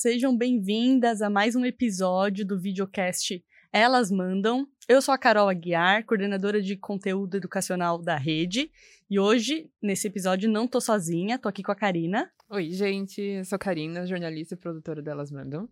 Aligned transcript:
sejam 0.00 0.36
bem-vindas 0.36 1.20
a 1.20 1.28
mais 1.28 1.56
um 1.56 1.64
episódio 1.64 2.46
do 2.46 2.56
videocast 2.56 3.44
Elas 3.72 4.12
Mandam. 4.12 4.64
Eu 4.88 5.02
sou 5.02 5.12
a 5.12 5.18
Carol 5.18 5.48
Aguiar, 5.48 6.06
coordenadora 6.06 6.62
de 6.62 6.76
conteúdo 6.76 7.36
educacional 7.36 8.00
da 8.00 8.16
rede, 8.16 8.70
e 9.10 9.18
hoje, 9.18 9.68
nesse 9.82 10.06
episódio, 10.06 10.48
não 10.48 10.68
tô 10.68 10.80
sozinha, 10.80 11.36
tô 11.36 11.48
aqui 11.48 11.64
com 11.64 11.72
a 11.72 11.74
Karina. 11.74 12.30
Oi, 12.48 12.70
gente, 12.70 13.20
eu 13.20 13.44
sou 13.44 13.56
a 13.56 13.58
Karina, 13.58 14.06
jornalista 14.06 14.54
e 14.54 14.56
produtora 14.56 15.02
delas 15.02 15.32
Mandam. 15.32 15.68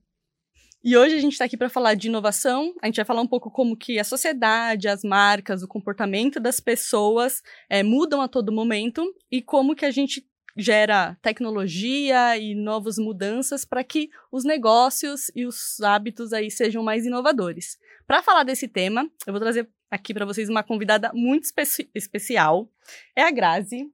E 0.83 0.97
hoje 0.97 1.15
a 1.15 1.21
gente 1.21 1.35
está 1.35 1.45
aqui 1.45 1.57
para 1.57 1.69
falar 1.69 1.95
de 1.95 2.09
inovação. 2.09 2.75
A 2.83 2.87
gente 2.87 2.97
vai 2.97 3.05
falar 3.05 3.21
um 3.21 3.29
pouco 3.29 3.49
como 3.49 3.77
que 3.77 3.97
a 3.97 4.05
sociedade, 4.05 4.89
as 4.89 5.05
marcas, 5.05 5.63
o 5.63 5.69
comportamento 5.69 6.41
das 6.41 6.59
pessoas 6.59 7.43
é, 7.71 7.85
mudam 7.85 8.21
a 8.21 8.27
todo 8.27 8.53
momento 8.53 9.05
e 9.31 9.41
como 9.41 9.77
que 9.77 9.85
a 9.85 9.91
gente 9.93 10.27
gera 10.57 11.17
tecnologia 11.21 12.37
e 12.39 12.55
novas 12.55 12.97
mudanças 12.99 13.65
para 13.65 13.85
que 13.85 14.09
os 14.33 14.45
negócios 14.45 15.31
e 15.35 15.45
os 15.45 15.81
hábitos 15.81 16.33
aí 16.33 16.51
sejam 16.51 16.83
mais 16.83 17.05
inovadores. 17.05 17.79
Para 18.07 18.23
falar 18.23 18.45
desse 18.45 18.67
tema, 18.67 19.09
eu 19.27 19.33
vou 19.33 19.41
trazer 19.41 19.69
aqui 19.91 20.15
para 20.15 20.25
vocês 20.25 20.49
uma 20.49 20.63
convidada 20.63 21.11
muito 21.13 21.45
espe 21.45 21.91
especial. 21.95 22.69
É 23.15 23.23
a 23.23 23.31
Grazi. 23.31 23.91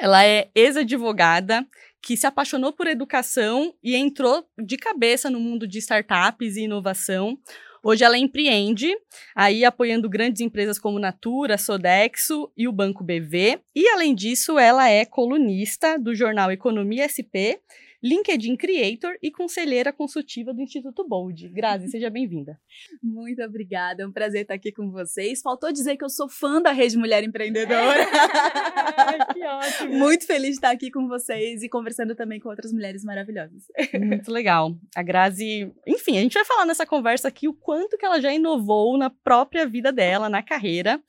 Ela 0.00 0.24
é 0.24 0.50
ex-advogada 0.54 1.66
que 2.00 2.16
se 2.16 2.26
apaixonou 2.26 2.72
por 2.72 2.86
educação 2.86 3.74
e 3.82 3.94
entrou 3.94 4.44
de 4.58 4.76
cabeça 4.76 5.30
no 5.30 5.38
mundo 5.38 5.66
de 5.66 5.78
startups 5.78 6.56
e 6.56 6.62
inovação. 6.62 7.38
Hoje 7.84 8.04
ela 8.04 8.16
empreende, 8.16 8.94
aí 9.34 9.64
apoiando 9.64 10.08
grandes 10.08 10.40
empresas 10.40 10.78
como 10.78 11.00
Natura, 11.00 11.58
Sodexo 11.58 12.48
e 12.56 12.68
o 12.68 12.72
Banco 12.72 13.02
BV. 13.02 13.60
E 13.74 13.88
além 13.88 14.14
disso, 14.14 14.56
ela 14.56 14.88
é 14.88 15.04
colunista 15.04 15.98
do 15.98 16.14
jornal 16.14 16.52
Economia 16.52 17.08
SP 17.10 17.58
LinkedIn 18.02 18.56
Creator 18.56 19.16
e 19.22 19.30
conselheira 19.30 19.92
consultiva 19.92 20.52
do 20.52 20.60
Instituto 20.60 21.06
Bold. 21.06 21.48
Grazi, 21.50 21.88
seja 21.88 22.10
bem-vinda. 22.10 22.58
Muito 23.00 23.40
obrigada, 23.42 24.02
é 24.02 24.06
um 24.06 24.10
prazer 24.10 24.42
estar 24.42 24.54
aqui 24.54 24.72
com 24.72 24.90
vocês. 24.90 25.40
Faltou 25.40 25.70
dizer 25.70 25.96
que 25.96 26.04
eu 26.04 26.10
sou 26.10 26.28
fã 26.28 26.60
da 26.60 26.72
Rede 26.72 26.98
Mulher 26.98 27.22
Empreendedora. 27.22 28.02
É. 28.02 29.24
que 29.32 29.44
ótimo. 29.44 29.98
Muito 29.98 30.26
feliz 30.26 30.50
de 30.50 30.56
estar 30.56 30.70
aqui 30.70 30.90
com 30.90 31.06
vocês 31.06 31.62
e 31.62 31.68
conversando 31.68 32.16
também 32.16 32.40
com 32.40 32.48
outras 32.48 32.72
mulheres 32.72 33.04
maravilhosas. 33.04 33.64
Muito 33.94 34.32
legal. 34.32 34.76
A 34.96 35.02
Grazi, 35.02 35.72
enfim, 35.86 36.18
a 36.18 36.22
gente 36.22 36.34
vai 36.34 36.44
falar 36.44 36.66
nessa 36.66 36.84
conversa 36.84 37.28
aqui 37.28 37.46
o 37.46 37.54
quanto 37.54 37.96
que 37.96 38.04
ela 38.04 38.20
já 38.20 38.32
inovou 38.32 38.98
na 38.98 39.10
própria 39.10 39.64
vida 39.64 39.92
dela, 39.92 40.28
na 40.28 40.42
carreira. 40.42 41.00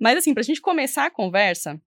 Mas 0.00 0.18
assim, 0.18 0.32
para 0.32 0.42
a 0.42 0.44
gente 0.44 0.60
começar 0.60 1.06
a 1.06 1.10
conversa, 1.10 1.80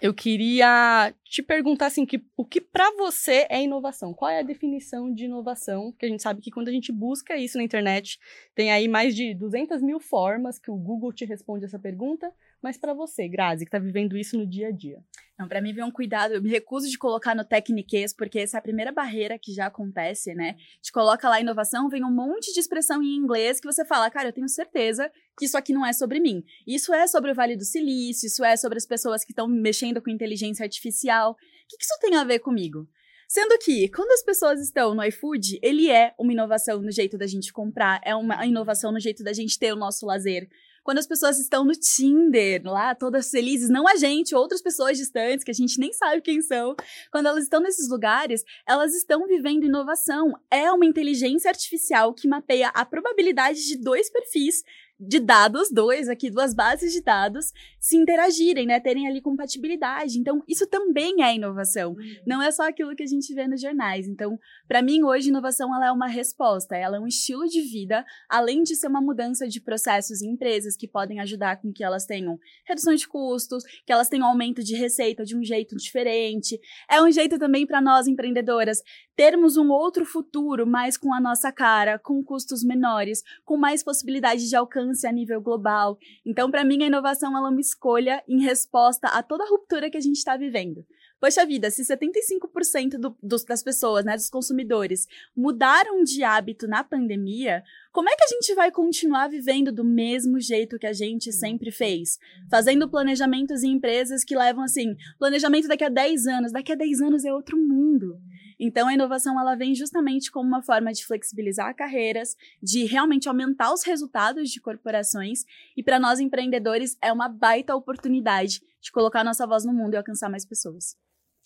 eu 0.00 0.12
queria 0.12 1.14
te 1.24 1.42
perguntar 1.42 1.86
assim, 1.86 2.04
que, 2.04 2.22
o 2.36 2.44
que 2.44 2.60
para 2.60 2.90
você 2.96 3.46
é 3.48 3.62
inovação? 3.62 4.12
Qual 4.12 4.30
é 4.30 4.40
a 4.40 4.42
definição 4.42 5.12
de 5.12 5.24
inovação? 5.24 5.90
Porque 5.90 6.06
a 6.06 6.08
gente 6.08 6.22
sabe 6.22 6.40
que 6.40 6.50
quando 6.50 6.68
a 6.68 6.72
gente 6.72 6.92
busca 6.92 7.36
isso 7.36 7.58
na 7.58 7.64
internet, 7.64 8.18
tem 8.54 8.70
aí 8.70 8.88
mais 8.88 9.14
de 9.14 9.34
200 9.34 9.82
mil 9.82 9.98
formas 10.00 10.58
que 10.58 10.70
o 10.70 10.76
Google 10.76 11.12
te 11.12 11.24
responde 11.24 11.64
essa 11.64 11.78
pergunta, 11.78 12.32
mas 12.62 12.78
para 12.78 12.94
você, 12.94 13.28
Grazi, 13.28 13.64
que 13.64 13.68
está 13.68 13.78
vivendo 13.78 14.16
isso 14.16 14.36
no 14.36 14.46
dia 14.46 14.68
a 14.68 14.70
dia? 14.70 14.98
Não, 15.38 15.46
para 15.46 15.60
mim 15.60 15.72
vem 15.72 15.84
um 15.84 15.90
cuidado, 15.90 16.34
eu 16.34 16.42
me 16.42 16.48
recuso 16.48 16.88
de 16.88 16.96
colocar 16.96 17.34
no 17.34 17.44
tecniquez, 17.44 18.14
porque 18.14 18.38
essa 18.38 18.56
é 18.56 18.58
a 18.58 18.62
primeira 18.62 18.90
barreira 18.90 19.38
que 19.38 19.52
já 19.52 19.66
acontece, 19.66 20.34
né? 20.34 20.56
Te 20.80 20.90
coloca 20.90 21.28
lá 21.28 21.40
inovação, 21.40 21.88
vem 21.88 22.02
um 22.04 22.10
monte 22.10 22.52
de 22.52 22.60
expressão 22.60 23.02
em 23.02 23.14
inglês 23.14 23.60
que 23.60 23.66
você 23.66 23.84
fala, 23.84 24.10
cara, 24.10 24.28
eu 24.28 24.32
tenho 24.32 24.48
certeza 24.48 25.10
que 25.38 25.44
isso 25.44 25.58
aqui 25.58 25.72
não 25.72 25.84
é 25.84 25.92
sobre 25.92 26.18
mim. 26.18 26.42
Isso 26.66 26.94
é 26.94 27.06
sobre 27.06 27.30
o 27.30 27.34
Vale 27.34 27.56
do 27.56 27.64
Silício, 27.64 28.26
isso 28.26 28.42
é 28.44 28.56
sobre 28.56 28.78
as 28.78 28.86
pessoas 28.86 29.24
que 29.24 29.32
estão 29.32 29.46
mexendo 29.46 30.00
com 30.00 30.08
inteligência 30.10 30.64
artificial. 30.64 31.32
O 31.32 31.36
que, 31.68 31.76
que 31.76 31.84
isso 31.84 31.98
tem 32.00 32.16
a 32.16 32.24
ver 32.24 32.38
comigo? 32.38 32.88
Sendo 33.28 33.58
que, 33.58 33.88
quando 33.88 34.12
as 34.12 34.22
pessoas 34.22 34.60
estão 34.60 34.94
no 34.94 35.02
iFood, 35.02 35.58
ele 35.60 35.90
é 35.90 36.14
uma 36.16 36.32
inovação 36.32 36.80
no 36.80 36.92
jeito 36.92 37.18
da 37.18 37.26
gente 37.26 37.52
comprar, 37.52 38.00
é 38.04 38.14
uma 38.14 38.46
inovação 38.46 38.92
no 38.92 39.00
jeito 39.00 39.24
da 39.24 39.32
gente 39.32 39.58
ter 39.58 39.72
o 39.72 39.76
nosso 39.76 40.06
lazer, 40.06 40.48
quando 40.86 40.98
as 40.98 41.06
pessoas 41.08 41.40
estão 41.40 41.64
no 41.64 41.72
Tinder, 41.72 42.62
lá, 42.64 42.94
todas 42.94 43.28
felizes, 43.28 43.68
não 43.68 43.88
a 43.88 43.96
gente, 43.96 44.36
outras 44.36 44.62
pessoas 44.62 44.96
distantes, 44.96 45.42
que 45.42 45.50
a 45.50 45.54
gente 45.54 45.80
nem 45.80 45.92
sabe 45.92 46.22
quem 46.22 46.40
são, 46.40 46.76
quando 47.10 47.26
elas 47.26 47.42
estão 47.42 47.60
nesses 47.60 47.88
lugares, 47.88 48.44
elas 48.64 48.94
estão 48.94 49.26
vivendo 49.26 49.64
inovação. 49.64 50.32
É 50.48 50.70
uma 50.70 50.86
inteligência 50.86 51.48
artificial 51.48 52.14
que 52.14 52.28
mapeia 52.28 52.68
a 52.68 52.84
probabilidade 52.84 53.66
de 53.66 53.76
dois 53.76 54.08
perfis 54.08 54.62
de 54.98 55.20
dados, 55.20 55.70
dois 55.70 56.08
aqui, 56.08 56.30
duas 56.30 56.54
bases 56.54 56.92
de 56.92 57.02
dados, 57.02 57.52
se 57.78 57.96
interagirem, 57.96 58.66
né? 58.66 58.80
Terem 58.80 59.06
ali 59.06 59.20
compatibilidade. 59.20 60.18
Então, 60.18 60.42
isso 60.48 60.66
também 60.66 61.22
é 61.22 61.34
inovação. 61.34 61.92
Uhum. 61.92 62.16
Não 62.26 62.42
é 62.42 62.50
só 62.50 62.66
aquilo 62.66 62.96
que 62.96 63.02
a 63.02 63.06
gente 63.06 63.32
vê 63.34 63.46
nos 63.46 63.60
jornais. 63.60 64.08
Então, 64.08 64.38
para 64.66 64.80
mim, 64.80 65.02
hoje, 65.02 65.28
inovação 65.28 65.74
ela 65.74 65.88
é 65.88 65.92
uma 65.92 66.06
resposta, 66.06 66.76
ela 66.76 66.96
é 66.96 67.00
um 67.00 67.06
estilo 67.06 67.46
de 67.46 67.60
vida, 67.60 68.04
além 68.28 68.62
de 68.62 68.74
ser 68.74 68.88
uma 68.88 69.00
mudança 69.00 69.46
de 69.46 69.60
processos 69.60 70.22
em 70.22 70.30
empresas 70.30 70.76
que 70.76 70.88
podem 70.88 71.20
ajudar 71.20 71.60
com 71.60 71.72
que 71.72 71.84
elas 71.84 72.06
tenham 72.06 72.38
redução 72.66 72.94
de 72.94 73.06
custos, 73.06 73.64
que 73.84 73.92
elas 73.92 74.08
tenham 74.08 74.26
aumento 74.26 74.64
de 74.64 74.74
receita 74.74 75.24
de 75.24 75.36
um 75.36 75.44
jeito 75.44 75.76
diferente. 75.76 76.58
É 76.90 77.02
um 77.02 77.10
jeito 77.10 77.38
também 77.38 77.66
para 77.66 77.82
nós, 77.82 78.06
empreendedoras, 78.06 78.82
termos 79.16 79.56
um 79.56 79.70
outro 79.70 80.04
futuro 80.04 80.66
mais 80.66 80.98
com 80.98 81.12
a 81.14 81.20
nossa 81.20 81.50
cara, 81.50 81.98
com 81.98 82.22
custos 82.22 82.62
menores, 82.62 83.22
com 83.44 83.56
mais 83.56 83.82
possibilidade 83.82 84.46
de 84.46 84.54
alcance 84.54 85.06
a 85.06 85.12
nível 85.12 85.40
global. 85.40 85.98
Então, 86.24 86.50
para 86.50 86.64
mim, 86.64 86.82
a 86.82 86.86
inovação 86.86 87.34
é 87.36 87.40
uma 87.40 87.60
escolha 87.60 88.22
em 88.28 88.42
resposta 88.42 89.08
a 89.08 89.22
toda 89.22 89.44
a 89.44 89.48
ruptura 89.48 89.90
que 89.90 89.96
a 89.96 90.00
gente 90.00 90.16
está 90.16 90.36
vivendo. 90.36 90.84
Poxa 91.18 91.46
vida, 91.46 91.70
se 91.70 91.82
75% 91.82 92.98
do, 92.98 93.16
dos, 93.22 93.42
das 93.42 93.62
pessoas, 93.62 94.04
né, 94.04 94.14
dos 94.14 94.28
consumidores, 94.28 95.08
mudaram 95.34 96.02
de 96.02 96.22
hábito 96.22 96.68
na 96.68 96.84
pandemia, 96.84 97.62
como 97.90 98.10
é 98.10 98.14
que 98.14 98.24
a 98.24 98.26
gente 98.26 98.54
vai 98.54 98.70
continuar 98.70 99.28
vivendo 99.28 99.72
do 99.72 99.82
mesmo 99.82 100.38
jeito 100.38 100.78
que 100.78 100.86
a 100.86 100.92
gente 100.92 101.32
sempre 101.32 101.70
fez? 101.70 102.18
Fazendo 102.50 102.86
planejamentos 102.86 103.62
em 103.62 103.72
empresas 103.72 104.22
que 104.22 104.36
levam 104.36 104.62
assim, 104.62 104.94
planejamento 105.18 105.68
daqui 105.68 105.84
a 105.84 105.88
10 105.88 106.26
anos, 106.26 106.52
daqui 106.52 106.72
a 106.72 106.76
10 106.76 107.00
anos 107.00 107.24
é 107.24 107.32
outro 107.32 107.56
mundo. 107.56 108.20
Então, 108.58 108.88
a 108.88 108.94
inovação 108.94 109.38
ela 109.40 109.54
vem 109.54 109.74
justamente 109.74 110.30
como 110.30 110.48
uma 110.48 110.62
forma 110.62 110.92
de 110.92 111.04
flexibilizar 111.04 111.74
carreiras, 111.74 112.36
de 112.62 112.84
realmente 112.84 113.28
aumentar 113.28 113.72
os 113.72 113.84
resultados 113.84 114.50
de 114.50 114.60
corporações, 114.60 115.44
e 115.76 115.82
para 115.82 115.98
nós 115.98 116.20
empreendedores 116.20 116.96
é 117.02 117.12
uma 117.12 117.28
baita 117.28 117.74
oportunidade 117.74 118.60
de 118.80 118.92
colocar 118.92 119.24
nossa 119.24 119.46
voz 119.46 119.64
no 119.64 119.72
mundo 119.72 119.94
e 119.94 119.96
alcançar 119.96 120.30
mais 120.30 120.44
pessoas. 120.44 120.96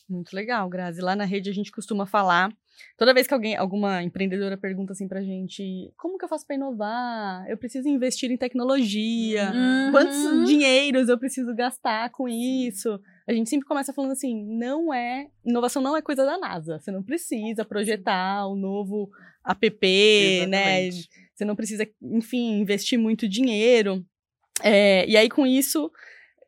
Muito 0.09 0.35
legal, 0.35 0.69
Grazi. 0.69 1.01
Lá 1.01 1.15
na 1.15 1.25
rede 1.25 1.51
a 1.51 1.55
gente 1.55 1.71
costuma 1.71 2.05
falar 2.05 2.53
Toda 2.97 3.15
vez 3.15 3.27
que 3.27 3.35
alguém, 3.35 3.57
alguma 3.57 4.03
empreendedora 4.03 4.57
pergunta 4.57 4.93
assim 4.93 5.09
pra 5.09 5.23
gente, 5.23 5.93
como 5.97 6.19
que 6.19 6.25
eu 6.25 6.29
faço 6.29 6.47
para 6.47 6.57
inovar? 6.57 7.49
Eu 7.49 7.57
preciso 7.57 7.89
investir 7.89 8.31
em 8.31 8.37
tecnologia. 8.37 9.51
Uhum. 9.51 9.91
Quantos 9.91 10.49
dinheiros 10.49 11.09
eu 11.09 11.19
preciso 11.19 11.55
gastar 11.55 12.11
com 12.11 12.29
isso? 12.29 13.01
A 13.31 13.33
gente 13.33 13.49
sempre 13.49 13.65
começa 13.65 13.93
falando 13.93 14.11
assim, 14.11 14.45
não 14.45 14.93
é, 14.93 15.29
inovação 15.45 15.81
não 15.81 15.97
é 15.97 16.03
coisa 16.03 16.27
da 16.27 16.37
NASA. 16.37 16.81
Você 16.81 16.91
não 16.91 17.01
precisa 17.01 17.65
projetar 17.65 18.45
o 18.49 18.55
um 18.55 18.57
novo 18.57 19.09
app, 19.47 20.47
né? 20.49 20.91
Você 21.33 21.45
não 21.45 21.55
precisa, 21.55 21.89
enfim, 22.03 22.59
investir 22.59 22.99
muito 22.99 23.29
dinheiro. 23.29 24.05
É, 24.65 25.09
e 25.09 25.17
aí 25.17 25.29
com 25.29 25.47
isso, 25.47 25.93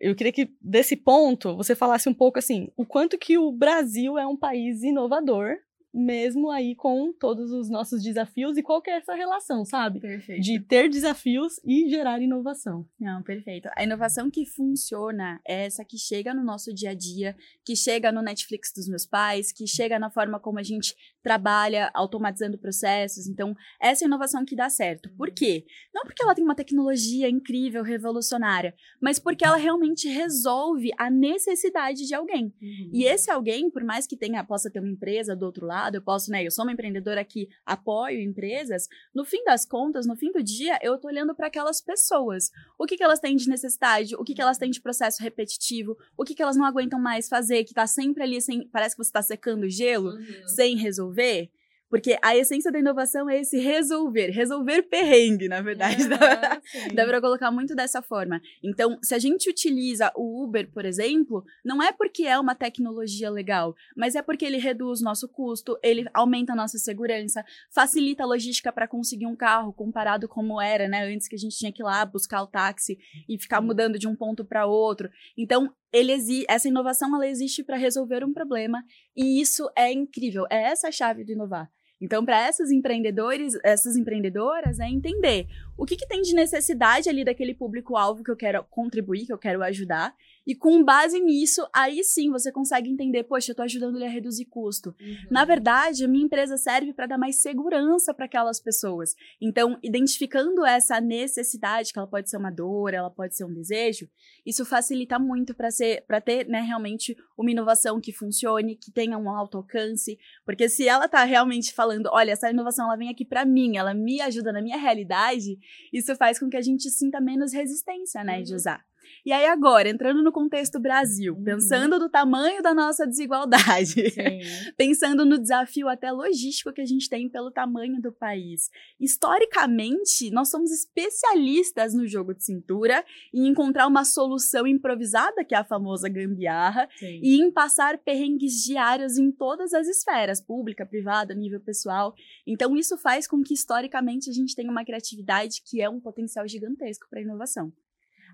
eu 0.01 0.17
queria 0.17 0.33
que 0.33 0.51
desse 0.61 0.97
ponto 0.97 1.57
você 1.57 1.77
falasse 1.77 2.09
um 2.09 2.15
pouco 2.15 2.41
assim, 2.41 2.69
o 2.77 2.85
quanto 2.85 3.17
que 3.17 3.39
o 3.39 3.53
Brasil 3.53 4.19
é 4.19 4.27
um 4.27 4.37
país 4.37 4.83
inovador 4.83 5.55
mesmo 5.93 6.51
aí 6.51 6.75
com 6.75 7.13
todos 7.13 7.53
os 7.53 7.69
nossos 7.69 8.03
desafios 8.03 8.57
e 8.57 8.63
qual 8.63 8.81
que 8.81 8.91
é 8.91 8.97
essa 8.97 9.15
relação, 9.15 9.65
sabe? 9.65 10.01
Perfeito. 10.01 10.41
De 10.41 10.61
ter 10.61 10.89
desafios 10.89 11.61
e 11.65 11.89
gerar 11.89 12.21
inovação. 12.21 12.87
Não, 12.99 13.23
perfeito. 13.23 13.69
A 13.77 13.85
inovação 13.85 14.31
que 14.31 14.47
funciona 14.47 15.41
é 15.47 15.67
essa 15.67 15.85
que 15.85 15.99
chega 15.99 16.33
no 16.33 16.43
nosso 16.43 16.73
dia 16.73 16.91
a 16.91 16.95
dia, 16.95 17.37
que 17.65 17.77
chega 17.77 18.11
no 18.11 18.23
Netflix 18.23 18.73
dos 18.75 18.89
meus 18.89 19.07
pais, 19.07 19.53
que 19.53 19.67
chega 19.67 19.99
na 19.99 20.11
forma 20.11 20.41
como 20.41 20.59
a 20.59 20.63
gente 20.63 20.95
trabalha 21.23 21.91
automatizando 21.95 22.59
processos. 22.59 23.27
Então, 23.27 23.55
essa 23.81 24.05
é 24.05 24.07
a 24.07 24.09
inovação 24.09 24.45
que 24.45 24.57
dá 24.57 24.69
certo. 24.69 25.09
Por 25.17 25.31
quê? 25.31 25.65
Não 25.95 26.03
porque 26.03 26.23
ela 26.23 26.35
tem 26.35 26.45
uma 26.45 26.55
tecnologia 26.55 27.29
incrível, 27.29 27.83
revolucionária, 27.83 28.75
mas 29.01 29.19
porque 29.19 29.45
ela 29.45 29.57
realmente 29.57 30.09
resolve 30.09 30.91
a 30.99 31.11
necessidade 31.11 32.07
de 32.07 32.15
alguém. 32.15 32.47
Uhum. 32.61 32.91
E 32.93 33.05
esse 33.05 33.31
alguém, 33.31 33.71
por 33.71 33.85
mais 33.85 34.07
que 34.07 34.17
tenha, 34.17 34.43
possa 34.45 34.71
ter 34.71 34.81
uma 34.81 34.91
empresa 34.91 35.37
do 35.37 35.47
outro 35.47 35.67
lado, 35.67 35.82
lado, 35.83 35.97
eu 35.97 36.03
posso, 36.03 36.31
né? 36.31 36.45
Eu 36.45 36.51
sou 36.51 36.65
uma 36.65 36.73
empreendedora 36.73 37.25
que 37.25 37.49
apoio 37.65 38.21
empresas. 38.21 38.89
No 39.15 39.25
fim 39.25 39.45
das 39.45 39.65
contas, 39.67 40.07
no 40.07 40.17
fim 40.17 40.31
do 40.33 40.43
dia, 40.43 40.79
eu 40.83 40.99
tô 40.99 41.09
olhando 41.09 41.35
para 41.35 41.49
aquelas 41.49 41.81
pessoas. 41.81 42.51
O 42.79 42.87
que, 42.87 42.97
que 42.97 43.03
elas 43.03 43.21
têm 43.21 43.37
de 43.37 43.49
necessidade, 43.49 44.15
o 44.15 44.25
que, 44.25 44.35
que 44.35 44.43
elas 44.43 44.59
têm 44.59 44.71
de 44.71 44.81
processo 44.81 45.23
repetitivo, 45.23 45.97
o 46.17 46.25
que, 46.25 46.35
que 46.35 46.43
elas 46.43 46.57
não 46.57 46.65
aguentam 46.65 47.01
mais 47.01 47.29
fazer, 47.29 47.65
que 47.65 47.75
tá 47.75 47.87
sempre 47.87 48.23
ali 48.23 48.41
sem. 48.41 48.69
Parece 48.69 48.97
que 48.97 49.05
você 49.05 49.13
tá 49.13 49.23
secando 49.23 49.69
gelo, 49.69 50.11
uhum. 50.11 50.49
sem 50.49 50.77
resolver. 50.77 51.51
Porque 51.93 52.17
a 52.23 52.35
essência 52.35 52.73
da 52.73 52.79
inovação 52.79 53.29
é 53.29 53.41
esse 53.41 53.59
resolver, 53.59 54.31
resolver 54.31 54.81
perrengue, 54.85 55.47
na 55.47 55.61
verdade. 55.61 56.09
Dá, 56.09 56.61
dá 56.95 57.05
pra 57.05 57.21
colocar 57.21 57.51
muito 57.51 57.75
dessa 57.75 58.01
forma. 58.01 58.41
Então, 58.65 58.99
se 59.03 59.15
a 59.15 59.19
gente 59.19 59.51
utiliza 59.51 60.11
o 60.17 60.43
Uber, 60.43 60.73
por 60.73 60.87
exemplo, 60.87 61.45
não 61.63 61.83
é 61.83 61.93
porque 61.93 62.23
é 62.23 62.39
uma 62.39 62.55
tecnologia 62.55 63.29
legal, 63.29 63.75
mas 63.95 64.15
é 64.15 64.23
porque 64.23 64.47
ele 64.47 64.57
reduz 64.57 65.03
nosso 65.03 65.29
custo, 65.29 65.79
ele 65.83 66.07
aumenta 66.15 66.55
a 66.55 66.57
nossa 66.57 66.79
segurança, 66.79 67.45
facilita 67.71 68.23
a 68.23 68.27
logística 68.27 68.73
para 68.73 68.89
conseguir 68.89 69.27
um 69.27 69.37
carro 69.37 69.71
comparado 69.71 70.27
como 70.27 70.63
era, 70.63 70.89
né? 70.89 71.05
Antes 71.13 71.29
que 71.29 71.35
a 71.35 71.39
gente 71.39 71.59
tinha 71.59 71.73
que 71.73 71.83
ir 71.83 71.85
lá 71.85 72.07
buscar 72.07 72.43
o 72.43 72.47
táxi 72.47 72.99
e 73.29 73.39
ficar 73.39 73.61
mudando 73.61 73.99
de 73.99 74.09
um 74.09 74.17
ponto 74.17 74.47
para 74.47 74.65
outro. 74.65 75.11
Então, 75.37 75.71
ele 75.93 76.13
essa 76.49 76.69
inovação 76.69 77.15
ela 77.15 77.27
existe 77.27 77.63
para 77.63 77.77
resolver 77.77 78.25
um 78.25 78.33
problema 78.33 78.83
e 79.15 79.43
isso 79.43 79.71
é 79.77 79.93
incrível. 79.93 80.47
É 80.51 80.71
essa 80.71 80.89
a 80.89 80.93
chave 80.93 81.23
do 81.23 81.33
inovar. 81.33 81.71
Então, 82.03 82.25
para 82.25 82.49
esses 82.49 82.73
empreendedores, 82.73 83.57
essas 83.63 83.97
empreendedoras, 83.97 84.81
é 84.81 84.89
entender 84.89 85.47
o 85.79 85.87
que, 85.87 85.95
que 85.95 86.05
tem 86.05 86.21
de 86.21 86.35
necessidade 86.35 87.09
ali 87.09 87.25
daquele 87.25 87.55
público-alvo 87.55 88.25
que 88.25 88.31
eu 88.33 88.37
quero 88.37 88.65
contribuir, 88.65 89.25
que 89.25 89.33
eu 89.33 89.39
quero 89.39 89.63
ajudar, 89.63 90.13
e 90.47 90.55
com 90.55 90.83
base 90.85 91.21
nisso, 91.21 91.67
aí 91.73 92.03
sim 92.03 92.31
você 92.31 92.51
consegue 92.51 92.91
entender, 92.91 93.25
poxa, 93.25 93.51
eu 93.51 93.53
estou 93.53 93.65
ajudando 93.65 93.97
ele 93.97 94.07
a 94.07 94.11
reduzir 94.11 94.47
custo. 94.47 94.95
Uhum. 95.01 95.17
Na 95.31 95.45
verdade, 95.45 96.05
a 96.05 96.09
minha 96.09 96.25
empresa 96.25 96.57
serve 96.57 96.93
para 96.93 97.07
dar 97.07 97.19
mais 97.19 97.41
segurança 97.41 98.13
para 98.13 98.27
aquelas 98.27 98.61
pessoas. 98.61 99.15
Então, 99.41 99.79
identificando 99.83 100.65
essa 100.67 101.01
necessidade, 101.01 101.93
que 101.93 101.99
ela 101.99 102.09
pode 102.09 102.29
ser 102.29 102.37
uma 102.37 102.51
dor, 102.51 102.95
ela 102.95 103.11
pode 103.11 103.37
ser 103.37 103.45
um 103.45 103.53
desejo, 103.53 104.09
isso 104.45 104.65
facilita 104.65 105.19
muito 105.19 105.55
para 105.55 105.71
ser 105.71 106.05
para 106.07 106.21
ter, 106.21 106.47
né, 106.49 106.61
realmente 106.61 107.17
uma 107.37 107.51
inovação 107.51 108.01
que 108.01 108.13
funcione, 108.13 108.77
que 108.77 108.91
tenha 108.91 109.17
um 109.19 109.31
alto 109.31 109.59
alcance, 109.59 110.19
porque 110.45 110.69
se 110.69 110.89
ela 110.89 111.07
está 111.07 111.25
realmente 111.25 111.73
falando, 111.73 112.09
olha, 112.13 112.33
essa 112.33 112.51
inovação 112.51 112.87
ela 112.87 112.97
vem 112.97 113.09
aqui 113.09 113.25
para 113.25 113.45
mim, 113.45 113.77
ela 113.77 113.95
me 113.95 114.21
ajuda 114.21 114.53
na 114.53 114.63
minha 114.63 114.77
realidade, 114.77 115.59
isso 115.93 116.15
faz 116.17 116.39
com 116.39 116.49
que 116.49 116.57
a 116.57 116.63
gente 116.63 116.91
sinta 116.91 117.21
menos 117.21 117.53
resistência, 117.53 118.25
né, 118.25 118.39
uhum. 118.39 118.43
de 118.43 118.55
usar. 118.55 118.92
E 119.25 119.33
aí, 119.33 119.47
agora, 119.47 119.89
entrando 119.89 120.23
no 120.23 120.33
contexto 120.33 120.81
Brasil, 120.81 121.35
uhum. 121.35 121.45
pensando 121.45 121.99
do 121.99 122.09
tamanho 122.09 122.63
da 122.63 122.75
nossa 122.75 123.07
desigualdade, 123.07 123.95
pensando 124.77 125.25
no 125.25 125.39
desafio 125.39 125.89
até 125.89 126.11
logístico 126.11 126.73
que 126.73 126.81
a 126.81 126.87
gente 126.87 127.09
tem 127.09 127.29
pelo 127.29 127.51
tamanho 127.51 128.01
do 128.01 128.13
país. 128.13 128.69
Historicamente, 129.01 130.31
nós 130.31 130.51
somos 130.51 130.71
especialistas 130.71 131.95
no 131.95 132.07
jogo 132.07 132.35
de 132.35 132.45
cintura 132.45 133.05
e 133.33 133.41
em 133.41 133.49
encontrar 133.49 133.87
uma 133.87 134.05
solução 134.05 134.67
improvisada, 134.67 135.45
que 135.45 135.55
é 135.55 135.59
a 135.59 135.65
famosa 135.65 136.09
gambiarra, 136.09 136.89
Sim. 136.97 137.21
e 137.23 137.41
em 137.41 137.51
passar 137.51 137.99
perrengues 137.99 138.63
diários 138.63 139.19
em 139.19 139.31
todas 139.31 139.73
as 139.73 139.87
esferas, 139.87 140.41
pública, 140.41 140.85
privada, 140.85 141.35
nível 141.35 141.61
pessoal. 141.61 142.15
Então, 142.47 142.77
isso 142.77 142.97
faz 142.99 143.27
com 143.27 143.43
que, 143.43 143.55
historicamente, 143.55 144.31
a 144.31 144.33
gente 144.33 144.55
tenha 144.55 144.71
uma 144.71 144.85
criatividade 144.85 145.63
que 145.65 145.81
é 145.81 145.89
um 145.89 146.01
potencial 146.01 146.47
gigantesco 146.47 147.07
para 147.09 147.21
a 147.21 147.23
inovação. 147.23 147.73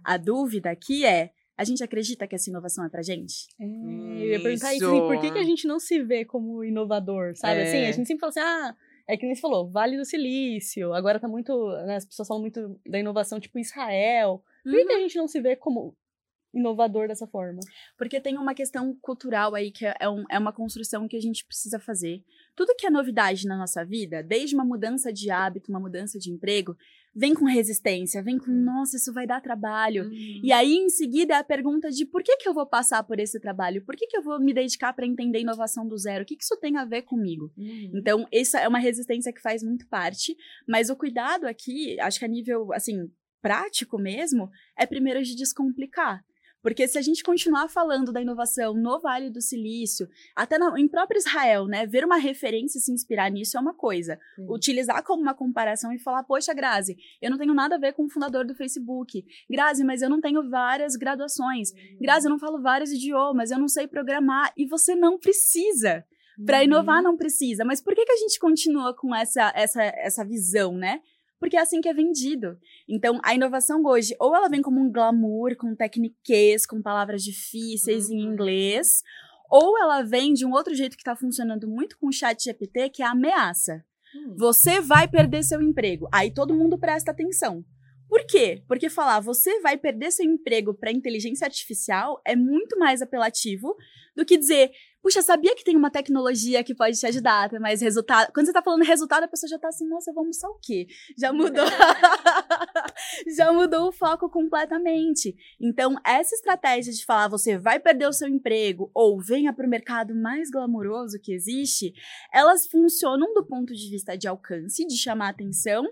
A 0.04 0.16
dúvida 0.16 0.70
aqui 0.70 1.04
é: 1.04 1.30
a 1.56 1.64
gente 1.64 1.82
acredita 1.82 2.26
que 2.26 2.34
essa 2.34 2.48
inovação 2.48 2.84
é 2.84 2.88
pra 2.88 3.02
gente? 3.02 3.48
É, 3.60 3.64
eu 3.64 4.30
ia 4.30 4.40
perguntar 4.40 4.74
isso. 4.74 4.94
E 4.94 5.00
por 5.00 5.20
que, 5.20 5.32
que 5.32 5.38
a 5.38 5.44
gente 5.44 5.66
não 5.66 5.80
se 5.80 6.02
vê 6.02 6.24
como 6.24 6.62
inovador, 6.62 7.34
sabe? 7.34 7.60
É. 7.60 7.62
Assim, 7.64 7.78
a 7.78 7.92
gente 7.92 8.06
sempre 8.06 8.20
fala 8.20 8.30
assim, 8.30 8.40
ah, 8.40 8.76
é 9.08 9.16
que 9.16 9.24
nem 9.24 9.34
você 9.34 9.40
falou, 9.40 9.68
Vale 9.68 9.96
do 9.96 10.04
Silício, 10.04 10.92
agora 10.92 11.18
tá 11.18 11.26
muito, 11.26 11.68
né, 11.86 11.96
as 11.96 12.04
pessoas 12.04 12.28
falam 12.28 12.42
muito 12.42 12.78
da 12.86 12.98
inovação, 12.98 13.40
tipo 13.40 13.58
Israel. 13.58 14.42
Por 14.62 14.70
que, 14.70 14.80
uhum. 14.80 14.86
que 14.86 14.92
a 14.92 14.96
uhum. 14.96 15.02
gente 15.02 15.16
não 15.16 15.26
se 15.26 15.40
vê 15.40 15.56
como 15.56 15.96
inovador 16.54 17.08
dessa 17.08 17.26
forma? 17.26 17.60
Porque 17.96 18.20
tem 18.20 18.36
uma 18.36 18.54
questão 18.54 18.94
cultural 19.00 19.54
aí 19.54 19.72
que 19.72 19.86
é, 19.86 20.08
um, 20.08 20.24
é 20.30 20.38
uma 20.38 20.52
construção 20.52 21.08
que 21.08 21.16
a 21.16 21.20
gente 21.20 21.44
precisa 21.44 21.80
fazer. 21.80 22.22
Tudo 22.54 22.74
que 22.76 22.86
é 22.86 22.90
novidade 22.90 23.46
na 23.46 23.56
nossa 23.56 23.84
vida, 23.84 24.22
desde 24.22 24.54
uma 24.54 24.64
mudança 24.64 25.12
de 25.12 25.30
hábito, 25.30 25.70
uma 25.70 25.80
mudança 25.80 26.18
de 26.18 26.30
emprego, 26.30 26.76
vem 27.18 27.34
com 27.34 27.46
resistência, 27.46 28.22
vem 28.22 28.38
com, 28.38 28.50
nossa, 28.52 28.96
isso 28.96 29.12
vai 29.12 29.26
dar 29.26 29.40
trabalho. 29.40 30.04
Uhum. 30.04 30.40
E 30.42 30.52
aí, 30.52 30.74
em 30.76 30.88
seguida, 30.88 31.34
é 31.34 31.38
a 31.38 31.44
pergunta 31.44 31.90
de 31.90 32.06
por 32.06 32.22
que, 32.22 32.36
que 32.36 32.48
eu 32.48 32.54
vou 32.54 32.64
passar 32.64 33.02
por 33.02 33.18
esse 33.18 33.40
trabalho? 33.40 33.84
Por 33.84 33.96
que, 33.96 34.06
que 34.06 34.16
eu 34.16 34.22
vou 34.22 34.38
me 34.38 34.54
dedicar 34.54 34.92
para 34.92 35.04
entender 35.04 35.40
inovação 35.40 35.86
do 35.86 35.98
zero? 35.98 36.22
O 36.22 36.26
que, 36.26 36.36
que 36.36 36.44
isso 36.44 36.56
tem 36.60 36.76
a 36.76 36.84
ver 36.84 37.02
comigo? 37.02 37.52
Uhum. 37.58 37.90
Então, 37.94 38.24
essa 38.32 38.60
é 38.60 38.68
uma 38.68 38.78
resistência 38.78 39.32
que 39.32 39.40
faz 39.40 39.64
muito 39.64 39.88
parte, 39.88 40.36
mas 40.66 40.90
o 40.90 40.96
cuidado 40.96 41.46
aqui, 41.46 41.98
acho 42.00 42.20
que 42.20 42.24
a 42.24 42.28
nível, 42.28 42.72
assim, 42.72 43.10
prático 43.42 43.98
mesmo, 43.98 44.48
é 44.78 44.86
primeiro 44.86 45.20
de 45.22 45.34
descomplicar. 45.34 46.24
Porque 46.62 46.88
se 46.88 46.98
a 46.98 47.02
gente 47.02 47.22
continuar 47.22 47.68
falando 47.68 48.12
da 48.12 48.20
inovação 48.20 48.74
no 48.74 48.98
Vale 49.00 49.30
do 49.30 49.40
Silício, 49.40 50.08
até 50.34 50.58
no, 50.58 50.76
em 50.76 50.88
próprio 50.88 51.18
Israel, 51.18 51.66
né, 51.66 51.86
ver 51.86 52.04
uma 52.04 52.16
referência 52.16 52.78
e 52.78 52.80
se 52.80 52.92
inspirar 52.92 53.30
nisso 53.30 53.56
é 53.56 53.60
uma 53.60 53.74
coisa. 53.74 54.18
Utilizar 54.48 55.02
como 55.04 55.22
uma 55.22 55.34
comparação 55.34 55.92
e 55.92 55.98
falar, 55.98 56.24
poxa, 56.24 56.52
Grazi, 56.52 56.96
eu 57.22 57.30
não 57.30 57.38
tenho 57.38 57.54
nada 57.54 57.76
a 57.76 57.78
ver 57.78 57.92
com 57.92 58.04
o 58.04 58.10
fundador 58.10 58.46
do 58.46 58.54
Facebook. 58.54 59.24
Grazi, 59.48 59.84
mas 59.84 60.02
eu 60.02 60.10
não 60.10 60.20
tenho 60.20 60.48
várias 60.50 60.96
graduações. 60.96 61.70
Uhum. 61.70 61.98
Grazi, 62.00 62.26
eu 62.26 62.30
não 62.30 62.38
falo 62.38 62.60
vários 62.60 62.90
idiomas, 62.92 63.50
eu 63.50 63.58
não 63.58 63.68
sei 63.68 63.86
programar. 63.86 64.52
E 64.56 64.66
você 64.66 64.94
não 64.94 65.18
precisa. 65.18 66.04
Para 66.44 66.62
inovar 66.62 66.98
uhum. 66.98 67.02
não 67.02 67.16
precisa. 67.16 67.64
Mas 67.64 67.80
por 67.80 67.94
que, 67.94 68.04
que 68.04 68.12
a 68.12 68.16
gente 68.16 68.38
continua 68.38 68.94
com 68.94 69.14
essa, 69.14 69.52
essa, 69.56 69.82
essa 69.82 70.24
visão, 70.24 70.76
né? 70.76 71.00
Porque 71.38 71.56
é 71.56 71.60
assim 71.60 71.80
que 71.80 71.88
é 71.88 71.94
vendido. 71.94 72.58
Então, 72.88 73.20
a 73.22 73.34
inovação 73.34 73.82
hoje, 73.84 74.14
ou 74.18 74.34
ela 74.34 74.48
vem 74.48 74.62
como 74.62 74.80
um 74.80 74.90
glamour, 74.90 75.56
com 75.56 75.74
tecniquez, 75.74 76.66
com 76.66 76.82
palavras 76.82 77.22
difíceis 77.22 78.08
uhum. 78.08 78.16
em 78.16 78.20
inglês, 78.22 79.02
ou 79.50 79.78
ela 79.78 80.02
vem 80.02 80.34
de 80.34 80.44
um 80.44 80.52
outro 80.52 80.74
jeito 80.74 80.96
que 80.96 81.02
está 81.02 81.16
funcionando 81.16 81.68
muito 81.68 81.96
com 81.98 82.08
o 82.08 82.12
chat 82.12 82.42
GPT, 82.42 82.90
que 82.90 83.02
é 83.02 83.06
a 83.06 83.12
ameaça. 83.12 83.84
Uhum. 84.14 84.36
Você 84.36 84.80
vai 84.80 85.08
perder 85.08 85.42
seu 85.42 85.62
emprego. 85.62 86.08
Aí 86.12 86.30
todo 86.30 86.54
mundo 86.54 86.78
presta 86.78 87.10
atenção. 87.10 87.64
Por 88.08 88.24
quê? 88.26 88.62
Porque 88.66 88.88
falar 88.88 89.20
você 89.20 89.60
vai 89.60 89.76
perder 89.76 90.10
seu 90.10 90.24
emprego 90.24 90.72
para 90.72 90.90
inteligência 90.90 91.44
artificial 91.44 92.20
é 92.24 92.34
muito 92.34 92.78
mais 92.78 93.02
apelativo 93.02 93.76
do 94.16 94.24
que 94.24 94.38
dizer 94.38 94.70
puxa, 95.02 95.22
sabia 95.22 95.54
que 95.54 95.64
tem 95.64 95.76
uma 95.76 95.90
tecnologia 95.90 96.62
que 96.64 96.74
pode 96.74 96.98
te 96.98 97.06
ajudar 97.06 97.50
mais 97.60 97.80
resultado? 97.80 98.32
Quando 98.32 98.46
você 98.46 98.52
tá 98.52 98.62
falando 98.62 98.84
resultado, 98.84 99.24
a 99.24 99.28
pessoa 99.28 99.48
já 99.48 99.58
tá 99.58 99.68
assim, 99.68 99.86
nossa, 99.88 100.12
vou 100.12 100.20
almoçar 100.20 100.48
o 100.48 100.58
quê? 100.60 100.86
Já 101.16 101.32
mudou. 101.32 101.64
já 103.36 103.52
mudou 103.52 103.88
o 103.88 103.92
foco 103.92 104.28
completamente. 104.28 105.34
Então, 105.60 105.96
essa 106.04 106.34
estratégia 106.34 106.92
de 106.92 107.04
falar 107.04 107.28
você 107.28 107.58
vai 107.58 107.78
perder 107.78 108.08
o 108.08 108.12
seu 108.12 108.28
emprego 108.28 108.90
ou 108.94 109.20
venha 109.20 109.52
para 109.52 109.66
o 109.66 109.70
mercado 109.70 110.14
mais 110.14 110.50
glamouroso 110.50 111.20
que 111.22 111.32
existe, 111.32 111.92
elas 112.32 112.66
funcionam 112.66 113.32
do 113.34 113.44
ponto 113.46 113.74
de 113.74 113.90
vista 113.90 114.16
de 114.16 114.28
alcance, 114.28 114.86
de 114.86 114.96
chamar 114.96 115.30
atenção 115.30 115.84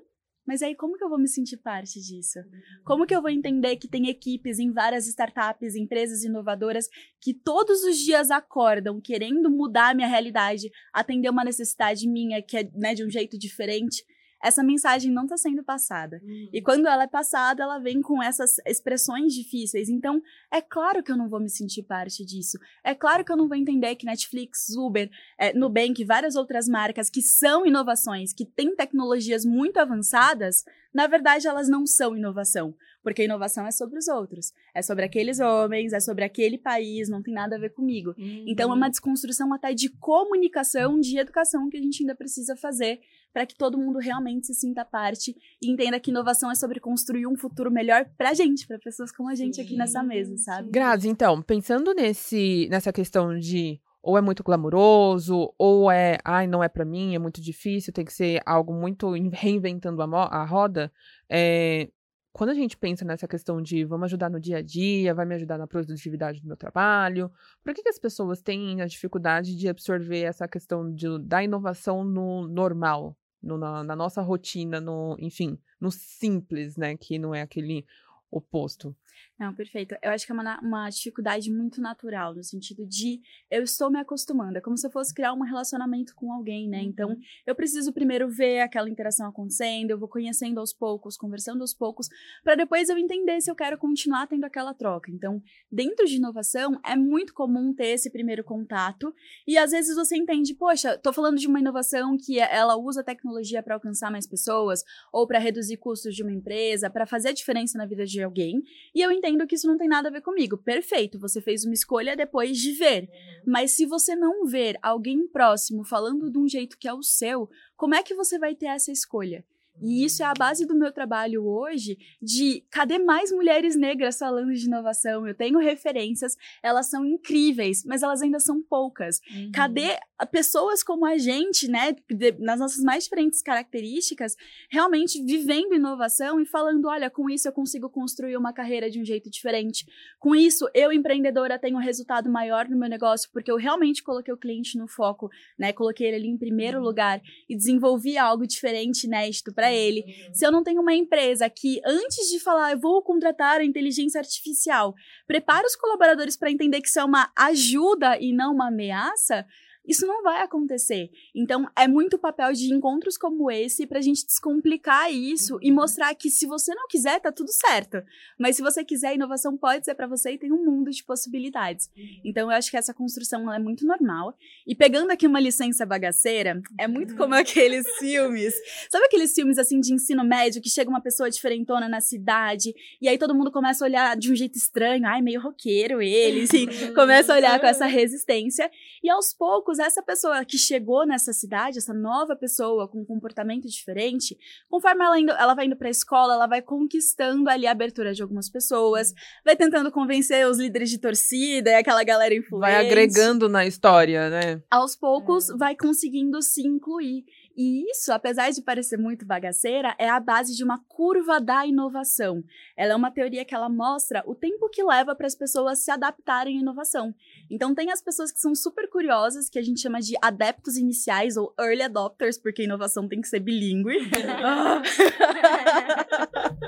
mas 0.47 0.63
aí, 0.63 0.75
como 0.77 0.97
que 0.97 1.03
eu 1.03 1.09
vou 1.09 1.19
me 1.19 1.29
sentir 1.29 1.57
parte 1.57 2.01
disso? 2.01 2.39
Como 2.85 3.05
que 3.05 3.15
eu 3.15 3.21
vou 3.21 3.31
entender 3.31 3.77
que 3.77 3.89
tem 3.89 4.09
equipes 4.09 4.59
em 4.59 4.73
várias 4.73 5.07
startups, 5.09 5.75
empresas 5.75 6.23
inovadoras, 6.23 6.89
que 7.21 7.35
todos 7.35 7.83
os 7.83 7.99
dias 7.99 8.31
acordam 8.31 9.01
querendo 9.01 9.51
mudar 9.51 9.91
a 9.91 9.95
minha 9.95 10.09
realidade, 10.09 10.71
atender 10.93 11.29
uma 11.29 11.45
necessidade 11.45 12.09
minha, 12.09 12.41
que 12.41 12.57
é 12.57 12.71
né, 12.75 12.95
de 12.95 13.05
um 13.05 13.11
jeito 13.11 13.37
diferente, 13.37 14.05
essa 14.43 14.63
mensagem 14.63 15.11
não 15.11 15.25
está 15.25 15.37
sendo 15.37 15.63
passada. 15.65 16.21
Uhum. 16.23 16.49
E 16.53 16.63
quando 16.63 16.87
ela 16.87 17.05
é 17.05 17.07
passada, 17.07 17.63
ela 17.63 17.79
vem 17.79 18.03
com 18.03 18.23
essas 18.23 18.57
expressões 18.67 19.33
difíceis. 19.33 19.89
Então, 19.89 20.21
é 20.53 20.61
claro 20.61 21.03
que 21.03 21.11
eu 21.11 21.17
não 21.17 21.29
vou 21.29 21.41
me 21.41 21.49
sentir 21.49 21.83
parte 21.83 22.25
disso. 22.25 22.59
É 22.85 22.95
claro 22.95 23.25
que 23.25 23.33
eu 23.33 23.37
não 23.37 23.49
vou 23.49 23.57
entender 23.57 23.95
que 23.97 24.07
Netflix, 24.07 24.69
Uber, 24.77 25.11
é, 25.39 25.53
Nubank, 25.53 26.05
várias 26.05 26.37
outras 26.37 26.69
marcas 26.69 27.09
que 27.09 27.23
são 27.23 27.67
inovações, 27.67 28.33
que 28.33 28.45
têm 28.45 28.75
tecnologias 28.75 29.45
muito 29.45 29.79
avançadas, 29.79 30.65
na 30.93 31.07
verdade, 31.07 31.47
elas 31.47 31.69
não 31.69 31.87
são 31.87 32.17
inovação. 32.17 32.75
Porque 33.03 33.25
inovação 33.25 33.67
é 33.67 33.71
sobre 33.71 33.99
os 33.99 34.09
outros. 34.09 34.53
É 34.75 34.83
sobre 34.83 35.05
aqueles 35.05 35.39
homens, 35.39 35.93
é 35.93 36.01
sobre 36.01 36.25
aquele 36.25 36.59
país, 36.59 37.09
não 37.09 37.23
tem 37.23 37.33
nada 37.33 37.55
a 37.55 37.59
ver 37.59 37.71
comigo. 37.71 38.15
Uhum. 38.19 38.45
Então, 38.49 38.73
é 38.73 38.75
uma 38.75 38.89
desconstrução 38.89 39.53
até 39.53 39.73
de 39.73 39.89
comunicação, 39.89 40.99
de 40.99 41.19
educação 41.19 41.69
que 41.69 41.77
a 41.77 41.81
gente 41.81 42.03
ainda 42.03 42.17
precisa 42.17 42.57
fazer 42.57 42.99
para 43.37 43.45
que 43.45 43.55
todo 43.55 43.77
mundo 43.77 43.99
realmente 43.99 44.47
se 44.47 44.55
sinta 44.55 44.83
parte 44.83 45.37
e 45.63 45.71
entenda 45.71 46.01
que 46.01 46.11
inovação 46.11 46.51
é 46.51 46.55
sobre 46.55 46.81
construir 46.81 47.27
um 47.27 47.37
futuro 47.37 47.71
melhor 47.71 48.09
pra 48.17 48.33
gente, 48.33 48.67
para 48.67 48.79
pessoas 48.79 49.13
como 49.13 49.29
a 49.29 49.35
gente 49.35 49.61
aqui 49.61 49.77
nessa 49.77 50.03
mesa, 50.03 50.39
sabe? 50.39 50.71
Grazi, 50.71 51.11
então, 51.11 51.43
pensando 51.43 51.93
nesse, 51.93 52.67
nessa 52.71 52.91
questão 52.95 53.39
de 53.39 53.79
ou 54.03 54.17
é 54.17 54.23
muito 54.23 54.43
glamouroso, 54.43 55.53
ou 55.59 55.91
é, 55.91 56.17
ai, 56.25 56.47
não 56.47 56.65
é 56.65 56.69
para 56.71 56.87
mim, 56.87 57.15
é 57.15 57.19
muito 57.19 57.39
difícil, 57.43 57.93
tem 57.93 58.07
que 58.07 58.13
ser 58.13 58.41
algo 58.47 58.73
muito 58.73 59.11
reinventando 59.31 60.01
a, 60.01 60.07
a 60.07 60.45
roda. 60.47 60.91
É, 61.29 61.91
quando 62.37 62.51
a 62.51 62.55
gente 62.55 62.77
pensa 62.77 63.05
nessa 63.05 63.29
questão 63.29 63.61
de 63.61 63.85
vamos 63.85 64.05
ajudar 64.07 64.31
no 64.31 64.41
dia 64.41 64.59
a 64.59 64.63
dia, 64.63 65.15
vai 65.15 65.27
me 65.27 65.35
ajudar 65.35 65.59
na 65.59 65.67
produtividade 65.67 66.41
do 66.41 66.47
meu 66.47 66.57
trabalho, 66.57 67.31
por 67.63 67.75
que, 67.75 67.83
que 67.83 67.89
as 67.91 67.99
pessoas 67.99 68.41
têm 68.41 68.81
a 68.81 68.87
dificuldade 68.87 69.55
de 69.55 69.69
absorver 69.69 70.23
essa 70.23 70.49
questão 70.49 70.91
de, 70.91 71.19
da 71.21 71.43
inovação 71.43 72.03
no 72.03 72.49
normal, 72.49 73.15
no, 73.43 73.59
na, 73.59 73.83
na, 73.83 73.97
nossa 73.97 74.23
rotina, 74.23 74.81
no, 74.81 75.17
enfim, 75.19 75.59
no 75.81 75.91
simples, 75.91 76.77
né? 76.77 76.97
Que 76.97 77.19
não 77.19 77.35
é 77.35 77.43
aquele 77.43 77.87
oposto. 78.31 78.95
Não, 79.39 79.55
perfeito. 79.55 79.95
Eu 80.03 80.11
acho 80.11 80.25
que 80.25 80.33
é 80.33 80.35
uma, 80.35 80.61
uma 80.61 80.89
dificuldade 80.89 81.51
muito 81.53 81.81
natural, 81.81 82.35
no 82.35 82.43
sentido 82.43 82.87
de 82.87 83.21
eu 83.51 83.63
estou 83.63 83.91
me 83.91 83.99
acostumando. 83.99 84.57
É 84.59 84.61
como 84.61 84.77
se 84.77 84.87
eu 84.87 84.91
fosse 84.91 85.13
criar 85.15 85.33
um 85.33 85.43
relacionamento 85.43 86.15
com 86.15 86.33
alguém, 86.33 86.69
né? 86.69 86.81
Então, 86.83 87.11
Uhum. 87.11 87.21
eu 87.47 87.55
preciso 87.55 87.93
primeiro 87.93 88.29
ver 88.29 88.61
aquela 88.61 88.89
interação 88.89 89.29
acontecendo, 89.29 89.91
eu 89.91 89.99
vou 89.99 90.09
conhecendo 90.09 90.59
aos 90.59 90.73
poucos, 90.73 91.17
conversando 91.17 91.61
aos 91.61 91.75
poucos, 91.75 92.09
para 92.43 92.55
depois 92.55 92.89
eu 92.89 92.99
entender 92.99 93.41
se 93.41 93.51
eu 93.51 93.55
quero 93.55 93.79
continuar 93.79 94.27
tendo 94.27 94.45
aquela 94.45 94.73
troca. 94.75 95.11
Então, 95.11 95.43
dentro 95.71 96.07
de 96.07 96.17
inovação, 96.17 96.81
é 96.85 96.97
muito 96.97 97.33
comum 97.35 97.75
ter 97.75 97.89
esse 97.89 98.11
primeiro 98.11 98.43
contato, 98.43 99.15
e 99.47 99.57
às 99.59 99.71
vezes 99.71 99.95
você 99.95 100.17
entende, 100.17 100.55
poxa, 100.55 100.99
tô 100.99 101.13
falando 101.13 101.37
de 101.39 101.47
uma 101.47 101.61
inovação 101.61 102.17
que 102.17 102.39
ela 102.39 102.77
usa 102.77 103.01
a 103.03 103.05
tecnologia 103.05 103.63
para 103.63 103.75
alcançar 103.75 104.11
mais 104.11 104.27
pessoas, 104.27 104.83
ou 105.13 105.27
para 105.27 105.39
reduzir 105.39 105.77
custos 105.77 106.15
de 106.15 106.23
uma 106.23 106.33
empresa, 106.33 106.91
para 106.91 107.07
fazer 107.07 107.29
a 107.29 107.33
diferença 107.33 107.79
na 107.79 107.87
vida 107.87 108.05
de 108.05 108.23
alguém. 108.23 108.63
E 108.95 109.03
eu 109.07 109.13
entendo 109.13 109.47
que 109.47 109.55
isso 109.55 109.67
não 109.67 109.77
tem 109.77 109.89
nada 109.89 110.09
a 110.09 110.13
ver 110.13 110.21
comigo. 110.21 110.59
Perfeito, 110.59 111.19
você 111.19 111.41
fez 111.41 111.65
uma 111.65 111.75
escolha 111.75 112.17
depois 112.17 112.59
de 112.59 112.73
ver. 112.73 113.09
Mas 113.47 113.73
se 113.73 113.87
você 113.87 114.15
não 114.15 114.45
ver 114.45 114.79
alguém 114.83 115.27
próximo 115.27 115.85
falando 115.85 116.31
de 116.31 116.39
um 116.39 116.49
jeito 116.49 116.77
que 116.77 116.89
é 116.89 116.93
o 116.93 117.03
seu, 117.03 117.49
como 117.77 117.95
é 117.95 118.03
que 118.03 118.15
você 118.15 118.39
vai 118.39 118.55
ter 118.55 118.67
essa 118.67 118.93
escolha? 118.93 119.45
E 119.83 120.05
isso 120.05 120.23
é 120.23 120.27
a 120.27 120.33
base 120.33 120.67
do 120.67 120.75
meu 120.75 120.93
trabalho 120.93 121.45
hoje 121.45 121.99
de 122.21 122.65
cadê 122.71 122.99
mais 122.99 123.31
mulheres 123.31 123.77
negras 123.77 124.19
falando 124.19 124.53
de 124.53 124.65
inovação? 124.67 125.27
Eu 125.27 125.35
tenho 125.35 125.59
referências, 125.59 126.37
elas 126.63 126.89
são 126.89 127.05
incríveis, 127.05 127.85
mas 127.85 128.03
elas 128.03 128.23
ainda 128.23 128.39
são 128.41 128.63
poucas. 128.63 129.21
Uhum. 129.31 129.51
Cadê 129.53 129.99
pessoas 130.31 130.83
como 130.83 131.05
a 131.05 131.19
gente, 131.19 131.69
né, 131.69 131.95
de- 132.11 132.33
nas 132.39 132.59
nossas 132.59 132.83
mais 132.83 133.05
diferentes 133.05 133.43
características, 133.43 134.35
realmente 134.71 135.23
vivendo 135.23 135.75
inovação 135.75 136.41
e 136.41 136.47
falando, 136.47 136.87
olha, 136.89 137.11
com 137.11 137.29
isso 137.29 137.47
eu 137.49 137.53
consigo 137.53 137.91
construir 137.91 138.37
uma 138.37 138.53
carreira 138.53 138.91
de 138.91 139.01
um 139.01 139.05
jeito 139.05 139.31
diferente. 139.31 139.85
Com 140.19 140.35
isso, 140.35 140.69
eu 140.75 140.93
empreendedora 140.93 141.59
tenho 141.59 141.77
um 141.77 141.81
resultado 141.81 142.31
maior 142.31 142.69
no 142.69 142.79
meu 142.79 142.89
negócio 142.89 143.29
porque 143.33 143.51
eu 143.51 143.57
realmente 143.57 144.03
coloquei 144.03 144.33
o 144.33 144.39
cliente 144.39 144.79
no 144.79 144.89
foco, 144.89 145.29
né, 145.59 145.73
coloquei 145.73 146.07
ele 146.07 146.17
ali 146.17 146.29
em 146.29 146.39
primeiro 146.39 146.81
lugar 146.81 147.21
e 147.49 147.57
desenvolvi 147.57 148.17
algo 148.17 148.47
diferente, 148.47 149.05
inédito 149.07 149.53
para 149.53 149.66
ele. 149.73 150.05
Se 150.33 150.47
eu 150.47 150.53
não 150.53 150.63
tenho 150.63 150.81
uma 150.81 150.95
empresa 150.95 151.49
que 151.49 151.81
antes 151.85 152.31
de 152.31 152.41
falar, 152.41 152.73
eu 152.73 152.79
vou 152.79 153.03
contratar 153.03 153.61
a 153.61 153.65
inteligência 153.65 154.19
artificial, 154.19 154.95
prepara 155.27 155.67
os 155.67 155.77
colaboradores 155.77 156.37
para 156.37 156.51
entender 156.51 156.81
que 156.81 156.89
isso 156.89 157.01
é 157.01 157.05
uma 157.05 157.31
ajuda 157.37 158.19
e 158.19 158.33
não 158.33 158.55
uma 158.55 158.69
ameaça, 158.69 159.47
isso 159.87 160.07
não 160.07 160.23
vai 160.23 160.43
acontecer. 160.43 161.11
Então, 161.35 161.69
é 161.77 161.87
muito 161.87 162.19
papel 162.19 162.53
de 162.53 162.73
encontros 162.73 163.17
como 163.17 163.51
esse 163.51 163.87
pra 163.87 164.01
gente 164.01 164.27
descomplicar 164.27 165.13
isso 165.13 165.59
e 165.63 165.71
mostrar 165.71 166.15
que 166.15 166.31
se 166.31 166.47
você 166.47 166.75
não 166.75 166.87
quiser, 166.89 167.21
tá 167.21 167.31
tudo 167.31 167.51
certo. 167.51 168.03
Mas 168.39 168.57
se 168.57 168.63
você 168.63 168.85
quiser, 168.85 169.09
a 169.09 169.15
inovação 169.15 169.57
pode 169.57 169.85
ser 169.85 169.95
pra 169.95 170.07
você 170.07 170.33
e 170.33 170.39
tem 170.39 170.53
um 170.53 170.65
mundo 170.65 170.91
de 170.91 171.05
possibilidades. 171.05 171.91
Então, 172.25 172.51
eu 172.51 172.57
acho 172.57 172.71
que 172.71 172.77
essa 172.77 172.95
construção 172.95 173.53
é 173.53 173.59
muito 173.59 173.87
normal. 173.87 174.37
E 174.67 174.75
pegando 174.75 175.11
aqui 175.11 175.27
uma 175.27 175.41
licença 175.41 175.87
bagaceira, 175.87 176.61
é 176.79 176.89
muito 176.89 177.17
como 177.17 177.35
aqueles 177.35 177.87
filmes. 177.99 178.55
Sabe 178.91 179.07
aqueles 179.07 179.35
filmes 179.35 179.59
assim 179.59 179.81
de 179.81 179.93
ensino 179.93 180.25
médio 180.25 180.63
que 180.63 180.69
chega 180.69 180.91
uma 180.91 181.01
pessoa 181.01 181.31
diferentona 181.31 181.89
na 181.89 182.01
cidade 182.01 182.75
e 183.01 183.09
aí 183.09 183.19
todo 183.19 183.35
mundo 183.35 183.51
começa 183.51 183.85
a 183.85 183.89
olhar 183.89 184.17
de 184.17 184.33
um 184.33 184.37
jeito 184.37 184.57
estranho, 184.57 185.07
ai, 185.07 185.21
meio 185.23 185.41
roqueiro 185.41 186.01
ele, 186.01 186.43
assim, 186.43 186.67
começa 186.95 187.33
a 187.33 187.37
olhar 187.37 187.61
com 187.61 187.67
essa 187.67 187.87
resistência. 187.87 188.71
E 189.03 189.11
aos 189.11 189.33
poucos, 189.33 189.76
essa 189.79 190.03
pessoa 190.03 190.45
que 190.45 190.59
chegou 190.59 191.07
nessa 191.07 191.33
cidade, 191.33 191.79
essa 191.79 191.95
nova 191.95 192.37
pessoa 192.37 192.89
com 192.89 193.01
um 193.01 193.05
comportamento 193.05 193.69
diferente, 193.69 194.37
conforme 194.69 195.05
ela, 195.05 195.21
indo, 195.21 195.33
ela 195.33 195.55
vai 195.55 195.67
indo 195.67 195.77
pra 195.77 195.91
escola, 195.91 196.35
ela 196.35 196.47
vai 196.47 196.63
conquistando 196.63 197.49
ali 197.49 197.67
a 197.67 197.71
abertura 197.71 198.15
de 198.15 198.23
algumas 198.23 198.49
pessoas, 198.49 199.13
vai 199.45 199.57
tentando 199.57 199.91
convencer 199.91 200.47
os 200.47 200.59
líderes 200.59 200.91
de 200.91 200.99
torcida 200.99 201.71
e 201.71 201.75
aquela 201.75 202.03
galera 202.05 202.35
influente. 202.35 202.73
Vai 202.73 202.87
agregando 202.87 203.49
na 203.49 203.67
história, 203.67 204.31
né? 204.31 204.63
Aos 204.71 204.97
poucos, 204.97 205.49
vai 205.59 205.77
conseguindo 205.77 206.41
se 206.43 206.63
incluir. 206.67 207.25
E 207.57 207.91
isso, 207.91 208.13
apesar 208.13 208.51
de 208.51 208.61
parecer 208.61 208.99
muito 208.99 209.25
bagaceira, 209.25 209.95
é 209.99 210.09
a 210.09 210.21
base 210.21 210.55
de 210.55 210.63
uma 210.63 210.79
curva 210.87 211.41
da 211.41 211.67
inovação. 211.67 212.45
Ela 212.77 212.93
é 212.93 212.97
uma 212.97 213.11
teoria 213.11 213.45
que 213.45 213.55
ela 213.55 213.69
mostra 213.69 214.23
o 214.27 214.35
tempo 214.35 214.69
que 214.69 214.83
leva 214.83 215.15
para 215.15 215.27
as 215.27 215.35
pessoas 215.35 215.79
se 215.79 215.91
adaptarem 215.91 216.59
à 216.59 216.61
inovação. 216.61 217.15
Então 217.51 217.75
tem 217.75 217.91
as 217.91 218.03
pessoas 218.03 218.31
que 218.31 218.39
são 218.39 218.55
super 218.55 218.91
curiosas, 218.91 219.49
que 219.49 219.59
a 219.59 219.63
gente 219.63 219.81
chama 219.81 220.01
de 220.01 220.15
adeptos 220.21 220.77
iniciais 220.77 221.37
ou 221.37 221.55
early 221.59 221.83
adopters, 221.83 222.37
porque 222.39 222.65
inovação 222.65 223.09
tem 223.09 223.21
que 223.21 223.29
ser 223.29 223.41
bilíngue. 223.41 223.97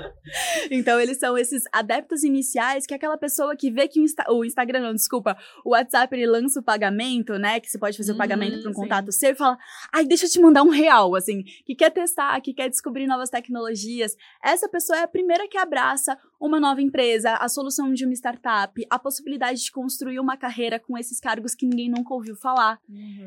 então 0.71 0.99
eles 0.99 1.17
são 1.17 1.37
esses 1.37 1.63
adeptos 1.71 2.23
iniciais, 2.23 2.85
que 2.85 2.93
é 2.93 2.97
aquela 2.97 3.17
pessoa 3.17 3.55
que 3.55 3.71
vê 3.71 3.87
que 3.87 3.99
o, 3.99 4.03
Insta 4.03 4.25
o 4.31 4.45
Instagram, 4.45 4.81
não, 4.81 4.93
desculpa, 4.93 5.37
o 5.65 5.71
WhatsApp 5.71 6.15
ele 6.15 6.27
lança 6.27 6.59
o 6.59 6.63
pagamento, 6.63 7.37
né? 7.37 7.59
Que 7.59 7.69
você 7.69 7.77
pode 7.77 7.97
fazer 7.97 8.11
o 8.11 8.17
pagamento 8.17 8.55
Uhum, 8.55 8.61
para 8.61 8.71
um 8.71 8.73
sim. 8.73 8.81
contato 8.81 9.11
seu 9.11 9.31
e 9.31 9.35
fala, 9.35 9.57
ai, 9.93 10.05
deixa 10.05 10.25
eu 10.25 10.29
te 10.29 10.39
mandar 10.39 10.63
um 10.63 10.69
real, 10.69 11.15
assim, 11.15 11.43
que 11.65 11.75
quer 11.75 11.91
testar, 11.91 12.39
que 12.41 12.53
quer 12.53 12.69
descobrir 12.69 13.07
novas 13.07 13.29
tecnologias. 13.29 14.15
Essa 14.43 14.67
pessoa 14.69 14.99
é 14.99 15.03
a 15.03 15.07
primeira 15.07 15.47
que 15.47 15.57
abraça 15.57 16.17
uma 16.39 16.59
nova 16.59 16.81
empresa, 16.81 17.33
a 17.33 17.49
solução 17.49 17.93
de 17.93 18.05
uma 18.05 18.13
startup, 18.13 18.85
a 18.89 18.97
possibilidade 18.97 19.63
de 19.63 19.71
construir 19.71 20.19
uma 20.19 20.37
carreira 20.37 20.79
com 20.79 20.97
esses 20.97 21.19
cargos 21.19 21.53
que 21.53 21.65
ninguém 21.65 21.89
nunca 21.89 22.13
ouviu 22.13 22.35
falar. 22.35 22.79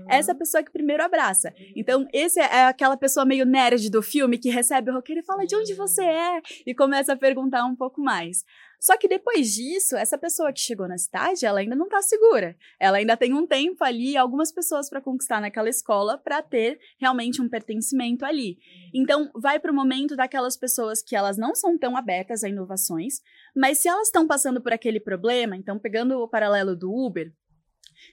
Essa 0.08 0.30
é 0.30 0.34
a 0.34 0.38
pessoa 0.38 0.62
que 0.62 0.72
primeiro 0.72 1.04
abraça. 1.04 1.52
Então, 1.76 2.06
esse 2.12 2.40
é 2.40 2.64
aquela 2.64 2.96
pessoa 2.96 3.26
meio 3.26 3.44
nerd 3.44 3.90
do 3.90 4.02
filme 4.02 4.38
que 4.38 4.48
recebe 4.48 4.90
o 4.90 4.94
roqueiro 4.94 5.20
e 5.20 5.24
fala 5.24 5.46
de 5.46 5.54
onde 5.54 5.74
você 5.74 6.02
é 6.02 6.40
e 6.66 6.74
começa 6.74 7.12
a 7.12 7.16
perguntar 7.16 7.64
um 7.66 7.76
pouco 7.76 8.00
mais. 8.00 8.44
Só 8.82 8.96
que 8.96 9.06
depois 9.06 9.54
disso, 9.54 9.94
essa 9.94 10.18
pessoa 10.18 10.52
que 10.52 10.58
chegou 10.58 10.88
na 10.88 10.98
cidade, 10.98 11.46
ela 11.46 11.60
ainda 11.60 11.76
não 11.76 11.88
tá 11.88 12.02
segura. 12.02 12.56
Ela 12.80 12.96
ainda 12.96 13.16
tem 13.16 13.32
um 13.32 13.46
tempo 13.46 13.84
ali, 13.84 14.16
algumas 14.16 14.50
pessoas 14.50 14.90
para 14.90 15.00
conquistar 15.00 15.40
naquela 15.40 15.68
escola 15.68 16.18
para 16.18 16.42
ter 16.42 16.80
realmente 16.98 17.40
um 17.40 17.48
pertencimento 17.48 18.24
ali. 18.24 18.58
Então, 18.92 19.30
vai 19.36 19.60
para 19.60 19.70
o 19.70 19.74
momento 19.74 20.16
daquelas 20.16 20.56
pessoas 20.56 21.00
que 21.00 21.14
elas 21.14 21.38
não 21.38 21.54
são 21.54 21.78
tão 21.78 21.96
abertas 21.96 22.42
a 22.42 22.48
inovações, 22.48 23.20
mas 23.54 23.78
se 23.78 23.86
elas 23.86 24.08
estão 24.08 24.26
passando 24.26 24.60
por 24.60 24.72
aquele 24.72 24.98
problema, 24.98 25.56
então 25.56 25.78
pegando 25.78 26.18
o 26.18 26.26
paralelo 26.26 26.74
do 26.74 26.92
Uber, 26.92 27.32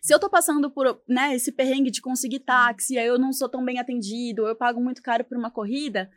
se 0.03 0.13
eu 0.13 0.19
tô 0.19 0.29
passando 0.29 0.69
por, 0.69 1.01
né, 1.09 1.33
esse 1.33 1.51
perrengue 1.51 1.89
de 1.89 1.99
conseguir 1.99 2.41
táxi, 2.41 2.95
aí 2.95 3.07
eu 3.07 3.17
não 3.17 3.33
sou 3.33 3.49
tão 3.49 3.65
bem 3.65 3.79
atendido, 3.79 4.47
eu 4.47 4.55
pago 4.55 4.79
muito 4.79 5.01
caro 5.01 5.23
por 5.23 5.35
uma 5.35 5.49
corrida, 5.49 6.11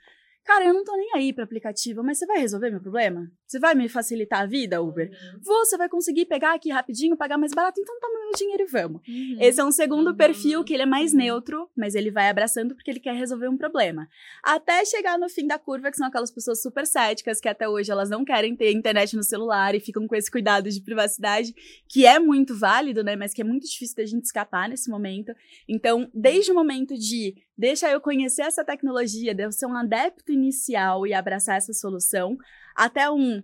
cara, 0.44 0.66
eu 0.66 0.74
não 0.74 0.84
tô 0.84 0.94
nem 0.94 1.14
aí 1.14 1.32
pro 1.32 1.42
aplicativo, 1.42 2.04
mas 2.04 2.18
você 2.18 2.26
vai 2.26 2.38
resolver 2.38 2.68
meu 2.68 2.82
problema? 2.82 3.32
Você 3.52 3.58
vai 3.58 3.74
me 3.74 3.86
facilitar 3.86 4.40
a 4.40 4.46
vida, 4.46 4.80
Uber? 4.80 5.10
Vou, 5.42 5.66
você 5.66 5.76
vai 5.76 5.86
conseguir 5.86 6.24
pegar 6.24 6.54
aqui 6.54 6.70
rapidinho, 6.70 7.14
pagar 7.18 7.36
mais 7.36 7.52
barato, 7.52 7.78
então 7.78 8.00
toma 8.00 8.18
meu 8.24 8.32
dinheiro 8.32 8.62
e 8.62 8.66
vamos. 8.66 9.02
Esse 9.38 9.60
é 9.60 9.64
um 9.64 9.70
segundo 9.70 10.06
Uhum. 10.08 10.16
perfil 10.16 10.64
que 10.64 10.72
ele 10.72 10.84
é 10.84 10.86
mais 10.86 11.12
neutro, 11.12 11.68
mas 11.76 11.94
ele 11.94 12.10
vai 12.10 12.30
abraçando 12.30 12.74
porque 12.74 12.90
ele 12.90 12.98
quer 12.98 13.14
resolver 13.14 13.48
um 13.48 13.58
problema. 13.58 14.08
Até 14.42 14.82
chegar 14.86 15.18
no 15.18 15.28
fim 15.28 15.46
da 15.46 15.58
curva, 15.58 15.90
que 15.90 15.98
são 15.98 16.06
aquelas 16.06 16.30
pessoas 16.30 16.62
super 16.62 16.86
céticas, 16.86 17.42
que 17.42 17.48
até 17.48 17.68
hoje 17.68 17.92
elas 17.92 18.08
não 18.08 18.24
querem 18.24 18.56
ter 18.56 18.72
internet 18.72 19.14
no 19.14 19.22
celular 19.22 19.74
e 19.74 19.80
ficam 19.80 20.06
com 20.08 20.16
esse 20.16 20.30
cuidado 20.30 20.70
de 20.70 20.80
privacidade, 20.80 21.54
que 21.86 22.06
é 22.06 22.18
muito 22.18 22.58
válido, 22.58 23.04
né? 23.04 23.16
Mas 23.16 23.34
que 23.34 23.42
é 23.42 23.44
muito 23.44 23.68
difícil 23.68 23.96
da 23.96 24.06
gente 24.06 24.24
escapar 24.24 24.66
nesse 24.66 24.88
momento. 24.88 25.34
Então, 25.68 26.10
desde 26.14 26.50
o 26.50 26.54
momento 26.54 26.94
de 26.94 27.34
deixa 27.56 27.90
eu 27.90 28.00
conhecer 28.00 28.42
essa 28.42 28.64
tecnologia, 28.64 29.34
de 29.34 29.44
eu 29.44 29.52
ser 29.52 29.66
um 29.66 29.76
adepto 29.76 30.32
inicial 30.32 31.06
e 31.06 31.12
abraçar 31.12 31.58
essa 31.58 31.72
solução, 31.74 32.38
até 32.76 33.10
um 33.10 33.42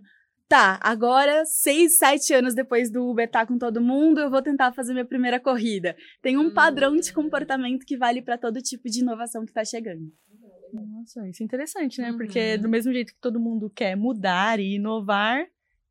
Tá, 0.49 0.79
agora, 0.81 1.45
seis, 1.45 1.99
sete 1.99 2.33
anos 2.33 2.55
depois 2.55 2.89
do 2.89 3.07
Uber 3.07 3.27
estar 3.27 3.45
com 3.45 3.55
todo 3.55 3.79
mundo, 3.79 4.19
eu 4.19 4.31
vou 4.31 4.41
tentar 4.41 4.73
fazer 4.73 4.93
minha 4.93 5.05
primeira 5.05 5.39
corrida. 5.39 5.95
Tem 6.23 6.37
um 6.37 6.51
padrão 6.51 6.95
de 6.95 7.13
comportamento 7.13 7.85
que 7.85 7.95
vale 7.95 8.19
para 8.19 8.35
todo 8.35 8.59
tipo 8.59 8.89
de 8.89 9.01
inovação 9.01 9.45
que 9.45 9.53
tá 9.53 9.63
chegando. 9.63 10.11
Nossa, 10.73 11.27
isso 11.27 11.43
é 11.43 11.45
interessante, 11.45 12.01
né? 12.01 12.13
Porque 12.13 12.55
Uhum. 12.55 12.61
do 12.63 12.69
mesmo 12.69 12.91
jeito 12.91 13.13
que 13.13 13.19
todo 13.21 13.39
mundo 13.39 13.69
quer 13.69 13.95
mudar 13.95 14.59
e 14.59 14.73
inovar, 14.73 15.45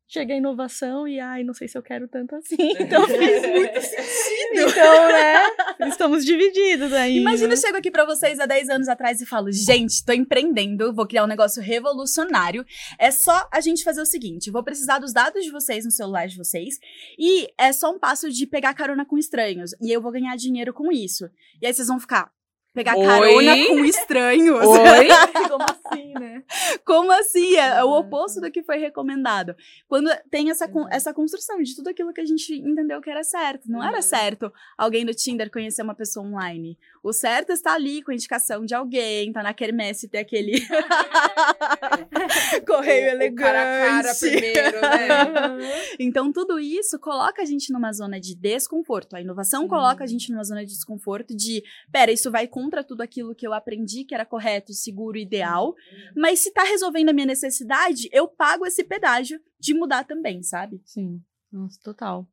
chega 0.09 0.33
a 0.33 0.37
inovação 0.37 1.07
e, 1.07 1.19
ai, 1.19 1.43
não 1.43 1.53
sei 1.53 1.67
se 1.67 1.77
eu 1.77 1.83
quero 1.83 2.07
tanto 2.07 2.35
assim. 2.35 2.57
Então 2.79 3.05
faz 3.07 3.47
muito 3.47 3.81
sentido. 3.81 4.69
Então, 4.71 5.07
né? 5.09 5.87
Estamos 5.87 6.25
divididos 6.25 6.91
aí. 6.91 7.17
Imagina 7.17 7.53
eu 7.53 7.57
chego 7.57 7.77
aqui 7.77 7.91
pra 7.91 8.05
vocês 8.05 8.39
há 8.39 8.45
10 8.45 8.69
anos 8.69 8.87
atrás 8.87 9.21
e 9.21 9.25
falo: 9.25 9.51
gente, 9.51 10.03
tô 10.03 10.11
empreendendo, 10.11 10.93
vou 10.93 11.05
criar 11.05 11.23
um 11.23 11.27
negócio 11.27 11.61
revolucionário. 11.61 12.65
É 12.97 13.11
só 13.11 13.47
a 13.51 13.61
gente 13.61 13.83
fazer 13.83 14.01
o 14.01 14.05
seguinte: 14.05 14.49
vou 14.49 14.63
precisar 14.63 14.97
dos 14.97 15.13
dados 15.13 15.43
de 15.43 15.51
vocês 15.51 15.85
no 15.85 15.91
celular 15.91 16.27
de 16.27 16.37
vocês, 16.37 16.79
e 17.17 17.47
é 17.57 17.71
só 17.71 17.91
um 17.91 17.99
passo 17.99 18.31
de 18.31 18.47
pegar 18.47 18.73
carona 18.73 19.05
com 19.05 19.17
estranhos. 19.17 19.71
E 19.81 19.91
eu 19.91 20.01
vou 20.01 20.11
ganhar 20.11 20.35
dinheiro 20.35 20.73
com 20.73 20.91
isso. 20.91 21.29
E 21.61 21.67
aí 21.67 21.73
vocês 21.73 21.87
vão 21.87 21.99
ficar. 21.99 22.31
Pegar 22.73 22.95
Oi? 22.95 23.05
carona 23.05 23.67
com 23.67 23.83
estranhos. 23.83 24.65
Oi? 24.65 25.07
Como 25.49 25.63
assim, 25.63 26.13
né? 26.13 26.43
Como 26.85 27.11
assim? 27.11 27.55
É 27.55 27.83
o 27.83 27.97
oposto 27.97 28.39
do 28.39 28.51
que 28.51 28.61
foi 28.61 28.77
recomendado. 28.77 29.55
Quando 29.87 30.09
tem 30.29 30.51
essa, 30.51 30.67
con- 30.67 30.87
essa 30.91 31.11
construção 31.13 31.61
de 31.63 31.75
tudo 31.75 31.89
aquilo 31.89 32.13
que 32.13 32.21
a 32.21 32.25
gente 32.25 32.53
entendeu 32.53 33.01
que 33.01 33.09
era 33.09 33.23
certo. 33.23 33.63
Não 33.69 33.83
era 33.83 33.97
Uhum. 33.97 34.01
certo 34.03 34.53
alguém 34.77 35.03
no 35.03 35.13
Tinder 35.13 35.49
conhecer 35.51 35.81
uma 35.81 35.95
pessoa 35.95 36.25
online. 36.25 36.77
O 37.03 37.11
certo 37.11 37.49
é 37.49 37.53
estar 37.53 37.73
ali 37.73 38.03
com 38.03 38.11
a 38.11 38.13
indicação 38.13 38.63
de 38.65 38.75
alguém, 38.75 39.31
tá 39.33 39.41
na 39.41 39.53
quermesse 39.53 40.07
ter 40.07 40.19
aquele 40.19 40.61
correio 42.67 43.07
o 43.07 43.09
elegante. 43.09 43.41
cara 43.41 43.61
a 43.61 43.89
cara 44.03 44.15
primeiro, 44.15 44.81
né? 44.81 45.89
então, 45.99 46.31
tudo 46.31 46.59
isso 46.59 46.99
coloca 46.99 47.41
a 47.41 47.45
gente 47.45 47.71
numa 47.73 47.91
zona 47.93 48.19
de 48.19 48.35
desconforto. 48.35 49.15
A 49.15 49.21
inovação 49.21 49.67
coloca 49.67 50.03
a 50.03 50.07
gente 50.07 50.31
numa 50.31 50.43
zona 50.43 50.61
de 50.65 50.71
desconforto 50.73 51.35
de, 51.35 51.63
pera, 51.91 52.11
isso 52.11 52.29
vai 52.31 52.47
contra 52.69 52.83
tudo 52.83 53.01
aquilo 53.01 53.33
que 53.33 53.47
eu 53.47 53.51
aprendi 53.51 54.03
que 54.03 54.13
era 54.13 54.23
correto, 54.23 54.73
seguro, 54.73 55.17
ideal. 55.17 55.73
Mas 56.15 56.39
se 56.39 56.53
tá 56.53 56.63
resolvendo 56.63 57.09
a 57.09 57.13
minha 57.13 57.25
necessidade, 57.25 58.07
eu 58.11 58.27
pago 58.27 58.65
esse 58.65 58.83
pedágio 58.83 59.41
de 59.59 59.73
mudar 59.73 60.03
também, 60.03 60.43
sabe? 60.43 60.79
Sim. 60.85 61.19
Nossa, 61.51 61.79
total. 61.83 62.27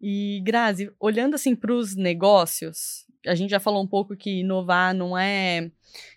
E, 0.00 0.40
Grazi, 0.42 0.90
olhando 0.98 1.34
assim 1.34 1.54
para 1.54 1.74
os 1.74 1.94
negócios, 1.94 3.05
a 3.26 3.34
gente 3.34 3.50
já 3.50 3.60
falou 3.60 3.82
um 3.82 3.86
pouco 3.86 4.16
que 4.16 4.40
inovar 4.40 4.94
não 4.94 5.16
é, 5.16 5.70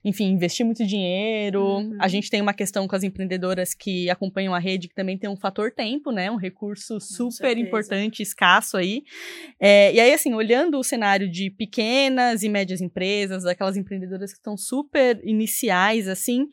enfim, 0.04 0.26
investir 0.26 0.66
muito 0.66 0.86
dinheiro. 0.86 1.64
Uhum. 1.64 1.98
A 2.00 2.08
gente 2.08 2.30
tem 2.30 2.42
uma 2.42 2.54
questão 2.54 2.88
com 2.88 2.96
as 2.96 3.04
empreendedoras 3.04 3.74
que 3.74 4.10
acompanham 4.10 4.54
a 4.54 4.60
rede, 4.60 4.88
que 4.88 4.96
também 4.96 5.18
tem 5.18 5.30
um 5.30 5.38
fator 5.38 5.72
tempo, 5.72 6.12
né? 6.12 6.30
Um 6.30 6.36
recurso 6.36 7.00
super 7.00 7.58
importante, 7.58 8.22
escasso 8.22 8.78
aí. 8.78 9.04
É, 9.60 9.94
e 9.94 10.00
aí, 10.00 10.14
assim, 10.14 10.34
olhando 10.34 10.78
o 10.78 10.84
cenário 10.84 11.30
de 11.30 11.50
pequenas 11.50 12.44
e 12.44 12.50
médias 12.50 12.82
empresas, 12.82 13.46
aquelas 13.46 13.78
empreendedoras 13.78 14.32
que 14.32 14.38
estão 14.38 14.58
super 14.58 15.20
iniciais, 15.24 16.08
assim, 16.08 16.48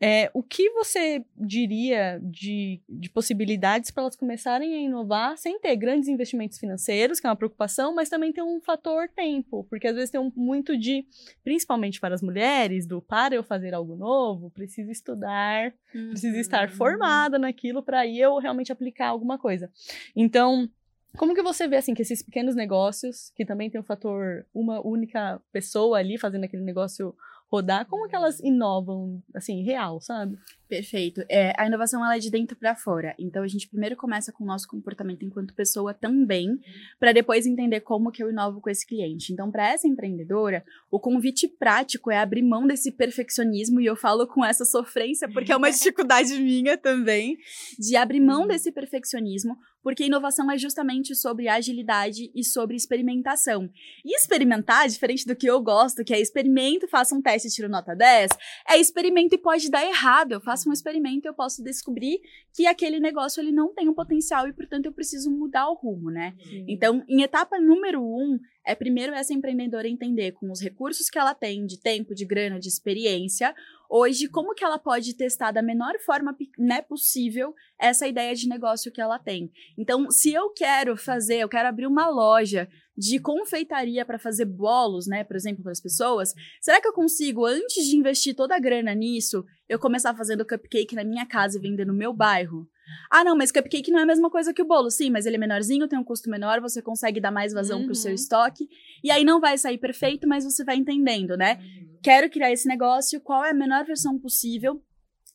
é, 0.00 0.30
o 0.32 0.42
que 0.42 0.70
você 0.70 1.22
diria 1.36 2.18
de, 2.22 2.80
de 2.88 3.10
possibilidades 3.10 3.90
para 3.90 4.02
elas 4.04 4.16
começarem 4.16 4.72
a 4.74 4.78
inovar 4.78 5.36
sem 5.36 5.60
ter 5.60 5.76
grandes 5.76 6.08
investimentos 6.08 6.58
financeiros, 6.58 7.20
que 7.20 7.26
é 7.26 7.30
uma 7.30 7.36
preocupação, 7.36 7.94
mas 7.94 8.08
também 8.08 8.32
tem 8.32 8.42
um 8.42 8.60
fator 8.60 9.08
tempo, 9.08 9.66
porque 9.68 9.86
às 9.86 9.94
vezes 9.94 10.10
tem 10.10 10.18
um, 10.20 10.32
muito 10.34 10.76
de, 10.78 11.04
principalmente 11.44 12.00
para 12.00 12.14
as 12.14 12.22
mulheres, 12.22 12.86
do 12.86 13.02
para 13.02 13.34
eu 13.34 13.42
fazer 13.42 13.74
algo 13.74 13.94
novo, 13.94 14.50
preciso 14.50 14.90
estudar, 14.90 15.74
preciso 15.92 16.36
estar 16.38 16.70
Uhum. 16.70 16.76
formada 16.76 17.38
naquilo 17.38 17.82
para 17.82 18.00
aí 18.00 18.18
eu 18.18 18.38
realmente 18.38 18.72
aplicar 18.72 19.08
alguma 19.08 19.38
coisa. 19.38 19.70
Então, 20.16 20.68
como 21.16 21.34
que 21.34 21.42
você 21.42 21.66
vê 21.68 21.76
assim 21.76 21.92
que 21.92 22.02
esses 22.02 22.22
pequenos 22.22 22.54
negócios, 22.54 23.30
que 23.34 23.44
também 23.44 23.68
tem 23.68 23.80
o 23.80 23.84
fator 23.84 24.46
uma 24.54 24.80
única 24.86 25.42
pessoa 25.52 25.98
ali 25.98 26.16
fazendo 26.16 26.44
aquele 26.44 26.62
negócio 26.62 27.14
rodar, 27.50 27.84
como 27.86 28.08
que 28.08 28.14
elas 28.14 28.38
inovam 28.40 29.20
assim, 29.34 29.62
real, 29.62 30.00
sabe? 30.00 30.38
Perfeito. 30.68 31.24
É, 31.28 31.52
a 31.60 31.66
inovação 31.66 32.04
ela 32.04 32.14
é 32.14 32.20
de 32.20 32.30
dentro 32.30 32.56
para 32.56 32.76
fora. 32.76 33.12
Então 33.18 33.42
a 33.42 33.48
gente 33.48 33.66
primeiro 33.68 33.96
começa 33.96 34.30
com 34.30 34.44
o 34.44 34.46
nosso 34.46 34.68
comportamento 34.68 35.24
enquanto 35.24 35.52
pessoa 35.52 35.92
também, 35.92 36.60
para 37.00 37.12
depois 37.12 37.44
entender 37.44 37.80
como 37.80 38.12
que 38.12 38.22
eu 38.22 38.30
inovo 38.30 38.60
com 38.60 38.70
esse 38.70 38.86
cliente. 38.86 39.32
Então 39.32 39.50
para 39.50 39.68
essa 39.68 39.88
empreendedora, 39.88 40.64
o 40.88 41.00
convite 41.00 41.48
prático 41.48 42.08
é 42.12 42.18
abrir 42.18 42.42
mão 42.42 42.68
desse 42.68 42.92
perfeccionismo 42.92 43.80
e 43.80 43.86
eu 43.86 43.96
falo 43.96 44.28
com 44.28 44.44
essa 44.44 44.64
sofrência 44.64 45.28
porque 45.28 45.50
é 45.50 45.56
uma 45.56 45.70
dificuldade 45.72 46.38
minha 46.38 46.78
também 46.78 47.36
de 47.76 47.96
abrir 47.96 48.20
mão 48.20 48.46
desse 48.46 48.70
perfeccionismo, 48.70 49.58
porque 49.82 50.04
inovação 50.04 50.50
é 50.50 50.58
justamente 50.58 51.14
sobre 51.14 51.48
agilidade 51.48 52.30
e 52.34 52.44
sobre 52.44 52.76
experimentação. 52.76 53.70
E 54.04 54.16
experimentar, 54.16 54.88
diferente 54.88 55.26
do 55.26 55.36
que 55.36 55.46
eu 55.46 55.60
gosto, 55.60 56.04
que 56.04 56.12
é 56.12 56.20
experimento, 56.20 56.88
faça 56.88 57.14
um 57.14 57.22
teste 57.22 57.48
e 57.48 57.50
tiro 57.50 57.68
nota 57.68 57.94
10, 57.94 58.30
é 58.68 58.78
experimento 58.78 59.34
e 59.34 59.38
pode 59.38 59.70
dar 59.70 59.84
errado. 59.84 60.32
Eu 60.32 60.40
faço 60.40 60.68
um 60.68 60.72
experimento 60.72 61.26
e 61.26 61.28
eu 61.28 61.34
posso 61.34 61.62
descobrir 61.62 62.20
que 62.54 62.66
aquele 62.66 63.00
negócio 63.00 63.40
ele 63.40 63.52
não 63.52 63.74
tem 63.74 63.88
um 63.88 63.94
potencial 63.94 64.46
e, 64.46 64.52
portanto, 64.52 64.86
eu 64.86 64.92
preciso 64.92 65.30
mudar 65.30 65.68
o 65.68 65.74
rumo, 65.74 66.10
né? 66.10 66.34
Então, 66.68 67.04
em 67.08 67.22
etapa 67.22 67.58
número 67.60 68.02
um, 68.02 68.38
é 68.66 68.74
primeiro 68.74 69.12
essa 69.12 69.32
empreendedora 69.32 69.88
entender 69.88 70.32
com 70.32 70.50
os 70.50 70.60
recursos 70.60 71.08
que 71.08 71.18
ela 71.18 71.34
tem 71.34 71.66
de 71.66 71.80
tempo, 71.80 72.14
de 72.14 72.24
grana, 72.24 72.58
de 72.58 72.68
experiência, 72.68 73.54
hoje 73.90 74.28
como 74.28 74.54
que 74.54 74.64
ela 74.64 74.78
pode 74.78 75.14
testar 75.14 75.50
da 75.50 75.60
menor 75.60 75.98
forma 75.98 76.36
né, 76.56 76.80
possível 76.80 77.52
essa 77.78 78.06
ideia 78.06 78.34
de 78.34 78.48
negócio 78.48 78.92
que 78.92 79.00
ela 79.00 79.18
tem. 79.18 79.50
Então, 79.76 80.08
se 80.10 80.32
eu 80.32 80.50
quero 80.50 80.96
fazer, 80.96 81.38
eu 81.38 81.48
quero 81.48 81.68
abrir 81.68 81.86
uma 81.86 82.08
loja 82.08 82.68
de 82.96 83.18
confeitaria 83.18 84.04
para 84.04 84.18
fazer 84.18 84.44
bolos, 84.44 85.06
né, 85.08 85.24
por 85.24 85.34
exemplo, 85.34 85.62
para 85.62 85.72
as 85.72 85.80
pessoas, 85.80 86.32
será 86.60 86.80
que 86.80 86.86
eu 86.86 86.92
consigo 86.92 87.44
antes 87.44 87.86
de 87.86 87.96
investir 87.96 88.36
toda 88.36 88.54
a 88.54 88.60
grana 88.60 88.94
nisso, 88.94 89.44
eu 89.68 89.78
começar 89.78 90.14
fazendo 90.14 90.46
cupcake 90.46 90.94
na 90.94 91.02
minha 91.02 91.26
casa 91.26 91.58
e 91.58 91.60
vender 91.60 91.86
no 91.86 91.94
meu 91.94 92.12
bairro? 92.12 92.68
Ah, 93.10 93.24
não, 93.24 93.36
mas 93.36 93.50
cupcake 93.50 93.90
não 93.90 93.98
é 93.98 94.02
a 94.02 94.06
mesma 94.06 94.30
coisa 94.30 94.52
que 94.54 94.62
o 94.62 94.64
bolo. 94.66 94.90
Sim, 94.90 95.10
mas 95.10 95.26
ele 95.26 95.36
é 95.36 95.38
menorzinho, 95.38 95.88
tem 95.88 95.98
um 95.98 96.04
custo 96.04 96.30
menor, 96.30 96.60
você 96.60 96.80
consegue 96.80 97.20
dar 97.20 97.30
mais 97.30 97.52
vazão 97.52 97.84
pro 97.84 97.94
seu 97.94 98.10
Uhum. 98.10 98.14
estoque. 98.14 98.68
E 99.02 99.10
aí 99.10 99.24
não 99.24 99.40
vai 99.40 99.56
sair 99.58 99.78
perfeito, 99.78 100.28
mas 100.28 100.44
você 100.44 100.64
vai 100.64 100.76
entendendo, 100.76 101.36
né? 101.36 101.58
Quero 102.02 102.30
criar 102.30 102.50
esse 102.52 102.66
negócio, 102.68 103.20
qual 103.20 103.44
é 103.44 103.50
a 103.50 103.54
menor 103.54 103.84
versão 103.84 104.18
possível. 104.18 104.82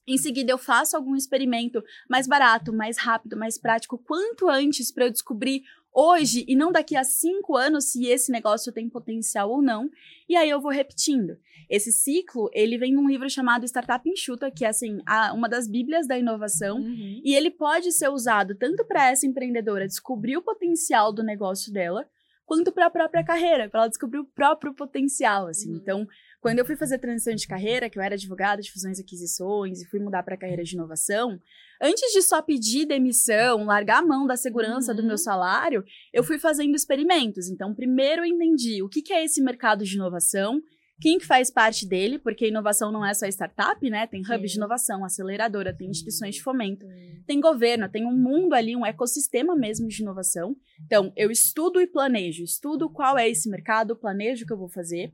Em 0.07 0.17
seguida, 0.17 0.51
eu 0.51 0.57
faço 0.57 0.95
algum 0.95 1.15
experimento 1.15 1.83
mais 2.09 2.27
barato, 2.27 2.71
mais 2.71 2.97
rápido, 2.97 3.35
mais 3.35 3.57
prático, 3.57 3.97
quanto 3.97 4.47
antes 4.47 4.91
para 4.91 5.05
eu 5.05 5.11
descobrir 5.11 5.63
hoje 5.95 6.43
e 6.47 6.55
não 6.55 6.71
daqui 6.71 6.95
a 6.95 7.03
cinco 7.03 7.55
anos 7.55 7.85
se 7.91 8.05
esse 8.07 8.31
negócio 8.31 8.73
tem 8.73 8.89
potencial 8.89 9.49
ou 9.49 9.61
não. 9.61 9.89
E 10.27 10.35
aí 10.35 10.49
eu 10.49 10.59
vou 10.59 10.71
repetindo. 10.71 11.37
Esse 11.69 11.91
ciclo, 11.91 12.49
ele 12.53 12.77
vem 12.77 12.93
num 12.93 13.07
livro 13.07 13.29
chamado 13.29 13.65
Startup 13.65 14.07
Enxuta, 14.07 14.51
que 14.51 14.65
é 14.65 14.67
assim, 14.67 14.99
a- 15.05 15.33
uma 15.33 15.47
das 15.47 15.67
bíblias 15.67 16.07
da 16.07 16.17
inovação. 16.17 16.77
Uhum. 16.77 17.21
E 17.23 17.33
ele 17.33 17.49
pode 17.49 17.91
ser 17.91 18.09
usado 18.09 18.53
tanto 18.55 18.85
para 18.85 19.09
essa 19.09 19.25
empreendedora 19.25 19.87
descobrir 19.87 20.37
o 20.37 20.41
potencial 20.43 21.13
do 21.13 21.23
negócio 21.23 21.71
dela, 21.71 22.05
quanto 22.45 22.71
para 22.71 22.85
a 22.85 22.91
própria 22.91 23.23
carreira, 23.23 23.67
para 23.69 23.79
ela 23.81 23.89
descobrir 23.89 24.19
o 24.19 24.25
próprio 24.25 24.73
potencial, 24.75 25.47
assim. 25.47 25.71
Uhum. 25.71 25.77
Então, 25.77 26.07
quando 26.45 26.59
eu 26.59 26.65
fui 26.65 26.75
fazer 26.75 26.99
transição 26.99 27.33
de 27.33 27.47
carreira, 27.47 27.89
que 27.89 27.97
eu 27.97 28.03
era 28.03 28.13
advogada 28.13 28.61
de 28.61 28.71
fusões 28.71 28.99
e 28.99 29.01
aquisições 29.01 29.81
e 29.81 29.89
fui 29.89 29.99
mudar 29.99 30.21
para 30.21 30.35
a 30.35 30.37
carreira 30.37 30.63
de 30.63 30.75
inovação, 30.75 31.39
antes 31.81 32.13
de 32.13 32.21
só 32.21 32.39
pedir 32.39 32.85
demissão, 32.85 33.65
largar 33.65 34.03
a 34.03 34.05
mão 34.05 34.27
da 34.27 34.37
segurança 34.37 34.93
do 34.93 35.01
Uhum. 35.01 35.07
meu 35.07 35.17
salário, 35.17 35.83
eu 36.13 36.23
fui 36.23 36.37
fazendo 36.37 36.75
experimentos. 36.75 37.49
Então, 37.49 37.73
primeiro 37.73 38.21
eu 38.21 38.25
entendi 38.25 38.83
o 38.83 38.87
que, 38.87 39.01
que 39.01 39.11
é 39.11 39.25
esse 39.25 39.41
mercado 39.41 39.83
de 39.83 39.95
inovação, 39.95 40.61
quem 41.01 41.17
que 41.17 41.25
faz 41.25 41.51
parte 41.51 41.85
dele, 41.85 42.19
porque 42.19 42.47
inovação 42.47 42.91
não 42.91 43.05
é 43.05 43.13
só 43.13 43.25
startup, 43.25 43.89
né? 43.89 44.07
Tem 44.07 44.21
hubs 44.21 44.51
de 44.51 44.57
inovação, 44.57 45.03
aceleradora, 45.03 45.75
tem 45.75 45.89
instituições 45.89 46.35
de 46.35 46.43
fomento, 46.43 46.85
tem 47.25 47.41
governo, 47.41 47.89
tem 47.89 48.05
um 48.05 48.15
mundo 48.15 48.53
ali, 48.53 48.75
um 48.75 48.85
ecossistema 48.85 49.55
mesmo 49.55 49.87
de 49.87 50.01
inovação. 50.01 50.55
Então, 50.85 51.11
eu 51.17 51.31
estudo 51.31 51.81
e 51.81 51.87
planejo, 51.87 52.43
estudo 52.43 52.89
qual 52.89 53.17
é 53.17 53.27
esse 53.27 53.49
mercado, 53.49 53.95
planejo 53.95 54.43
o 54.43 54.47
que 54.47 54.53
eu 54.53 54.57
vou 54.57 54.69
fazer. 54.69 55.11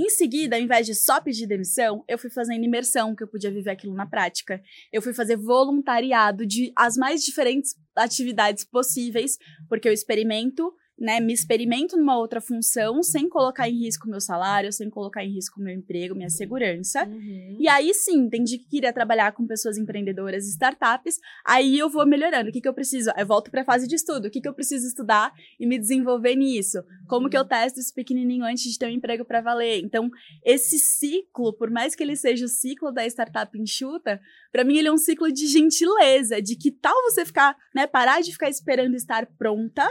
Em 0.00 0.10
seguida, 0.10 0.54
ao 0.54 0.62
invés 0.62 0.86
de 0.86 0.94
só 0.94 1.20
pedir 1.20 1.48
demissão, 1.48 2.04
eu 2.06 2.16
fui 2.16 2.30
fazendo 2.30 2.64
imersão, 2.64 3.16
que 3.16 3.24
eu 3.24 3.26
podia 3.26 3.50
viver 3.50 3.70
aquilo 3.70 3.92
na 3.94 4.06
prática. 4.06 4.62
Eu 4.92 5.02
fui 5.02 5.12
fazer 5.12 5.34
voluntariado 5.34 6.46
de 6.46 6.72
as 6.76 6.96
mais 6.96 7.24
diferentes 7.24 7.74
atividades 7.96 8.64
possíveis, 8.64 9.36
porque 9.68 9.88
eu 9.88 9.92
experimento 9.92 10.72
né, 10.98 11.20
me 11.20 11.32
experimento 11.32 11.96
numa 11.96 12.18
outra 12.18 12.40
função 12.40 13.02
sem 13.02 13.28
colocar 13.28 13.68
em 13.68 13.78
risco 13.78 14.08
meu 14.08 14.20
salário, 14.20 14.72
sem 14.72 14.90
colocar 14.90 15.24
em 15.24 15.32
risco 15.32 15.60
meu 15.60 15.74
emprego, 15.74 16.14
minha 16.14 16.28
segurança. 16.28 17.04
Uhum. 17.04 17.56
E 17.58 17.68
aí 17.68 17.94
sim, 17.94 18.18
entendi 18.18 18.58
que 18.58 18.68
queria 18.68 18.92
trabalhar 18.92 19.32
com 19.32 19.46
pessoas 19.46 19.78
empreendedoras 19.78 20.46
e 20.46 20.50
startups. 20.50 21.18
Aí 21.46 21.78
eu 21.78 21.88
vou 21.88 22.04
melhorando. 22.06 22.50
O 22.50 22.52
que, 22.52 22.60
que 22.60 22.68
eu 22.68 22.74
preciso? 22.74 23.10
Eu 23.16 23.26
volto 23.26 23.50
para 23.50 23.62
a 23.62 23.64
fase 23.64 23.86
de 23.86 23.94
estudo. 23.94 24.26
O 24.26 24.30
que, 24.30 24.40
que 24.40 24.48
eu 24.48 24.54
preciso 24.54 24.86
estudar 24.86 25.32
e 25.58 25.66
me 25.66 25.78
desenvolver 25.78 26.34
nisso? 26.34 26.82
Como 27.06 27.30
que 27.30 27.38
eu 27.38 27.44
testo 27.44 27.78
isso 27.78 27.94
pequenininho 27.94 28.44
antes 28.44 28.64
de 28.64 28.78
ter 28.78 28.86
um 28.86 28.90
emprego 28.90 29.24
para 29.24 29.40
valer? 29.40 29.80
Então, 29.84 30.10
esse 30.44 30.78
ciclo, 30.78 31.52
por 31.52 31.70
mais 31.70 31.94
que 31.94 32.02
ele 32.02 32.16
seja 32.16 32.44
o 32.44 32.48
ciclo 32.48 32.90
da 32.90 33.06
startup 33.06 33.56
enxuta, 33.56 34.20
para 34.50 34.64
mim 34.64 34.78
ele 34.78 34.88
é 34.88 34.92
um 34.92 34.98
ciclo 34.98 35.30
de 35.32 35.46
gentileza, 35.46 36.42
de 36.42 36.56
que 36.56 36.72
tal 36.72 36.94
você 37.04 37.24
ficar, 37.24 37.56
né, 37.74 37.86
parar 37.86 38.20
de 38.20 38.32
ficar 38.32 38.48
esperando 38.48 38.96
estar 38.96 39.26
pronta 39.38 39.88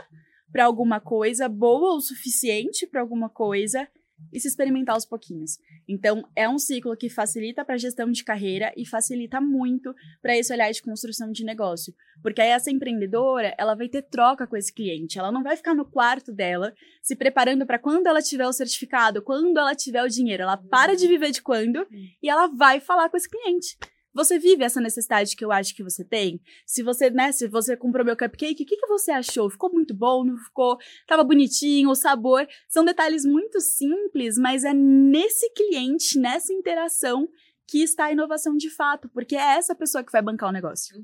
para 0.52 0.66
alguma 0.66 1.00
coisa, 1.00 1.50
boa 1.50 1.96
o 1.96 2.02
suficiente 2.02 2.88
para 2.88 3.02
alguma 3.02 3.30
coisa 3.30 3.88
e 4.32 4.40
se 4.40 4.48
experimentar 4.48 4.96
aos 4.96 5.06
pouquinhos. 5.06 5.60
Então, 5.88 6.28
é 6.36 6.50
um 6.50 6.58
ciclo 6.58 6.96
que 6.98 7.10
facilita 7.10 7.64
para 7.64 7.76
a 7.76 7.78
gestão 7.78 8.12
de 8.12 8.24
carreira 8.24 8.74
e 8.76 8.86
facilita 8.86 9.40
muito 9.40 9.94
para 10.22 10.36
esse 10.36 10.52
olhar 10.52 10.72
de 10.72 10.82
construção 10.82 11.32
de 11.32 11.46
negócio. 11.46 11.94
Porque 12.22 12.42
aí 12.42 12.50
essa 12.50 12.72
empreendedora, 12.72 13.54
ela 13.58 13.76
vai 13.76 13.88
ter 13.88 14.02
troca 14.02 14.48
com 14.48 14.58
esse 14.58 14.74
cliente. 14.74 15.20
Ela 15.20 15.32
não 15.32 15.44
vai 15.44 15.56
ficar 15.56 15.76
no 15.76 15.86
quarto 15.86 16.34
dela 16.34 16.74
se 17.02 17.16
preparando 17.16 17.66
para 17.66 17.80
quando 17.80 18.08
ela 18.08 18.22
tiver 18.22 18.48
o 18.48 18.54
certificado, 18.54 19.22
quando 19.22 19.58
ela 19.58 19.76
tiver 19.76 20.04
o 20.04 20.10
dinheiro. 20.10 20.44
Ela 20.44 20.58
para 20.58 20.96
de 20.96 21.08
viver 21.08 21.32
de 21.32 21.42
quando 21.42 21.86
e 21.92 22.30
ela 22.30 22.48
vai 22.48 22.80
falar 22.80 23.10
com 23.10 23.18
esse 23.18 23.30
cliente. 23.30 23.78
Você 24.17 24.39
vive 24.39 24.63
essa 24.63 24.82
necessidade 24.82 25.36
que 25.36 25.45
eu 25.45 25.51
acho 25.51 25.75
que 25.75 25.84
você 25.84 26.03
tem? 26.03 26.41
Se 26.65 26.82
você, 26.82 27.08
né, 27.12 27.32
se 27.32 27.47
você 27.47 27.77
comprou 27.77 28.03
meu 28.03 28.17
cupcake, 28.17 28.63
o 28.63 28.65
que, 28.65 28.75
que 28.75 28.88
você 28.88 29.12
achou? 29.12 29.47
Ficou 29.47 29.71
muito 29.71 29.93
bom? 29.93 30.23
Não 30.23 30.36
ficou? 30.36 30.80
Tava 31.06 31.23
bonitinho? 31.23 31.91
O 31.91 31.95
sabor? 31.95 32.47
São 32.67 32.84
detalhes 32.84 33.23
muito 33.23 33.62
simples, 33.62 34.36
mas 34.39 34.63
é 34.63 34.73
nesse 34.73 35.47
cliente, 35.51 36.17
nessa 36.17 36.51
interação, 36.51 37.30
que 37.67 37.84
está 37.84 38.06
a 38.06 38.12
inovação 38.12 38.58
de 38.58 38.71
fato, 38.71 39.08
porque 39.10 39.36
é 39.36 39.56
essa 39.56 39.75
pessoa 39.75 40.03
que 40.03 40.12
vai 40.12 40.23
bancar 40.23 40.49
o 40.49 40.53
negócio. 40.53 40.95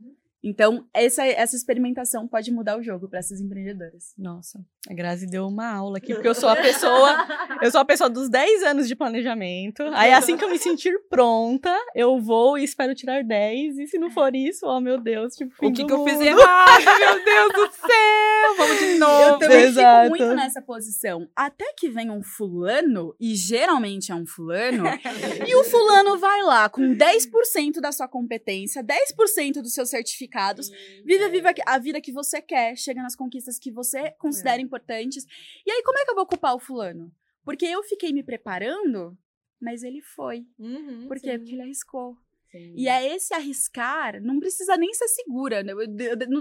Então, 0.43 0.85
essa, 0.93 1.25
essa 1.25 1.55
experimentação 1.55 2.27
pode 2.27 2.51
mudar 2.51 2.77
o 2.77 2.83
jogo 2.83 3.07
para 3.07 3.19
essas 3.19 3.39
empreendedoras. 3.39 4.13
Nossa, 4.17 4.59
a 4.89 4.93
Grazi 4.93 5.25
deu 5.25 5.47
uma 5.47 5.73
aula 5.73 5.99
aqui, 5.99 6.11
porque 6.13 6.27
eu 6.27 6.35
sou 6.35 6.49
a 6.49 6.55
pessoa, 6.57 7.25
eu 7.61 7.71
sou 7.71 7.79
a 7.79 7.85
pessoa 7.85 8.09
dos 8.09 8.27
10 8.27 8.63
anos 8.63 8.87
de 8.89 8.95
planejamento. 8.95 9.81
Aí 9.93 10.11
assim 10.11 10.35
que 10.35 10.43
eu 10.43 10.49
me 10.49 10.59
sentir 10.59 10.99
pronta, 11.09 11.73
eu 11.95 12.19
vou 12.19 12.57
e 12.57 12.65
espero 12.65 12.93
tirar 12.93 13.23
10, 13.23 13.77
e 13.77 13.87
se 13.87 13.97
não 13.97 14.11
for 14.11 14.35
isso, 14.35 14.65
oh 14.65 14.81
meu 14.81 14.99
Deus, 14.99 15.33
tipo, 15.33 15.53
o 15.65 15.71
que, 15.71 15.85
que 15.85 15.93
eu 15.93 16.03
fiz 16.03 16.19
errado, 16.19 16.83
meu 16.99 17.23
Deus 17.23 17.53
do 17.53 17.75
céu, 17.75 18.55
vamos 18.57 18.79
de 18.79 18.93
novo. 18.95 19.23
Eu 19.23 19.39
também 19.39 19.63
Exato. 19.63 20.11
fico 20.11 20.17
muito 20.25 20.35
nessa 20.35 20.61
posição. 20.61 21.29
Até 21.33 21.71
que 21.77 21.89
vem 21.89 22.11
um 22.11 22.21
fulano, 22.21 23.15
e 23.17 23.33
geralmente 23.33 24.11
é 24.11 24.15
um 24.15 24.25
fulano, 24.25 24.83
e 25.47 25.55
o 25.55 25.63
fulano 25.63 26.17
vai 26.17 26.41
lá 26.41 26.67
com 26.67 26.81
10% 26.81 27.79
da 27.79 27.93
sua 27.93 28.09
competência, 28.09 28.83
10% 28.83 29.61
do 29.61 29.69
seu 29.69 29.85
certificado 29.85 30.32
certificados. 30.33 30.69
Viva, 31.05 31.29
viva 31.29 31.53
a 31.65 31.77
vida 31.77 32.01
que 32.01 32.11
você 32.11 32.41
quer, 32.41 32.75
chega 32.75 33.01
nas 33.01 33.15
conquistas 33.15 33.59
que 33.59 33.71
você 33.71 34.11
considera 34.17 34.57
é. 34.57 34.61
importantes. 34.61 35.25
E 35.65 35.71
aí, 35.71 35.83
como 35.83 35.99
é 35.99 36.03
que 36.03 36.11
eu 36.11 36.15
vou 36.15 36.25
culpar 36.25 36.55
o 36.55 36.59
fulano? 36.59 37.11
Porque 37.45 37.65
eu 37.65 37.83
fiquei 37.83 38.11
me 38.11 38.23
preparando, 38.23 39.17
mas 39.61 39.83
ele 39.83 40.01
foi. 40.01 40.45
Uhum, 40.57 41.07
Por 41.07 41.19
quê? 41.19 41.31
Sim. 41.31 41.37
Porque 41.37 41.53
ele 41.53 41.61
arriscou. 41.61 42.17
Sim. 42.51 42.73
E 42.77 42.87
é 42.87 43.15
esse 43.15 43.33
arriscar, 43.33 44.21
não 44.21 44.39
precisa 44.39 44.77
nem 44.77 44.93
ser 44.93 45.07
segura. 45.07 45.63
Né? 45.63 45.73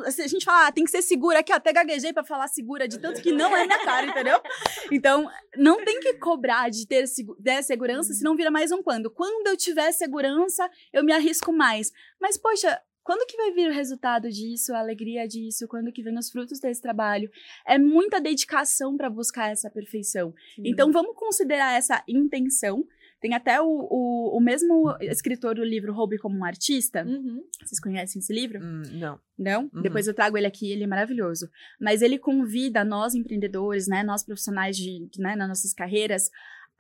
A 0.07 0.29
gente 0.29 0.45
fala, 0.45 0.67
ah, 0.67 0.73
tem 0.73 0.85
que 0.85 0.91
ser 0.91 1.01
segura 1.01 1.39
aqui, 1.39 1.51
até 1.51 1.73
gaguejei 1.73 2.13
pra 2.13 2.23
falar 2.23 2.49
segura, 2.49 2.87
de 2.87 2.99
tanto 2.99 3.23
que 3.23 3.33
não 3.33 3.57
é 3.57 3.65
minha 3.67 3.83
cara, 3.83 4.07
entendeu? 4.07 4.39
Então, 4.93 5.27
não 5.57 5.83
tem 5.83 6.01
que 6.01 6.15
cobrar 6.15 6.69
de 6.69 6.87
ter, 6.87 7.05
ter 7.43 7.63
segurança, 7.63 8.13
senão 8.13 8.37
vira 8.37 8.51
mais 8.51 8.71
um 8.71 8.83
quando. 8.83 9.11
Quando 9.11 9.47
eu 9.47 9.57
tiver 9.57 9.91
segurança, 9.91 10.69
eu 10.93 11.03
me 11.03 11.15
arrisco 11.15 11.51
mais. 11.51 11.91
Mas, 12.21 12.37
poxa, 12.37 12.79
quando 13.03 13.27
que 13.27 13.37
vai 13.37 13.53
vir 13.53 13.69
o 13.69 13.75
resultado 13.75 14.31
disso, 14.31 14.75
a 14.75 14.79
alegria 14.79 15.27
disso? 15.27 15.67
Quando 15.69 15.93
que 15.93 16.03
vem 16.03 16.17
os 16.17 16.31
frutos 16.31 16.61
desse 16.61 16.81
trabalho? 16.81 17.31
É 17.67 17.79
muita 17.79 18.21
dedicação 18.21 18.97
para 18.97 19.11
buscar 19.11 19.51
essa 19.51 19.71
perfeição. 19.71 20.33
Sim. 20.55 20.63
Então, 20.67 20.93
vamos 20.93 21.17
considerar 21.17 21.77
essa 21.77 22.03
intenção. 22.09 22.87
Tem 23.21 23.35
até 23.35 23.61
o, 23.61 23.67
o, 23.67 24.37
o, 24.37 24.41
mesmo 24.41 24.97
escritor 25.01 25.55
do 25.55 25.63
livro 25.63 25.93
Roube 25.93 26.19
como 26.19 26.37
um 26.37 26.45
Artista. 26.45 27.05
Uhum. 27.05 27.45
Vocês 27.65 27.81
conhecem 27.81 28.19
esse 28.19 28.33
livro? 28.33 28.59
Hum, 28.61 28.83
não. 28.95 29.21
Não? 29.39 29.71
Uhum. 29.73 29.83
Depois 29.83 30.09
eu 30.09 30.15
trago 30.15 30.37
ele 30.37 30.47
aqui, 30.47 30.73
ele 30.73 30.83
é 30.83 30.89
maravilhoso. 30.89 31.49
Mas 31.81 32.03
ele 32.03 32.19
convida 32.19 32.85
nós 32.85 33.15
empreendedores, 33.15 33.87
né, 33.87 34.03
nós 34.03 34.25
profissionais 34.25 34.77
de, 34.77 35.09
né, 35.19 35.37
nas 35.37 35.49
nossas 35.49 35.73
carreiras, 35.73 36.31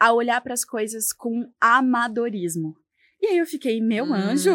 a 0.01 0.13
olhar 0.13 0.41
para 0.41 0.53
as 0.53 0.65
coisas 0.65 1.13
com 1.13 1.49
amadorismo. 1.61 2.77
E 3.23 3.27
aí 3.29 3.39
eu 3.39 3.47
fiquei, 3.47 3.81
meu 3.81 4.05
hum, 4.05 4.13
anjo. 4.13 4.51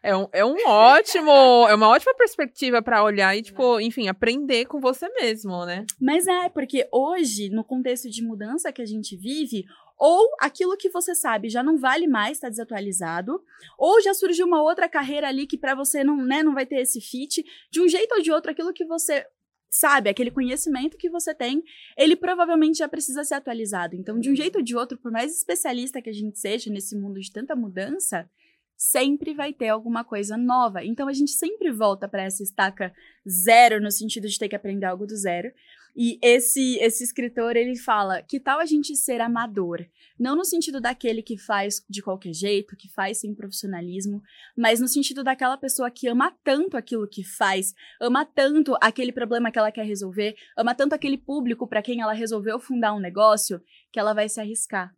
É 0.00 0.16
um, 0.16 0.28
é 0.32 0.44
um 0.44 0.54
ótimo, 0.68 1.32
é 1.68 1.74
uma 1.74 1.88
ótima 1.88 2.14
perspectiva 2.14 2.80
para 2.80 3.02
olhar 3.02 3.36
e, 3.36 3.42
tipo, 3.42 3.80
enfim, 3.80 4.06
aprender 4.06 4.66
com 4.66 4.78
você 4.80 5.08
mesmo, 5.20 5.66
né? 5.66 5.84
Mas 6.00 6.28
é, 6.28 6.48
porque 6.48 6.86
hoje, 6.92 7.50
no 7.50 7.64
contexto 7.64 8.08
de 8.08 8.22
mudança 8.22 8.70
que 8.70 8.80
a 8.80 8.86
gente 8.86 9.16
vive, 9.16 9.64
ou 9.98 10.28
aquilo 10.38 10.76
que 10.76 10.88
você 10.88 11.12
sabe 11.12 11.48
já 11.48 11.60
não 11.60 11.76
vale 11.76 12.06
mais, 12.06 12.36
está 12.36 12.48
desatualizado, 12.48 13.42
ou 13.76 14.00
já 14.00 14.14
surgiu 14.14 14.46
uma 14.46 14.62
outra 14.62 14.88
carreira 14.88 15.26
ali 15.26 15.44
que 15.44 15.58
para 15.58 15.74
você 15.74 16.04
não, 16.04 16.16
né, 16.16 16.40
não 16.40 16.54
vai 16.54 16.66
ter 16.66 16.76
esse 16.76 17.00
fit. 17.00 17.44
De 17.68 17.80
um 17.80 17.88
jeito 17.88 18.14
ou 18.14 18.22
de 18.22 18.30
outro, 18.30 18.52
aquilo 18.52 18.72
que 18.72 18.84
você 18.84 19.26
sabe, 19.74 20.08
aquele 20.08 20.30
conhecimento 20.30 20.96
que 20.96 21.10
você 21.10 21.34
tem, 21.34 21.62
ele 21.96 22.14
provavelmente 22.14 22.78
já 22.78 22.88
precisa 22.88 23.24
ser 23.24 23.34
atualizado. 23.34 23.96
Então, 23.96 24.20
de 24.20 24.30
um 24.30 24.36
jeito 24.36 24.58
ou 24.58 24.62
de 24.62 24.76
outro, 24.76 24.96
por 24.96 25.10
mais 25.10 25.36
especialista 25.36 26.00
que 26.00 26.08
a 26.08 26.12
gente 26.12 26.38
seja 26.38 26.70
nesse 26.70 26.96
mundo 26.96 27.20
de 27.20 27.32
tanta 27.32 27.56
mudança, 27.56 28.30
sempre 28.76 29.34
vai 29.34 29.52
ter 29.52 29.68
alguma 29.68 30.04
coisa 30.04 30.36
nova. 30.36 30.84
Então, 30.84 31.08
a 31.08 31.12
gente 31.12 31.32
sempre 31.32 31.72
volta 31.72 32.08
para 32.08 32.22
essa 32.22 32.40
estaca 32.40 32.94
zero, 33.28 33.80
no 33.80 33.90
sentido 33.90 34.28
de 34.28 34.38
ter 34.38 34.48
que 34.48 34.54
aprender 34.54 34.86
algo 34.86 35.08
do 35.08 35.16
zero. 35.16 35.52
E 35.96 36.18
esse 36.20 36.76
esse 36.78 37.04
escritor, 37.04 37.56
ele 37.56 37.76
fala, 37.76 38.20
que 38.22 38.40
tal 38.40 38.58
a 38.58 38.66
gente 38.66 38.96
ser 38.96 39.20
amador? 39.20 39.84
Não 40.18 40.34
no 40.34 40.44
sentido 40.44 40.80
daquele 40.80 41.22
que 41.22 41.38
faz 41.38 41.84
de 41.88 42.02
qualquer 42.02 42.32
jeito, 42.32 42.76
que 42.76 42.88
faz 42.92 43.20
sem 43.20 43.34
profissionalismo, 43.34 44.20
mas 44.56 44.80
no 44.80 44.88
sentido 44.88 45.22
daquela 45.22 45.56
pessoa 45.56 45.90
que 45.90 46.08
ama 46.08 46.36
tanto 46.42 46.76
aquilo 46.76 47.08
que 47.08 47.22
faz, 47.22 47.72
ama 48.00 48.24
tanto 48.24 48.76
aquele 48.80 49.12
problema 49.12 49.52
que 49.52 49.58
ela 49.58 49.70
quer 49.70 49.86
resolver, 49.86 50.34
ama 50.58 50.74
tanto 50.74 50.94
aquele 50.94 51.16
público 51.16 51.66
para 51.66 51.82
quem 51.82 52.00
ela 52.00 52.12
resolveu 52.12 52.58
fundar 52.58 52.92
um 52.94 53.00
negócio, 53.00 53.60
que 53.92 54.00
ela 54.00 54.12
vai 54.12 54.28
se 54.28 54.40
arriscar. 54.40 54.92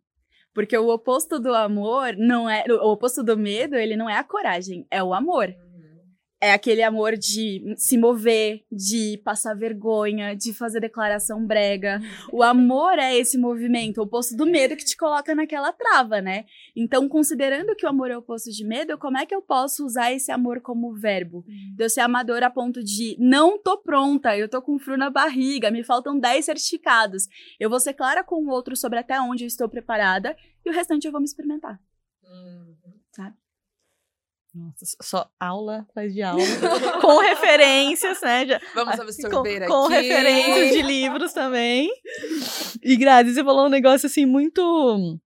Porque 0.53 0.75
o 0.75 0.89
oposto 0.89 1.39
do 1.39 1.53
amor 1.53 2.15
não 2.17 2.49
é, 2.49 2.65
o 2.67 2.91
oposto 2.91 3.21
do 3.23 3.37
medo, 3.37 3.75
ele 3.75 3.95
não 3.95 4.09
é 4.09 4.17
a 4.17 4.23
coragem, 4.23 4.87
é 4.89 5.03
o 5.03 5.13
amor 5.13 5.55
é 6.39 6.51
aquele 6.51 6.83
amor 6.83 7.17
de 7.17 7.73
se 7.77 7.97
mover, 7.97 8.63
de 8.71 9.19
passar 9.23 9.55
vergonha, 9.55 10.35
de 10.35 10.53
fazer 10.53 10.79
declaração 10.79 11.45
brega. 11.45 11.99
O 12.31 12.43
amor 12.43 12.99
é 12.99 13.15
esse 13.17 13.37
movimento, 13.37 13.97
o 13.97 14.03
oposto 14.03 14.35
do 14.35 14.45
medo 14.45 14.75
que 14.75 14.85
te 14.85 14.95
coloca 14.95 15.33
naquela 15.33 15.73
trava, 15.73 16.21
né? 16.21 16.45
Então, 16.75 17.09
considerando 17.09 17.75
que 17.75 17.85
o 17.85 17.89
amor 17.89 18.11
é 18.11 18.15
o 18.15 18.19
oposto 18.19 18.51
de 18.51 18.63
medo, 18.63 18.97
como 18.97 19.17
é 19.17 19.25
que 19.25 19.33
eu 19.33 19.41
posso 19.41 19.83
usar 19.83 20.11
esse 20.11 20.31
amor 20.31 20.61
como 20.61 20.93
verbo? 20.93 21.43
De 21.75 21.83
eu 21.83 21.89
ser 21.89 22.01
amador 22.01 22.43
a 22.43 22.49
ponto 22.49 22.83
de 22.83 23.15
não 23.19 23.57
tô 23.57 23.77
pronta, 23.77 24.37
eu 24.37 24.47
tô 24.47 24.61
com 24.61 24.77
frio 24.77 24.97
na 24.97 25.09
barriga, 25.09 25.71
me 25.71 25.83
faltam 25.83 26.19
10 26.19 26.45
certificados. 26.45 27.27
Eu 27.59 27.69
vou 27.69 27.79
ser 27.79 27.93
clara 27.93 28.23
com 28.23 28.43
o 28.43 28.49
outro 28.49 28.75
sobre 28.75 28.99
até 28.99 29.19
onde 29.19 29.43
eu 29.43 29.47
estou 29.47 29.67
preparada 29.67 30.37
e 30.63 30.69
o 30.69 30.73
restante 30.73 31.05
eu 31.05 31.11
vou 31.11 31.19
me 31.19 31.25
experimentar. 31.25 31.79
Uhum. 32.23 32.99
Sabe? 33.11 33.35
Nossa, 34.53 34.85
só 35.01 35.29
aula 35.39 35.79
atrás 35.79 36.13
de 36.13 36.21
aula, 36.21 36.41
com 37.01 37.19
referências, 37.19 38.21
né? 38.21 38.45
Já, 38.47 38.61
Vamos 38.73 38.99
absorver 38.99 39.59
com, 39.59 39.63
aqui. 39.63 39.67
Com 39.67 39.87
referências 39.87 40.71
de 40.71 40.81
livros 40.81 41.33
também. 41.33 41.89
E 42.81 42.95
Grazi, 42.95 43.33
você 43.33 43.43
falou 43.43 43.67
um 43.67 43.69
negócio 43.69 44.07
assim 44.07 44.25
muito 44.25 45.19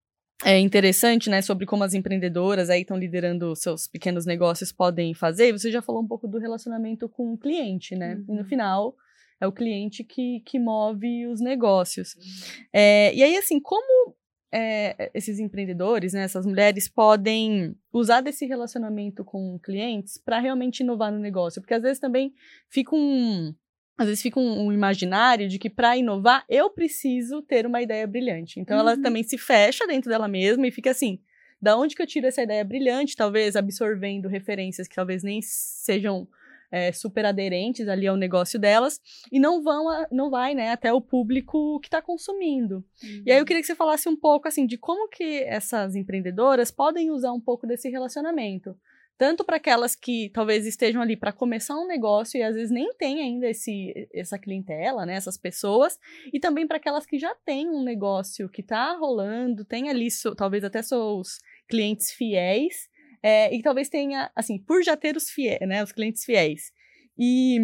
é, 0.43 0.59
interessante, 0.59 1.29
né? 1.29 1.41
Sobre 1.41 1.65
como 1.65 1.83
as 1.83 1.93
empreendedoras 1.93 2.69
aí 2.69 2.81
estão 2.81 2.97
liderando 2.97 3.55
seus 3.55 3.87
pequenos 3.87 4.25
negócios 4.25 4.71
podem 4.71 5.13
fazer. 5.13 5.51
Você 5.51 5.71
já 5.71 5.81
falou 5.81 6.01
um 6.01 6.07
pouco 6.07 6.27
do 6.27 6.39
relacionamento 6.39 7.07
com 7.07 7.33
o 7.33 7.37
cliente, 7.37 7.95
né? 7.95 8.15
Uhum. 8.15 8.25
E 8.27 8.31
no 8.33 8.41
uhum. 8.41 8.45
final, 8.45 8.95
é 9.39 9.47
o 9.47 9.51
cliente 9.51 10.03
que, 10.03 10.41
que 10.45 10.59
move 10.59 11.27
os 11.27 11.39
negócios. 11.39 12.15
Uhum. 12.15 12.65
É, 12.73 13.13
e 13.13 13.23
aí, 13.23 13.37
assim, 13.37 13.59
como 13.59 14.15
é, 14.51 15.09
esses 15.13 15.39
empreendedores, 15.39 16.13
né, 16.13 16.23
essas 16.23 16.45
mulheres 16.45 16.87
podem 16.87 17.75
usar 17.91 18.21
desse 18.21 18.45
relacionamento 18.45 19.23
com 19.23 19.57
clientes 19.59 20.17
para 20.17 20.39
realmente 20.39 20.81
inovar 20.81 21.11
no 21.11 21.19
negócio, 21.19 21.61
porque 21.61 21.73
às 21.73 21.81
vezes 21.81 21.99
também 21.99 22.33
fica 22.69 22.95
um 22.95 23.53
às 23.97 24.07
vezes 24.07 24.21
fica 24.21 24.39
um, 24.39 24.65
um 24.65 24.73
imaginário 24.73 25.47
de 25.47 25.59
que 25.59 25.69
para 25.69 25.95
inovar 25.95 26.43
eu 26.49 26.69
preciso 26.71 27.41
ter 27.41 27.67
uma 27.67 27.81
ideia 27.81 28.07
brilhante. 28.07 28.59
Então 28.59 28.75
uhum. 28.75 28.81
ela 28.81 29.01
também 29.01 29.23
se 29.23 29.37
fecha 29.37 29.85
dentro 29.85 30.09
dela 30.09 30.27
mesma 30.27 30.67
e 30.67 30.71
fica 30.71 30.89
assim, 30.89 31.19
da 31.61 31.77
onde 31.77 31.95
que 31.95 32.01
eu 32.01 32.07
tiro 32.07 32.25
essa 32.25 32.41
ideia 32.41 32.63
brilhante, 32.63 33.15
talvez 33.15 33.55
absorvendo 33.55 34.27
referências 34.27 34.87
que 34.87 34.95
talvez 34.95 35.21
nem 35.23 35.39
sejam 35.43 36.27
é, 36.71 36.91
super 36.91 37.25
aderentes 37.25 37.87
ali 37.87 38.07
ao 38.07 38.15
negócio 38.15 38.59
delas 38.59 38.99
e 39.31 39.39
não 39.39 39.61
vão 39.61 39.89
a, 39.89 40.07
não 40.11 40.29
vai 40.29 40.55
né 40.55 40.71
até 40.71 40.91
o 40.93 41.01
público 41.01 41.79
que 41.81 41.87
está 41.87 42.01
consumindo 42.01 42.75
uhum. 43.03 43.23
e 43.25 43.31
aí 43.31 43.37
eu 43.37 43.41
uhum. 43.41 43.45
queria 43.45 43.61
que 43.61 43.67
você 43.67 43.75
falasse 43.75 44.07
um 44.07 44.15
pouco 44.15 44.47
assim 44.47 44.65
de 44.65 44.77
como 44.77 45.09
que 45.09 45.43
essas 45.43 45.95
empreendedoras 45.95 46.71
podem 46.71 47.11
usar 47.11 47.31
um 47.33 47.41
pouco 47.41 47.67
desse 47.67 47.89
relacionamento 47.89 48.75
tanto 49.21 49.45
para 49.45 49.57
aquelas 49.57 49.95
que 49.95 50.31
talvez 50.33 50.65
estejam 50.65 50.99
ali 50.99 51.15
para 51.15 51.31
começar 51.31 51.75
um 51.75 51.85
negócio 51.85 52.39
e 52.39 52.41
às 52.41 52.55
vezes 52.55 52.71
nem 52.71 52.91
tem 52.95 53.21
ainda 53.21 53.47
esse, 53.47 53.93
essa 54.11 54.39
clientela, 54.39 55.05
né, 55.05 55.13
essas 55.13 55.37
pessoas, 55.37 55.99
e 56.33 56.39
também 56.39 56.65
para 56.65 56.77
aquelas 56.77 57.05
que 57.05 57.19
já 57.19 57.35
têm 57.45 57.69
um 57.69 57.83
negócio 57.83 58.49
que 58.49 58.61
está 58.61 58.97
rolando, 58.97 59.63
tem 59.63 59.91
ali 59.91 60.09
so, 60.09 60.33
talvez 60.33 60.63
até 60.63 60.81
seus 60.81 61.37
clientes 61.69 62.11
fiéis 62.11 62.89
é, 63.23 63.53
e 63.53 63.61
talvez 63.61 63.89
tenha, 63.89 64.31
assim, 64.35 64.57
por 64.57 64.83
já 64.83 64.97
ter 64.97 65.15
os 65.15 65.29
fiéis, 65.29 65.67
né, 65.67 65.83
os 65.83 65.91
clientes 65.91 66.25
fiéis. 66.25 66.71
E 67.17 67.59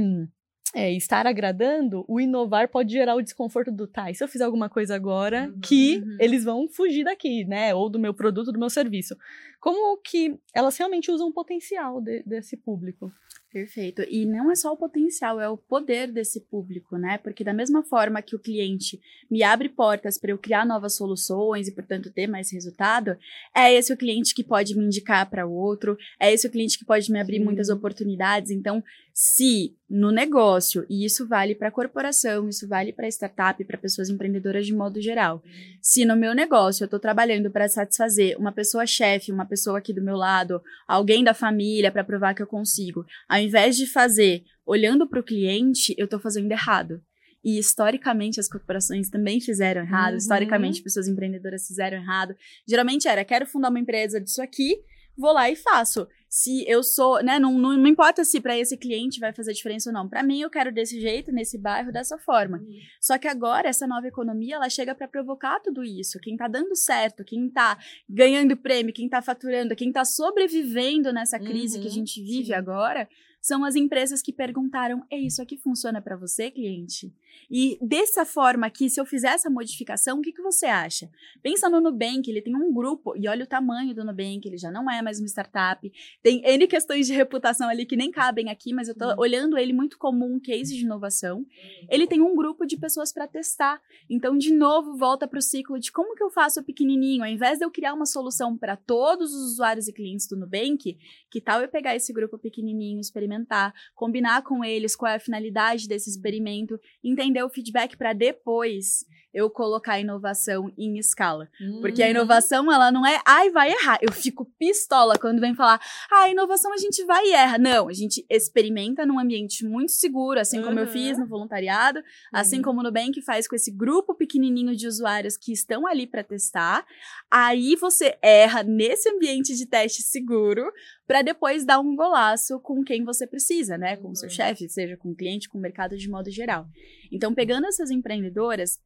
é, 0.76 0.91
estar 0.93 1.26
agradando, 1.26 2.06
o 2.08 2.20
inovar 2.20 2.70
pode 2.70 2.93
gerar 2.93 3.15
o 3.15 3.22
desconforto 3.22 3.72
do, 3.72 3.88
tá, 3.88 4.12
e 4.12 4.15
se 4.15 4.24
eu 4.24 4.28
fizer 4.28 4.43
alguma 4.43 4.70
coisa 4.70 4.96
agora 4.96 5.50
uhum, 5.52 5.60
que 5.62 5.98
uhum. 5.98 6.17
eles 6.20 6.43
vão 6.43 6.67
fugir 6.67 7.04
daqui, 7.04 7.46
né, 7.46 7.74
ou 7.74 7.89
do 7.89 8.00
meu 8.00 8.13
produto, 8.13 8.52
do 8.52 8.60
meu 8.60 8.70
serviço. 8.70 9.15
Como 9.60 9.98
que 10.02 10.38
elas 10.54 10.78
realmente 10.78 11.10
usam 11.10 11.30
o 11.30 11.34
potencial 11.34 12.02
de, 12.02 12.22
desse 12.24 12.56
público? 12.58 13.12
Perfeito. 13.58 14.04
E 14.10 14.26
não 14.26 14.52
é 14.52 14.56
só 14.56 14.72
o 14.74 14.78
potencial, 14.78 15.39
é 15.39 15.48
o 15.48 15.58
poder 15.58 16.12
desse 16.12 16.41
público, 16.41 16.98
né? 16.98 17.17
Porque 17.17 17.43
da 17.43 17.54
mesma 17.54 17.84
forma 17.84 18.22
que 18.22 18.36
o 18.36 18.39
cliente 18.39 19.00
me 19.30 19.43
abre 19.43 19.70
portas 19.70 20.17
para 20.17 20.32
eu 20.32 20.38
criar 20.38 20.65
novas 20.65 20.96
soluções 20.96 21.67
e, 21.67 21.72
portanto, 21.72 22.12
ter 22.12 22.28
mais 22.28 22.52
resultado, 22.52 23.17
é 23.56 23.74
esse 23.74 23.93
o 23.93 23.98
cliente 23.98 24.34
que 24.34 24.43
pode 24.43 24.76
me 24.76 24.86
indicar 24.86 25.30
para 25.30 25.46
outro, 25.46 25.98
é 26.20 26.34
esse 26.34 26.48
o 26.48 26.52
cliente 26.52 26.78
que 26.78 26.86
pode 26.86 27.12
me 27.12 27.20
abrir 27.20 27.38
Sim. 27.38 27.46
muitas 27.46 27.70
oportunidades. 27.70 28.52
Então, 28.52 28.84
se 29.13 29.76
no 29.89 30.12
negócio, 30.12 30.86
e 30.88 31.04
isso 31.04 31.28
vale 31.28 31.56
para 31.56 31.72
corporação, 31.72 32.48
isso 32.48 32.67
vale 32.67 32.93
para 32.93 33.08
startup, 33.08 33.63
para 33.65 33.78
pessoas 33.78 34.10
empreendedoras 34.10 34.67
de 34.67 34.76
modo 34.76 35.02
geral, 35.02 35.41
se 35.82 36.06
no 36.06 36.15
meu 36.15 36.36
negócio 36.36 36.84
eu 36.84 36.86
estou 36.86 37.00
trabalhando 37.00 37.50
para 37.50 37.67
satisfazer 37.67 38.38
uma 38.38 38.52
pessoa 38.52 38.86
chefe, 38.86 39.32
uma 39.32 39.46
pessoa 39.46 39.58
pessoa 39.58 39.80
aqui 39.80 39.91
do 39.91 40.02
meu 40.02 40.15
lado, 40.15 40.62
alguém 40.88 41.24
da 41.24 41.34
família 41.34 41.91
para 41.91 42.04
provar 42.04 42.36
que 42.36 42.41
eu 42.41 42.48
consigo. 42.48 43.06
Ao 43.28 43.39
invés 43.47 43.75
de 43.75 43.88
fazer 43.88 44.43
olhando 44.65 45.07
para 45.07 45.19
o 45.19 45.23
cliente, 45.23 45.95
eu 45.97 46.05
estou 46.05 46.19
fazendo 46.19 46.51
errado. 46.51 47.01
E 47.43 47.57
historicamente 47.57 48.39
as 48.39 48.49
corporações 48.49 49.10
também 49.10 49.39
fizeram 49.39 49.81
errado, 49.81 50.12
Uhum. 50.12 50.17
historicamente 50.17 50.81
pessoas 50.81 51.07
empreendedoras 51.07 51.65
fizeram 51.67 51.97
errado. 51.97 52.36
Geralmente 52.67 53.07
era, 53.07 53.23
quero 53.23 53.45
fundar 53.45 53.69
uma 53.69 53.79
empresa 53.79 54.19
disso 54.19 54.41
aqui, 54.41 54.75
vou 55.17 55.31
lá 55.33 55.49
e 55.49 55.55
faço. 55.55 56.07
Se 56.29 56.65
eu 56.67 56.83
sou, 56.83 57.23
né, 57.23 57.39
não, 57.39 57.57
não, 57.57 57.77
não 57.77 57.88
importa 57.88 58.25
se 58.25 58.41
para 58.41 58.57
esse 58.60 58.75
cliente 58.75 59.17
vai 59.17 59.31
fazer 59.31 59.53
diferença 59.53 59.89
ou 59.89 59.93
não. 59.93 60.10
Para 60.10 60.21
mim 60.23 60.41
eu 60.41 60.49
quero 60.49 60.73
desse 60.73 60.99
jeito, 60.99 61.31
nesse 61.31 61.57
bairro, 61.57 61.89
dessa 61.89 62.17
forma. 62.17 62.62
Só 62.99 63.17
que 63.17 63.29
agora 63.29 63.69
essa 63.69 63.88
nova 63.88 64.05
economia, 64.07 64.55
ela 64.55 64.69
chega 64.69 64.93
para 64.93 65.07
provocar 65.07 65.62
tudo 65.62 65.86
isso. 65.86 66.19
Quem 66.19 66.36
tá 66.36 66.49
dando 66.49 66.75
certo, 66.75 67.23
quem 67.23 67.49
tá 67.49 67.77
ganhando 68.10 68.57
prêmio, 68.57 68.93
quem 68.93 69.07
tá 69.07 69.21
faturando, 69.21 69.73
quem 69.73 69.89
tá 69.89 70.03
sobrevivendo 70.03 71.13
nessa 71.13 71.39
crise 71.39 71.79
que 71.79 71.88
a 71.88 71.89
Uhum, 71.89 71.95
gente 71.95 72.21
vive 72.21 72.47
sim. 72.47 72.53
agora, 72.53 73.07
são 73.47 73.63
as 73.63 73.75
empresas 73.75 74.21
que 74.21 74.33
perguntaram: 74.33 75.05
"É 75.10 75.17
isso 75.17 75.41
aqui 75.41 75.57
funciona 75.57 76.01
para 76.01 76.17
você, 76.17 76.51
cliente?" 76.51 77.13
E 77.50 77.78
dessa 77.82 78.26
forma 78.26 78.67
aqui, 78.67 78.89
se 78.89 79.00
eu 79.00 79.06
fizer 79.06 79.30
essa 79.30 79.50
modificação, 79.50 80.19
o 80.19 80.21
que, 80.21 80.32
que 80.32 80.41
você 80.41 80.65
acha? 80.65 81.10
Pensa 81.41 81.69
no 81.69 81.80
Nubank, 81.80 82.30
ele 82.30 82.41
tem 82.41 82.56
um 82.56 82.73
grupo, 82.73 83.13
e 83.15 83.28
olha 83.28 83.43
o 83.43 83.47
tamanho 83.47 83.93
do 83.93 84.04
Nubank, 84.04 84.41
ele 84.45 84.58
já 84.58 84.71
não 84.71 84.89
é 84.89 85.02
mais 85.02 85.19
uma 85.19 85.28
startup. 85.28 85.91
Tem 86.21 86.41
N 86.45 86.67
questões 86.67 87.08
de 87.08 87.13
reputação 87.13 87.69
ali 87.69 87.86
que 87.86 87.95
nem 87.95 88.12
cabem 88.12 88.50
aqui, 88.50 88.73
mas 88.73 88.88
eu 88.88 88.95
tô 88.95 89.06
Uhum. 89.08 89.15
olhando 89.19 89.58
ele 89.58 89.73
muito 89.73 89.97
como 89.97 90.26
um 90.26 90.39
case 90.39 90.76
de 90.76 90.84
inovação. 90.84 91.45
Ele 91.89 92.06
tem 92.08 92.21
um 92.21 92.36
grupo 92.36 92.65
de 92.65 92.78
pessoas 92.78 93.13
para 93.13 93.28
testar. 93.28 93.82
Então, 94.10 94.38
de 94.38 94.54
novo, 94.54 94.97
volta 94.97 95.28
para 95.28 95.39
o 95.39 95.41
ciclo 95.41 95.80
de 95.80 95.91
como 95.91 96.15
que 96.15 96.23
eu 96.23 96.30
faço 96.30 96.63
pequenininho. 96.63 97.23
Ao 97.23 97.30
invés 97.30 97.60
de 97.60 97.65
eu 97.65 97.71
criar 97.71 97.93
uma 97.93 98.06
solução 98.06 98.58
para 98.58 98.76
todos 98.76 99.34
os 99.34 99.54
usuários 99.54 99.88
e 99.88 99.93
clientes 99.93 100.28
do 100.28 100.36
Nubank, 100.38 100.97
que 101.30 101.41
tal 101.41 101.62
eu 101.62 101.69
pegar 101.69 101.95
esse 101.95 102.12
grupo 102.12 102.38
pequenininho, 102.38 103.00
experimentar, 103.00 103.73
combinar 103.95 104.41
com 104.43 104.63
eles 104.63 104.95
qual 104.95 105.12
é 105.12 105.15
a 105.15 105.19
finalidade 105.19 105.88
desse 105.88 106.10
experimento, 106.10 106.80
entender 107.04 107.27
o 107.46 107.50
feedback 107.50 107.98
para 107.98 108.13
depois 108.13 109.06
eu 109.38 109.50
colocar 109.52 109.93
a 109.93 110.00
inovação 110.00 110.71
em 110.78 110.97
escala. 110.97 111.47
Porque 111.80 112.02
Uhum. 112.02 112.08
a 112.08 112.12
inovação, 112.12 112.71
ela 112.71 112.91
não 112.91 113.06
é, 113.06 113.21
ai, 113.26 113.50
vai 113.52 113.71
errar. 113.71 114.00
Eu 114.02 114.12
fico 114.12 114.45
pistola 114.58 115.15
quando 115.19 115.39
vem 115.39 115.54
falar, 115.54 115.80
ah, 116.12 116.23
a 116.23 116.30
inovação 116.30 116.73
a 116.73 116.78
gente 116.78 117.04
vai 117.06 117.23
e 117.28 117.32
erra. 117.34 117.58
Não, 117.58 117.88
a 117.88 117.93
gente 117.93 118.26
experimenta 118.30 119.06
num 119.06 119.19
ambiente 119.19 119.63
muito 119.63 119.91
seguro, 119.91 120.39
assim 120.39 120.62
como 120.62 120.80
eu 120.80 120.86
Uhum. 120.86 120.91
fiz 120.91 121.17
no 121.19 121.28
voluntariado, 121.28 122.02
assim 122.34 122.58
Uhum. 122.58 122.63
como 122.63 122.80
o 122.80 122.84
Nubank 122.84 123.21
faz 123.21 123.47
com 123.47 123.56
esse 123.56 123.69
grupo 123.71 124.15
pequenininho 124.15 124.76
de 124.76 124.88
usuários 124.88 125.38
que 125.38 125.52
estão 125.54 125.86
ali 125.86 126.08
para 126.08 126.23
testar. 126.23 126.86
Aí 127.30 127.76
você 127.76 128.17
erra 128.21 128.63
nesse 128.63 129.10
ambiente 129.10 129.56
de 129.56 129.65
teste 129.65 130.02
seguro 130.02 130.63
para 131.06 131.21
depois 131.21 131.63
dar 131.65 131.80
um 131.80 131.95
golaço 131.95 132.60
com 132.60 132.84
quem 132.84 133.04
você 133.06 133.28
precisa, 133.28 133.78
né? 133.78 133.95
Com 133.97 134.10
o 134.10 134.15
seu 134.15 134.30
Uhum. 134.30 134.36
chefe, 134.36 134.67
seja 134.69 134.97
com 134.97 135.12
o 135.12 135.15
cliente, 135.15 135.47
com 135.47 135.58
o 135.58 135.62
mercado 135.62 135.95
de 135.95 136.10
modo 136.10 136.30
geral. 136.32 136.65
Então, 137.12 137.34
pegando 137.34 137.67
essas 137.67 137.91
empreendedoras, 137.91 138.80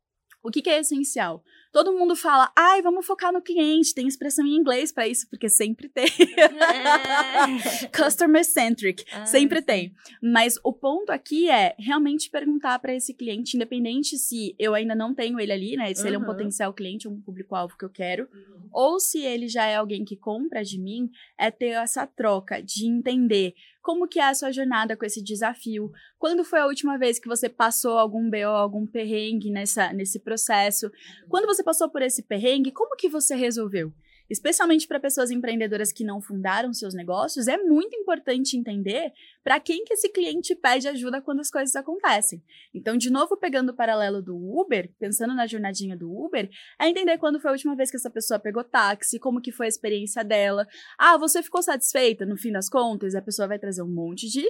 o 0.44 0.50
que, 0.52 0.62
que 0.62 0.70
é 0.70 0.80
essencial? 0.80 1.44
Todo 1.72 1.94
mundo 1.94 2.16
fala, 2.16 2.52
ai, 2.58 2.82
vamos 2.82 3.06
focar 3.06 3.32
no 3.32 3.42
cliente, 3.42 3.94
tem 3.94 4.06
expressão 4.08 4.46
em 4.46 4.56
inglês 4.56 4.92
para 4.92 5.08
isso, 5.08 5.28
porque 5.30 5.48
sempre 5.48 5.88
tem. 5.88 6.06
Customer 7.96 8.44
centric, 8.44 9.06
Ah, 9.12 9.26
sempre 9.26 9.60
sim. 9.60 9.66
tem. 9.66 9.94
Mas 10.22 10.60
o 10.64 10.74
ponto 10.74 11.12
aqui 11.12 11.50
é 11.50 11.76
realmente 11.80 12.30
perguntar 12.30 12.78
para 12.80 12.94
esse 12.94 13.14
cliente, 13.14 13.56
independente 13.56 14.18
se 14.18 14.56
eu 14.60 14.74
ainda 14.74 14.96
não 14.96 15.14
tenho 15.14 15.40
ele 15.40 15.52
ali, 15.52 15.76
né? 15.76 15.94
Se 15.94 16.06
ele 16.08 16.16
é 16.16 16.20
um 16.20 16.22
Uhum. 16.22 16.28
potencial 16.28 16.74
cliente, 16.74 17.08
um 17.08 17.20
público-alvo 17.22 17.78
que 17.78 17.86
eu 17.86 17.90
quero, 17.90 18.28
ou 18.72 19.00
se 19.00 19.20
ele 19.20 19.48
já 19.48 19.66
é 19.66 19.76
alguém 19.76 20.06
que 20.06 20.16
compra 20.16 20.64
de 20.64 20.80
mim, 20.80 21.10
é 21.38 21.50
ter 21.52 21.70
essa 21.72 22.06
troca 22.08 22.62
de 22.62 22.86
entender 22.88 23.54
como 23.82 24.08
que 24.08 24.20
é 24.20 24.24
a 24.30 24.34
sua 24.34 24.52
jornada 24.52 24.96
com 24.96 25.06
esse 25.06 25.24
desafio. 25.24 25.92
Quando 26.20 26.44
foi 26.44 26.60
a 26.60 26.68
última 26.68 26.98
vez 26.98 27.20
que 27.20 27.28
você 27.28 27.50
passou 27.50 27.98
algum 27.98 28.30
BO, 28.30 28.46
algum 28.46 28.86
perrengue 28.86 29.50
nessa, 29.50 29.92
nesse 29.92 30.20
processo? 30.20 30.92
Quando 31.28 31.46
você 31.46 31.64
passou 31.64 31.90
por 31.90 32.02
esse 32.02 32.24
perrengue, 32.24 32.72
como 32.72 32.96
que 32.96 33.10
você 33.10 33.36
resolveu? 33.36 33.92
Especialmente 34.32 34.88
para 34.88 34.98
pessoas 34.98 35.30
empreendedoras 35.30 35.92
que 35.92 36.06
não 36.06 36.22
fundaram 36.22 36.74
seus 36.74 36.94
negócios, 36.94 37.50
é 37.50 37.58
muito 37.58 37.94
importante 37.98 38.56
entender 38.56 39.12
para 39.44 39.60
quem 39.60 39.84
que 39.84 39.94
esse 39.94 40.08
cliente 40.08 40.56
pede 40.56 40.88
ajuda 40.88 41.22
quando 41.22 41.42
as 41.42 41.52
coisas 41.52 41.76
acontecem. 41.76 42.42
Então, 42.74 42.96
de 42.96 43.10
novo, 43.10 43.36
pegando 43.36 43.72
o 43.72 43.76
paralelo 43.76 44.22
do 44.22 44.34
Uber, 44.34 44.90
pensando 44.98 45.36
na 45.36 45.46
jornadinha 45.46 45.98
do 45.98 46.10
Uber, 46.10 46.50
é 46.80 46.88
entender 46.88 47.18
quando 47.18 47.42
foi 47.42 47.50
a 47.50 47.54
última 47.54 47.76
vez 47.76 47.92
que 47.92 47.98
essa 47.98 48.10
pessoa 48.10 48.40
pegou 48.40 48.64
táxi, 48.64 49.20
como 49.20 49.42
que 49.42 49.52
foi 49.52 49.66
a 49.66 49.70
experiência 49.70 50.24
dela. 50.24 50.66
Ah, 50.98 51.18
você 51.18 51.44
ficou 51.44 51.62
satisfeita 51.62 52.26
no 52.26 52.38
fim 52.38 52.54
das 52.54 52.70
contas? 52.70 53.16
A 53.16 53.22
pessoa 53.22 53.50
vai 53.50 53.60
trazer 53.60 53.82
um 53.82 53.94
monte 53.94 54.30
de 54.30 54.50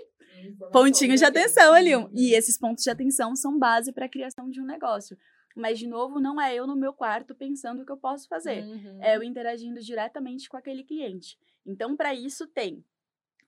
pontinhos 0.72 1.20
de 1.20 1.26
atenção 1.26 1.74
ali. 1.74 1.92
E 2.14 2.36
esses 2.36 2.56
pontos 2.56 2.84
de 2.84 2.90
atenção 2.92 3.36
são 3.36 3.58
base 3.58 3.92
para 3.92 4.06
a 4.06 4.10
criação 4.10 4.48
de 4.48 4.62
um 4.62 4.66
negócio. 4.66 5.18
Mas, 5.56 5.80
de 5.80 5.88
novo, 5.88 6.20
não 6.20 6.40
é 6.40 6.56
eu 6.56 6.66
no 6.66 6.76
meu 6.76 6.94
quarto 6.94 7.36
pensando 7.36 7.82
o 7.82 7.86
que 7.86 7.92
eu 7.92 7.98
posso 7.98 8.28
fazer. 8.28 8.64
Uhum. 8.64 9.04
É 9.04 9.16
eu 9.16 9.24
interagindo 9.24 9.80
diretamente 9.82 10.50
com 10.50 10.58
aquele 10.58 10.84
cliente. 10.84 11.38
Então, 11.66 11.96
para 11.96 12.14
isso, 12.14 12.48
tem 12.48 12.84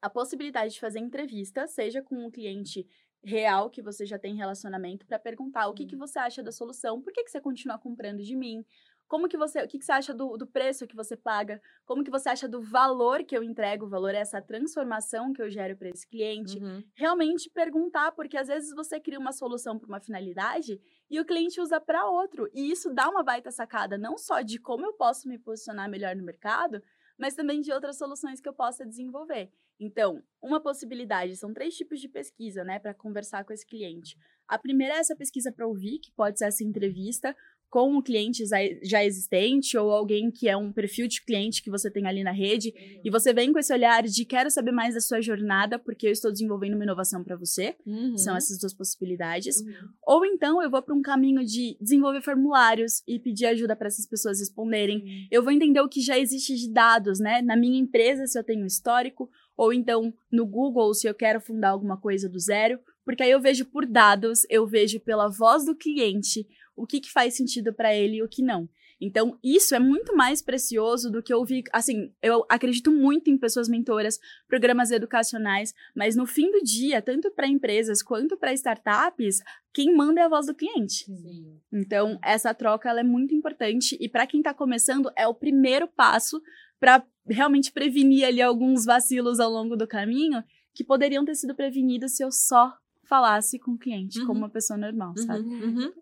a 0.01 0.09
possibilidade 0.09 0.73
de 0.73 0.79
fazer 0.79 0.99
entrevista, 0.99 1.65
seja 1.67 2.01
com 2.01 2.25
um 2.25 2.29
cliente 2.31 2.85
real 3.23 3.69
que 3.69 3.81
você 3.81 4.05
já 4.05 4.19
tem 4.19 4.35
relacionamento, 4.35 5.05
para 5.05 5.17
perguntar 5.17 5.67
o 5.67 5.73
que, 5.73 5.85
que 5.85 5.95
você 5.95 6.19
acha 6.19 6.43
da 6.43 6.51
solução, 6.51 7.01
por 7.01 7.13
que, 7.13 7.23
que 7.23 7.31
você 7.31 7.39
continua 7.39 7.79
comprando 7.79 8.21
de 8.21 8.35
mim, 8.35 8.65
como 9.07 9.29
que 9.29 9.37
você, 9.37 9.63
o 9.63 9.67
que, 9.67 9.77
que 9.79 9.85
você 9.85 9.91
acha 9.91 10.13
do, 10.13 10.35
do 10.35 10.45
preço 10.47 10.87
que 10.87 10.95
você 10.95 11.15
paga, 11.15 11.61
como 11.85 12.03
que 12.03 12.11
você 12.11 12.29
acha 12.29 12.47
do 12.49 12.61
valor 12.61 13.23
que 13.23 13.37
eu 13.37 13.43
entrego, 13.43 13.85
o 13.85 13.89
valor 13.89 14.13
é 14.13 14.17
essa 14.17 14.41
transformação 14.41 15.31
que 15.31 15.41
eu 15.41 15.49
gero 15.49 15.77
para 15.77 15.89
esse 15.89 16.05
cliente, 16.07 16.57
Uhum. 16.57 16.83
realmente 16.95 17.49
perguntar, 17.49 18.11
porque 18.11 18.35
às 18.35 18.47
vezes 18.47 18.73
você 18.75 18.99
cria 18.99 19.19
uma 19.19 19.31
solução 19.31 19.79
para 19.79 19.87
uma 19.87 19.99
finalidade 20.01 20.81
e 21.13 21.19
o 21.19 21.25
cliente 21.25 21.61
usa 21.61 21.79
para 21.79 22.09
outro. 22.09 22.49
E 22.51 22.71
isso 22.71 22.91
dá 22.91 23.07
uma 23.07 23.21
baita 23.21 23.51
sacada, 23.51 23.99
não 23.99 24.17
só 24.17 24.41
de 24.41 24.57
como 24.57 24.83
eu 24.83 24.93
posso 24.93 25.29
me 25.29 25.37
posicionar 25.37 25.87
melhor 25.87 26.15
no 26.15 26.23
mercado, 26.23 26.81
mas 27.15 27.35
também 27.35 27.61
de 27.61 27.71
outras 27.71 27.99
soluções 27.99 28.41
que 28.41 28.49
eu 28.49 28.53
possa 28.53 28.83
desenvolver. 28.83 29.51
Então, 29.79 30.23
uma 30.41 30.59
possibilidade, 30.59 31.35
são 31.35 31.53
três 31.53 31.75
tipos 31.75 32.01
de 32.01 32.07
pesquisa, 32.07 32.63
né, 32.63 32.79
para 32.79 32.95
conversar 32.95 33.45
com 33.45 33.53
esse 33.53 33.63
cliente. 33.63 34.17
A 34.47 34.57
primeira 34.57 34.95
é 34.95 34.97
essa 34.97 35.15
pesquisa 35.15 35.51
para 35.51 35.67
ouvir, 35.67 35.99
que 35.99 36.11
pode 36.11 36.39
ser 36.39 36.45
essa 36.45 36.63
entrevista 36.63 37.35
com 37.73 37.97
um 37.97 38.03
cliente 38.03 38.45
já- 38.45 39.03
existente 39.03 39.75
ou 39.75 39.89
alguém 39.89 40.29
que 40.29 40.47
é 40.47 40.55
um 40.55 40.71
perfil 40.71 41.07
de 41.07 41.25
cliente 41.25 41.63
que 41.63 41.71
você 41.71 41.89
tem 41.89 42.05
ali 42.05 42.23
na 42.23 42.31
rede 42.31 42.71
e 43.03 43.09
você 43.09 43.33
vem 43.33 43.51
com 43.51 43.57
esse 43.57 43.73
olhar 43.73 44.03
de 44.03 44.25
quero 44.25 44.51
saber 44.51 44.71
mais 44.71 44.93
da 44.93 45.01
sua 45.01 45.19
jornada 45.21 45.79
porque 45.79 46.05
eu 46.05 46.11
estou 46.11 46.31
desenvolvendo 46.31 46.75
uma 46.75 46.83
inovação 46.83 47.23
para 47.23 47.35
você. 47.35 47.75
Uhum. 47.83 48.15
São 48.15 48.37
essas 48.37 48.59
duas 48.59 48.75
possibilidades. 48.75 49.59
Uhum. 49.61 49.89
Ou 50.05 50.23
então 50.23 50.61
eu 50.61 50.69
vou 50.69 50.83
para 50.83 50.93
um 50.93 51.01
caminho 51.01 51.43
de 51.43 51.75
desenvolver 51.81 52.21
formulários 52.21 53.01
e 53.07 53.17
pedir 53.17 53.47
ajuda 53.47 53.75
para 53.75 53.87
essas 53.87 54.05
pessoas 54.05 54.37
responderem. 54.39 55.27
Eu 55.31 55.41
vou 55.41 55.51
entender 55.51 55.81
o 55.81 55.89
que 55.89 55.99
já 55.99 56.19
existe 56.19 56.55
de 56.55 56.71
dados, 56.71 57.19
né? 57.19 57.41
Na 57.41 57.57
minha 57.57 57.79
empresa, 57.79 58.27
se 58.27 58.37
eu 58.37 58.43
tenho 58.43 58.67
histórico, 58.67 59.31
ou 59.57 59.73
então 59.73 60.13
no 60.31 60.45
Google, 60.45 60.93
se 60.93 61.07
eu 61.07 61.15
quero 61.15 61.41
fundar 61.41 61.69
alguma 61.69 61.97
coisa 61.97 62.29
do 62.29 62.37
zero, 62.37 62.79
porque 63.03 63.23
aí 63.23 63.31
eu 63.31 63.41
vejo 63.41 63.65
por 63.65 63.85
dados, 63.87 64.45
eu 64.47 64.65
vejo 64.67 64.99
pela 64.99 65.27
voz 65.27 65.65
do 65.65 65.75
cliente 65.75 66.47
o 66.75 66.85
que, 66.87 66.99
que 66.99 67.11
faz 67.11 67.35
sentido 67.35 67.73
para 67.73 67.95
ele 67.95 68.17
e 68.17 68.23
o 68.23 68.27
que 68.27 68.41
não. 68.41 68.67
Então, 69.01 69.37
isso 69.43 69.75
é 69.75 69.79
muito 69.79 70.15
mais 70.15 70.41
precioso 70.41 71.11
do 71.11 71.21
que 71.21 71.33
ouvir. 71.33 71.63
Assim, 71.73 72.13
eu 72.21 72.45
acredito 72.47 72.89
muito 72.91 73.29
em 73.29 73.37
pessoas 73.37 73.67
mentoras, 73.67 74.17
programas 74.47 74.91
educacionais, 74.91 75.73
mas 75.93 76.15
no 76.15 76.25
fim 76.25 76.49
do 76.51 76.63
dia, 76.63 77.01
tanto 77.01 77.29
para 77.31 77.47
empresas 77.47 78.01
quanto 78.01 78.37
para 78.37 78.53
startups, 78.53 79.39
quem 79.73 79.93
manda 79.93 80.21
é 80.21 80.23
a 80.23 80.29
voz 80.29 80.45
do 80.45 80.55
cliente. 80.55 81.05
Sim. 81.05 81.59
Então, 81.71 82.17
essa 82.23 82.53
troca 82.53 82.89
ela 82.89 83.01
é 83.01 83.03
muito 83.03 83.35
importante 83.35 83.97
e 83.99 84.07
para 84.07 84.25
quem 84.27 84.39
está 84.39 84.53
começando 84.53 85.11
é 85.17 85.27
o 85.27 85.33
primeiro 85.33 85.87
passo 85.87 86.41
para 86.79 87.05
realmente 87.27 87.71
prevenir 87.71 88.25
ali 88.25 88.41
alguns 88.41 88.85
vacilos 88.85 89.39
ao 89.39 89.51
longo 89.51 89.75
do 89.75 89.87
caminho 89.87 90.43
que 90.73 90.83
poderiam 90.83 91.25
ter 91.25 91.35
sido 91.35 91.55
prevenidos 91.55 92.15
se 92.15 92.23
eu 92.23 92.31
só 92.31 92.73
falasse 93.03 93.59
com 93.59 93.71
o 93.71 93.77
cliente 93.77 94.19
Uhum. 94.21 94.25
como 94.27 94.39
uma 94.39 94.49
pessoa 94.49 94.77
normal, 94.77 95.13
sabe? 95.17 95.43
Uhum, 95.45 95.61
uhum. 95.77 95.93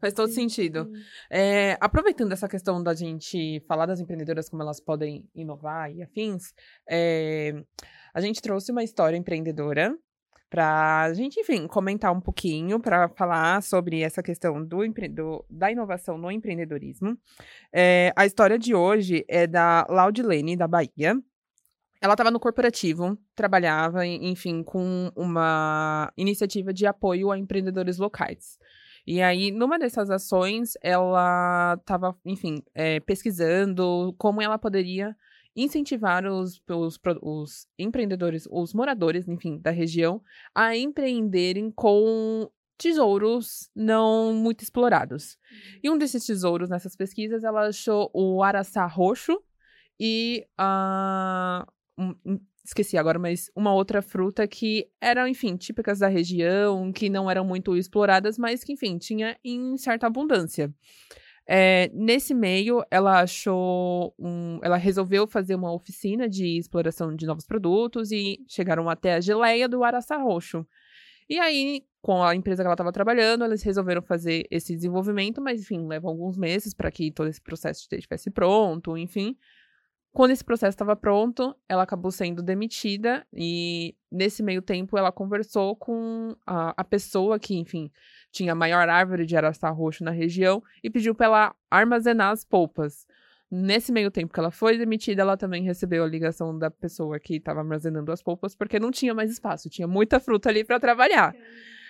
Faz 0.00 0.12
todo 0.14 0.30
sentido. 0.32 0.90
É, 1.30 1.76
aproveitando 1.80 2.32
essa 2.32 2.48
questão 2.48 2.82
da 2.82 2.94
gente 2.94 3.60
falar 3.66 3.86
das 3.86 4.00
empreendedoras, 4.00 4.48
como 4.48 4.62
elas 4.62 4.80
podem 4.80 5.28
inovar 5.34 5.90
e 5.92 6.02
afins, 6.02 6.52
é, 6.88 7.54
a 8.14 8.20
gente 8.20 8.40
trouxe 8.42 8.72
uma 8.72 8.82
história 8.84 9.16
empreendedora 9.16 9.96
para 10.48 11.02
a 11.02 11.14
gente, 11.14 11.38
enfim, 11.38 11.68
comentar 11.68 12.12
um 12.12 12.20
pouquinho, 12.20 12.80
para 12.80 13.08
falar 13.10 13.62
sobre 13.62 14.00
essa 14.02 14.20
questão 14.20 14.64
do, 14.64 14.78
do- 15.10 15.44
da 15.48 15.70
inovação 15.70 16.18
no 16.18 16.28
empreendedorismo. 16.30 17.16
É, 17.72 18.12
a 18.16 18.26
história 18.26 18.58
de 18.58 18.74
hoje 18.74 19.24
é 19.28 19.46
da 19.46 19.86
Laudilene, 19.88 20.56
da 20.56 20.66
Bahia. 20.66 21.16
Ela 22.02 22.14
estava 22.14 22.30
no 22.32 22.40
corporativo, 22.40 23.16
trabalhava, 23.36 24.04
en- 24.04 24.30
enfim, 24.30 24.62
com 24.64 25.12
uma 25.14 26.12
iniciativa 26.16 26.72
de 26.72 26.84
apoio 26.84 27.30
a 27.30 27.38
empreendedores 27.38 27.98
locais. 27.98 28.58
E 29.10 29.20
aí, 29.20 29.50
numa 29.50 29.76
dessas 29.76 30.08
ações, 30.08 30.74
ela 30.80 31.74
estava, 31.80 32.16
enfim, 32.24 32.62
eh, 32.72 33.00
pesquisando 33.00 34.14
como 34.16 34.40
ela 34.40 34.56
poderia 34.56 35.16
incentivar 35.56 36.24
os, 36.24 36.62
os, 36.68 36.96
os 37.20 37.66
empreendedores, 37.76 38.46
os 38.48 38.72
moradores, 38.72 39.26
enfim, 39.26 39.58
da 39.58 39.72
região, 39.72 40.22
a 40.54 40.76
empreenderem 40.76 41.72
com 41.72 42.48
tesouros 42.78 43.68
não 43.74 44.32
muito 44.32 44.62
explorados. 44.62 45.36
E 45.82 45.90
um 45.90 45.98
desses 45.98 46.24
tesouros 46.24 46.70
nessas 46.70 46.94
pesquisas, 46.94 47.42
ela 47.42 47.66
achou 47.66 48.12
o 48.14 48.44
araçá 48.44 48.86
roxo 48.86 49.42
e 49.98 50.46
a. 50.56 51.66
Uh, 51.98 52.40
esqueci 52.64 52.96
agora, 52.96 53.18
mas 53.18 53.50
uma 53.54 53.72
outra 53.72 54.02
fruta 54.02 54.46
que 54.46 54.88
eram, 55.00 55.26
enfim, 55.26 55.56
típicas 55.56 55.98
da 55.98 56.08
região, 56.08 56.92
que 56.92 57.08
não 57.08 57.30
eram 57.30 57.44
muito 57.44 57.76
exploradas, 57.76 58.38
mas 58.38 58.62
que, 58.62 58.72
enfim, 58.72 58.98
tinha 58.98 59.36
em 59.44 59.76
certa 59.76 60.06
abundância. 60.06 60.72
É, 61.46 61.90
nesse 61.92 62.32
meio, 62.32 62.84
ela 62.90 63.22
achou 63.22 64.14
um, 64.18 64.60
ela 64.62 64.76
resolveu 64.76 65.26
fazer 65.26 65.54
uma 65.54 65.72
oficina 65.72 66.28
de 66.28 66.58
exploração 66.58 67.14
de 67.14 67.26
novos 67.26 67.44
produtos 67.44 68.12
e 68.12 68.38
chegaram 68.46 68.88
até 68.88 69.14
a 69.14 69.20
geleia 69.20 69.68
do 69.68 69.82
araçá 69.82 70.16
roxo. 70.16 70.64
E 71.28 71.38
aí, 71.38 71.84
com 72.02 72.22
a 72.22 72.34
empresa 72.34 72.62
que 72.62 72.66
ela 72.66 72.74
estava 72.74 72.92
trabalhando, 72.92 73.44
eles 73.44 73.62
resolveram 73.62 74.02
fazer 74.02 74.46
esse 74.50 74.74
desenvolvimento, 74.74 75.40
mas 75.40 75.60
enfim, 75.60 75.86
leva 75.86 76.08
alguns 76.08 76.36
meses 76.36 76.72
para 76.72 76.90
que 76.90 77.10
todo 77.10 77.28
esse 77.28 77.40
processo 77.40 77.86
estivesse 77.92 78.30
pronto, 78.30 78.96
enfim. 78.96 79.36
Quando 80.12 80.32
esse 80.32 80.44
processo 80.44 80.70
estava 80.70 80.96
pronto, 80.96 81.54
ela 81.68 81.84
acabou 81.84 82.10
sendo 82.10 82.42
demitida 82.42 83.24
e 83.32 83.94
nesse 84.10 84.42
meio 84.42 84.60
tempo 84.60 84.98
ela 84.98 85.12
conversou 85.12 85.76
com 85.76 86.34
a, 86.44 86.74
a 86.76 86.84
pessoa 86.84 87.38
que, 87.38 87.56
enfim, 87.56 87.90
tinha 88.32 88.52
a 88.52 88.56
maior 88.56 88.88
árvore 88.88 89.24
de 89.24 89.36
araçá 89.36 89.70
roxo 89.70 90.02
na 90.02 90.10
região 90.10 90.62
e 90.82 90.90
pediu 90.90 91.14
para 91.14 91.26
ela 91.26 91.54
armazenar 91.70 92.32
as 92.32 92.44
polpas. 92.44 93.06
Nesse 93.48 93.92
meio 93.92 94.10
tempo 94.10 94.32
que 94.32 94.40
ela 94.40 94.50
foi 94.50 94.76
demitida, 94.78 95.22
ela 95.22 95.36
também 95.36 95.62
recebeu 95.62 96.02
a 96.02 96.08
ligação 96.08 96.56
da 96.56 96.70
pessoa 96.70 97.18
que 97.18 97.36
estava 97.36 97.60
armazenando 97.60 98.10
as 98.10 98.22
polpas 98.22 98.54
porque 98.54 98.80
não 98.80 98.90
tinha 98.90 99.14
mais 99.14 99.30
espaço, 99.30 99.70
tinha 99.70 99.86
muita 99.86 100.18
fruta 100.18 100.48
ali 100.48 100.64
para 100.64 100.80
trabalhar. 100.80 101.34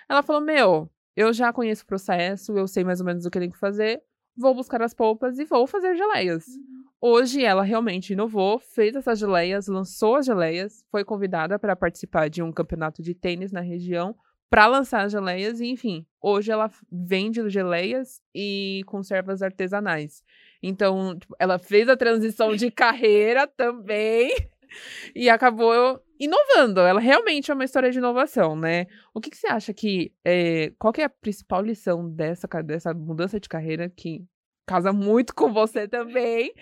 Ela 0.09 0.23
falou: 0.23 0.43
Meu, 0.43 0.91
eu 1.17 1.33
já 1.33 1.53
conheço 1.53 1.85
o 1.85 1.87
processo, 1.87 2.57
eu 2.57 2.67
sei 2.67 2.85
mais 2.85 3.01
ou 3.01 3.07
menos 3.07 3.25
o 3.25 3.31
que 3.31 3.39
tem 3.39 3.51
que 3.51 3.59
fazer, 3.59 4.03
vou 4.37 4.55
buscar 4.55 4.83
as 4.83 4.95
polpas 4.95 5.39
e 5.39 5.45
vou 5.45 5.67
fazer 5.67 5.95
geleias. 5.97 6.47
Uhum. 6.49 6.90
Hoje 7.03 7.43
ela 7.43 7.63
realmente 7.63 8.13
inovou, 8.13 8.59
fez 8.59 8.95
essas 8.95 9.19
geleias, 9.19 9.69
lançou 9.69 10.17
as 10.17 10.27
geleias, 10.27 10.85
foi 10.91 11.03
convidada 11.03 11.59
para 11.59 11.75
participar 11.75 12.29
de 12.29 12.43
um 12.43 12.53
campeonato 12.53 13.03
de 13.03 13.15
tênis 13.15 13.51
na 13.51 13.61
região 13.61 14.15
para 14.51 14.67
lançar 14.67 15.07
as 15.07 15.13
geleias 15.13 15.61
e, 15.61 15.67
enfim, 15.69 16.05
hoje 16.21 16.51
ela 16.51 16.69
vende 16.91 17.49
geleias 17.49 18.21
e 18.35 18.83
conservas 18.85 19.41
artesanais. 19.41 20.23
Então, 20.63 21.17
tipo, 21.19 21.35
ela 21.39 21.59
fez 21.59 21.89
a 21.89 21.97
transição 21.97 22.55
de 22.55 22.71
carreira 22.71 23.47
também 23.47 24.35
e 25.15 25.31
acabou 25.31 26.03
inovando. 26.19 26.81
Ela 26.81 27.01
realmente 27.01 27.51
é 27.51 27.55
uma 27.55 27.65
história 27.65 27.91
de 27.91 27.99
inovação, 27.99 28.57
né? 28.57 28.87
O 29.15 29.21
que, 29.21 29.31
que 29.31 29.37
você 29.39 29.47
acha 29.47 29.73
que. 29.73 30.13
É, 30.25 30.73
qual 30.79 30.93
que 30.93 31.01
é 31.01 31.05
a 31.05 31.09
principal 31.09 31.63
lição 31.63 32.11
dessa, 32.11 32.47
dessa 32.63 32.93
mudança 32.93 33.41
de 33.41 33.49
carreira 33.49 33.89
que 33.89 34.27
casa 34.67 34.93
muito 34.93 35.35
com 35.35 35.53
você 35.53 35.89
também, 35.89 36.53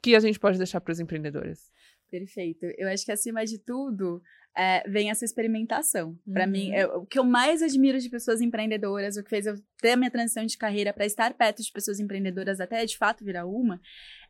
que 0.00 0.14
a 0.14 0.20
gente 0.20 0.38
pode 0.38 0.58
deixar 0.58 0.80
para 0.80 0.92
os 0.92 1.00
empreendedores? 1.00 1.70
Perfeito. 2.10 2.66
Eu 2.78 2.88
acho 2.88 3.04
que 3.04 3.12
acima 3.12 3.44
de 3.44 3.58
tudo, 3.58 4.22
é, 4.56 4.88
vem 4.88 5.10
essa 5.10 5.24
experimentação. 5.24 6.10
Uhum. 6.26 6.32
Para 6.32 6.46
mim, 6.46 6.70
é, 6.72 6.86
o 6.86 7.04
que 7.04 7.18
eu 7.18 7.24
mais 7.24 7.60
admiro 7.60 7.98
de 7.98 8.08
pessoas 8.08 8.40
empreendedoras, 8.40 9.16
o 9.16 9.24
que 9.24 9.30
fez 9.30 9.46
eu 9.46 9.56
ter 9.80 9.90
a 9.90 9.96
minha 9.96 10.10
transição 10.10 10.46
de 10.46 10.56
carreira 10.56 10.92
para 10.92 11.04
estar 11.04 11.34
perto 11.34 11.62
de 11.62 11.72
pessoas 11.72 11.98
empreendedoras 11.98 12.60
até 12.60 12.84
de 12.84 12.96
fato 12.96 13.24
virar 13.24 13.46
uma, 13.46 13.80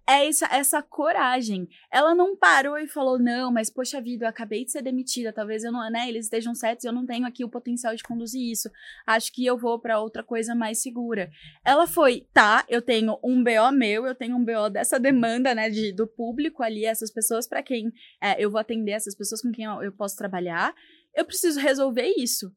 é 0.07 0.27
essa, 0.29 0.47
essa 0.47 0.83
coragem. 0.83 1.69
Ela 1.91 2.15
não 2.15 2.37
parou 2.37 2.79
e 2.79 2.87
falou, 2.87 3.19
não, 3.19 3.51
mas 3.51 3.71
poxa 3.71 4.01
vida, 4.01 4.25
eu 4.25 4.29
acabei 4.29 4.65
de 4.65 4.73
ser 4.73 4.83
demitida, 4.83 5.33
talvez 5.33 5.65
eu 5.65 5.73
não, 5.73 5.89
né, 5.91 6.09
eles 6.09 6.27
estejam 6.27 6.55
certos, 6.55 6.85
eu 6.85 6.93
não 6.93 7.07
tenho 7.07 7.27
aqui 7.27 7.45
o 7.45 7.49
potencial 7.49 7.95
de 7.95 8.03
conduzir 8.03 8.43
isso. 8.43 8.71
Acho 9.07 9.33
que 9.33 9.45
eu 9.45 9.57
vou 9.57 9.79
para 9.79 10.01
outra 10.01 10.23
coisa 10.23 10.55
mais 10.55 10.83
segura. 10.83 11.31
Ela 11.65 11.87
foi, 11.87 12.27
tá, 12.33 12.65
eu 12.69 12.83
tenho 12.83 13.19
um 13.25 13.43
BO 13.43 13.73
meu, 13.73 14.07
eu 14.07 14.15
tenho 14.15 14.37
um 14.37 14.45
BO 14.45 14.69
dessa 14.71 15.01
demanda, 15.01 15.55
né, 15.55 15.71
de, 15.71 15.93
do 15.93 16.07
público 16.07 16.63
ali, 16.63 16.85
essas 16.85 17.11
pessoas 17.11 17.47
para 17.47 17.63
quem 17.63 17.93
é, 18.23 18.43
eu 18.43 18.51
vou 18.51 18.61
atender, 18.61 18.93
essas 18.93 19.15
pessoas 19.15 19.41
com 19.41 19.51
quem 19.51 19.65
eu, 19.65 19.83
eu 19.83 19.93
posso 19.93 20.17
trabalhar. 20.17 20.75
Eu 21.15 21.25
preciso 21.25 21.61
resolver 21.61 22.13
isso. 22.19 22.53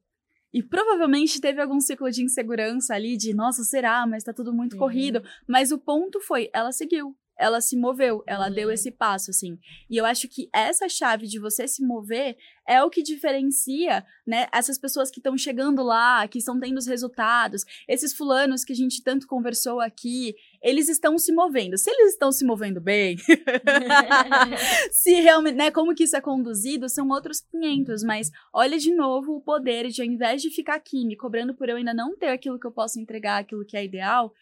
E 0.52 0.62
provavelmente 0.62 1.40
teve 1.40 1.60
algum 1.60 1.78
ciclo 1.78 2.10
de 2.10 2.22
insegurança 2.22 2.94
ali, 2.94 3.16
de 3.16 3.34
nossa, 3.34 3.62
será? 3.64 4.06
Mas 4.06 4.24
tá 4.24 4.32
tudo 4.32 4.52
muito 4.52 4.76
corrido. 4.76 5.22
Mas 5.46 5.70
o 5.70 5.78
ponto 5.78 6.20
foi, 6.20 6.48
ela 6.54 6.72
seguiu 6.72 7.14
ela 7.38 7.60
se 7.60 7.76
moveu, 7.76 8.22
ela 8.26 8.48
uhum. 8.48 8.54
deu 8.54 8.70
esse 8.70 8.90
passo, 8.90 9.30
assim. 9.30 9.58
E 9.88 9.96
eu 9.96 10.04
acho 10.04 10.28
que 10.28 10.48
essa 10.52 10.88
chave 10.88 11.26
de 11.26 11.38
você 11.38 11.68
se 11.68 11.82
mover 11.82 12.36
é 12.66 12.82
o 12.82 12.90
que 12.90 13.02
diferencia, 13.02 14.04
né, 14.26 14.46
essas 14.52 14.76
pessoas 14.76 15.10
que 15.10 15.20
estão 15.20 15.38
chegando 15.38 15.82
lá, 15.82 16.28
que 16.28 16.38
estão 16.38 16.60
tendo 16.60 16.76
os 16.76 16.86
resultados, 16.86 17.64
esses 17.88 18.12
fulanos 18.12 18.62
que 18.62 18.74
a 18.74 18.76
gente 18.76 19.02
tanto 19.02 19.26
conversou 19.26 19.80
aqui, 19.80 20.34
eles 20.62 20.88
estão 20.88 21.16
se 21.16 21.32
movendo. 21.32 21.78
Se 21.78 21.90
eles 21.90 22.12
estão 22.12 22.30
se 22.30 22.44
movendo 22.44 22.78
bem, 22.78 23.16
se 24.92 25.14
realmente, 25.14 25.56
né, 25.56 25.70
como 25.70 25.94
que 25.94 26.04
isso 26.04 26.16
é 26.16 26.20
conduzido, 26.20 26.88
são 26.90 27.08
outros 27.08 27.40
500, 27.40 28.02
mas 28.04 28.30
olha 28.52 28.78
de 28.78 28.94
novo 28.94 29.36
o 29.36 29.40
poder 29.40 29.88
de, 29.88 30.02
ao 30.02 30.06
invés 30.06 30.42
de 30.42 30.50
ficar 30.50 30.74
aqui 30.74 31.06
me 31.06 31.16
cobrando 31.16 31.54
por 31.54 31.68
eu 31.68 31.76
ainda 31.76 31.94
não 31.94 32.16
ter 32.16 32.28
aquilo 32.28 32.58
que 32.58 32.66
eu 32.66 32.72
posso 32.72 33.00
entregar, 33.00 33.38
aquilo 33.38 33.64
que 33.64 33.76
é 33.76 33.84
ideal, 33.84 34.34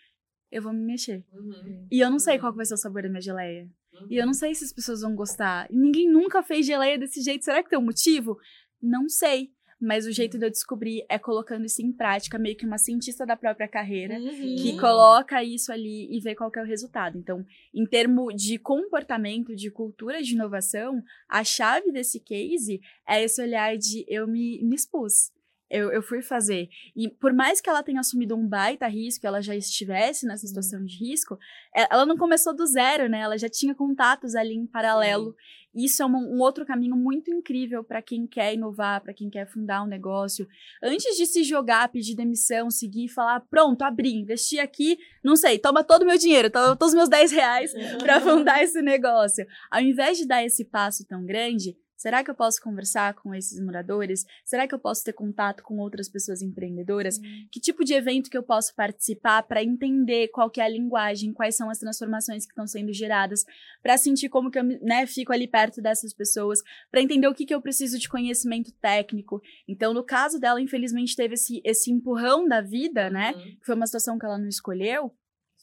eu 0.50 0.62
vou 0.62 0.72
me 0.72 0.84
mexer. 0.84 1.24
Uhum. 1.32 1.86
E 1.90 2.00
eu 2.00 2.10
não 2.10 2.18
sei 2.18 2.38
qual 2.38 2.52
vai 2.52 2.64
ser 2.64 2.74
o 2.74 2.78
sabor 2.78 3.02
da 3.02 3.08
minha 3.08 3.20
geleia. 3.20 3.68
Uhum. 3.92 4.06
E 4.10 4.16
eu 4.16 4.26
não 4.26 4.34
sei 4.34 4.54
se 4.54 4.64
as 4.64 4.72
pessoas 4.72 5.00
vão 5.00 5.14
gostar. 5.14 5.66
E 5.70 5.76
ninguém 5.76 6.10
nunca 6.10 6.42
fez 6.42 6.66
geleia 6.66 6.98
desse 6.98 7.20
jeito. 7.20 7.44
Será 7.44 7.62
que 7.62 7.70
tem 7.70 7.78
um 7.78 7.84
motivo? 7.84 8.38
Não 8.80 9.08
sei. 9.08 9.50
Mas 9.78 10.06
o 10.06 10.12
jeito 10.12 10.34
uhum. 10.34 10.40
de 10.40 10.46
eu 10.46 10.50
descobrir 10.50 11.04
é 11.08 11.18
colocando 11.18 11.66
isso 11.66 11.82
em 11.82 11.92
prática, 11.92 12.38
meio 12.38 12.56
que 12.56 12.64
uma 12.64 12.78
cientista 12.78 13.26
da 13.26 13.36
própria 13.36 13.68
carreira, 13.68 14.18
uhum. 14.18 14.56
que 14.56 14.78
coloca 14.80 15.42
isso 15.44 15.70
ali 15.70 16.08
e 16.10 16.18
vê 16.18 16.34
qual 16.34 16.50
é 16.56 16.62
o 16.62 16.66
resultado. 16.66 17.18
Então, 17.18 17.44
em 17.74 17.84
termos 17.84 18.34
de 18.42 18.58
comportamento, 18.58 19.54
de 19.54 19.70
cultura 19.70 20.22
de 20.22 20.32
inovação, 20.32 21.02
a 21.28 21.44
chave 21.44 21.92
desse 21.92 22.20
case 22.20 22.80
é 23.06 23.22
esse 23.22 23.42
olhar 23.42 23.76
de 23.76 24.02
eu 24.08 24.26
me, 24.26 24.62
me 24.62 24.74
expus 24.74 25.30
eu, 25.70 25.90
eu 25.90 26.02
fui 26.02 26.22
fazer. 26.22 26.68
E 26.94 27.08
por 27.08 27.32
mais 27.32 27.60
que 27.60 27.68
ela 27.68 27.82
tenha 27.82 28.00
assumido 28.00 28.36
um 28.36 28.46
baita 28.46 28.86
risco, 28.86 29.26
ela 29.26 29.40
já 29.40 29.54
estivesse 29.54 30.26
nessa 30.26 30.46
situação 30.46 30.84
de 30.84 30.96
risco, 30.96 31.38
é, 31.74 31.86
ela 31.92 32.06
não 32.06 32.16
começou 32.16 32.54
do 32.54 32.66
zero, 32.66 33.08
né? 33.08 33.20
Ela 33.20 33.36
já 33.36 33.48
tinha 33.48 33.74
contatos 33.74 34.34
ali 34.34 34.54
em 34.54 34.66
paralelo. 34.66 35.32
Sim. 35.32 35.66
Isso 35.84 36.02
é 36.02 36.06
um, 36.06 36.36
um 36.36 36.40
outro 36.40 36.64
caminho 36.64 36.96
muito 36.96 37.30
incrível 37.30 37.84
para 37.84 38.00
quem 38.00 38.26
quer 38.26 38.54
inovar, 38.54 39.02
para 39.02 39.12
quem 39.12 39.28
quer 39.28 39.46
fundar 39.46 39.82
um 39.82 39.86
negócio. 39.86 40.48
Antes 40.82 41.18
de 41.18 41.26
se 41.26 41.44
jogar, 41.44 41.90
pedir 41.90 42.14
demissão, 42.14 42.70
seguir 42.70 43.04
e 43.04 43.08
falar: 43.10 43.40
pronto, 43.50 43.82
abri, 43.82 44.14
investi 44.14 44.58
aqui, 44.58 44.98
não 45.22 45.36
sei, 45.36 45.58
toma 45.58 45.84
todo 45.84 46.02
o 46.02 46.06
meu 46.06 46.16
dinheiro, 46.16 46.50
toma 46.50 46.74
todos 46.76 46.94
os 46.94 46.96
meus 46.96 47.10
10 47.10 47.30
reais 47.30 47.74
para 47.98 48.20
fundar 48.22 48.62
esse 48.62 48.80
negócio. 48.80 49.46
Ao 49.70 49.82
invés 49.82 50.16
de 50.16 50.26
dar 50.26 50.42
esse 50.42 50.64
passo 50.64 51.06
tão 51.06 51.26
grande, 51.26 51.76
Será 51.96 52.22
que 52.22 52.30
eu 52.30 52.34
posso 52.34 52.60
conversar 52.60 53.14
com 53.14 53.34
esses 53.34 53.58
moradores? 53.60 54.24
Será 54.44 54.68
que 54.68 54.74
eu 54.74 54.78
posso 54.78 55.02
ter 55.02 55.12
contato 55.12 55.62
com 55.62 55.78
outras 55.78 56.08
pessoas 56.08 56.42
empreendedoras? 56.42 57.18
Uhum. 57.18 57.48
Que 57.50 57.58
tipo 57.58 57.84
de 57.84 57.94
evento 57.94 58.28
que 58.28 58.36
eu 58.36 58.42
posso 58.42 58.74
participar 58.74 59.42
para 59.44 59.62
entender 59.62 60.28
qual 60.28 60.50
que 60.50 60.60
é 60.60 60.64
a 60.64 60.68
linguagem, 60.68 61.32
quais 61.32 61.56
são 61.56 61.70
as 61.70 61.78
transformações 61.78 62.44
que 62.44 62.52
estão 62.52 62.66
sendo 62.66 62.92
geradas, 62.92 63.44
para 63.82 63.96
sentir 63.96 64.28
como 64.28 64.50
que 64.50 64.58
eu 64.58 64.64
né, 64.64 65.06
fico 65.06 65.32
ali 65.32 65.48
perto 65.48 65.80
dessas 65.80 66.12
pessoas, 66.12 66.62
para 66.90 67.00
entender 67.00 67.28
o 67.28 67.34
que, 67.34 67.46
que 67.46 67.54
eu 67.54 67.62
preciso 67.62 67.98
de 67.98 68.08
conhecimento 68.08 68.72
técnico. 68.72 69.40
Então, 69.66 69.94
no 69.94 70.04
caso 70.04 70.38
dela, 70.38 70.60
infelizmente, 70.60 71.16
teve 71.16 71.34
esse, 71.34 71.60
esse 71.64 71.90
empurrão 71.90 72.46
da 72.46 72.60
vida, 72.60 73.08
né? 73.08 73.32
Uhum. 73.34 73.42
Que 73.42 73.64
foi 73.64 73.74
uma 73.74 73.86
situação 73.86 74.18
que 74.18 74.26
ela 74.26 74.38
não 74.38 74.48
escolheu. 74.48 75.12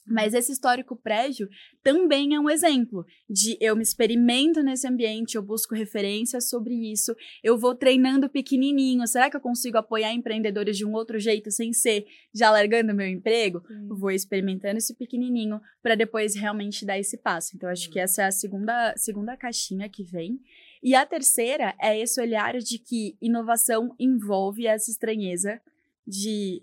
Mas 0.06 0.34
esse 0.34 0.52
histórico 0.52 0.96
prévio 0.96 1.48
também 1.82 2.36
é 2.36 2.40
um 2.40 2.50
exemplo 2.50 3.06
de 3.30 3.58
eu 3.62 3.76
me 3.76 3.84
experimento 3.84 4.62
nesse 4.62 4.86
ambiente, 4.88 5.36
eu 5.36 5.42
busco 5.42 5.74
referências 5.74 6.50
sobre 6.50 6.74
isso, 6.92 7.16
eu 7.42 7.58
vou 7.58 7.74
treinando 7.74 8.30
pequenininho. 8.30 9.08
Será 9.08 9.30
que 9.30 9.38
eu 9.38 9.42
consigo 9.42 9.78
apoiar 9.78 10.14
empreendedores 10.14 10.78
de 10.78 10.86
um 10.86 10.94
outro 10.94 11.18
jeito 11.20 11.50
sem 11.52 11.72
ser 11.72 12.06
já 12.34 12.52
largando 12.52 12.94
meu 12.94 13.08
emprego? 13.08 13.62
Vou 13.88 14.12
experimentando 14.12 14.78
esse 14.78 14.94
pequenininho 14.94 15.62
para 15.82 15.96
depois 15.96 16.36
realmente 16.36 16.86
dar 16.86 17.00
esse 17.00 17.18
passo. 17.18 17.56
Então 17.56 17.70
acho 17.70 17.90
que 17.90 18.00
essa 18.00 18.24
é 18.24 18.26
a 18.26 18.32
segunda 18.32 18.94
segunda 18.98 19.38
caixinha 19.38 19.88
que 19.88 20.04
vem. 20.04 20.40
E 20.82 20.96
a 20.96 21.06
terceira 21.06 21.74
é 21.82 21.98
esse 21.98 22.20
olhar 22.20 22.58
de 22.58 22.78
que 22.78 23.16
inovação 23.22 23.96
envolve 23.98 24.68
essa 24.68 24.92
estranheza 24.92 25.62
de 26.06 26.62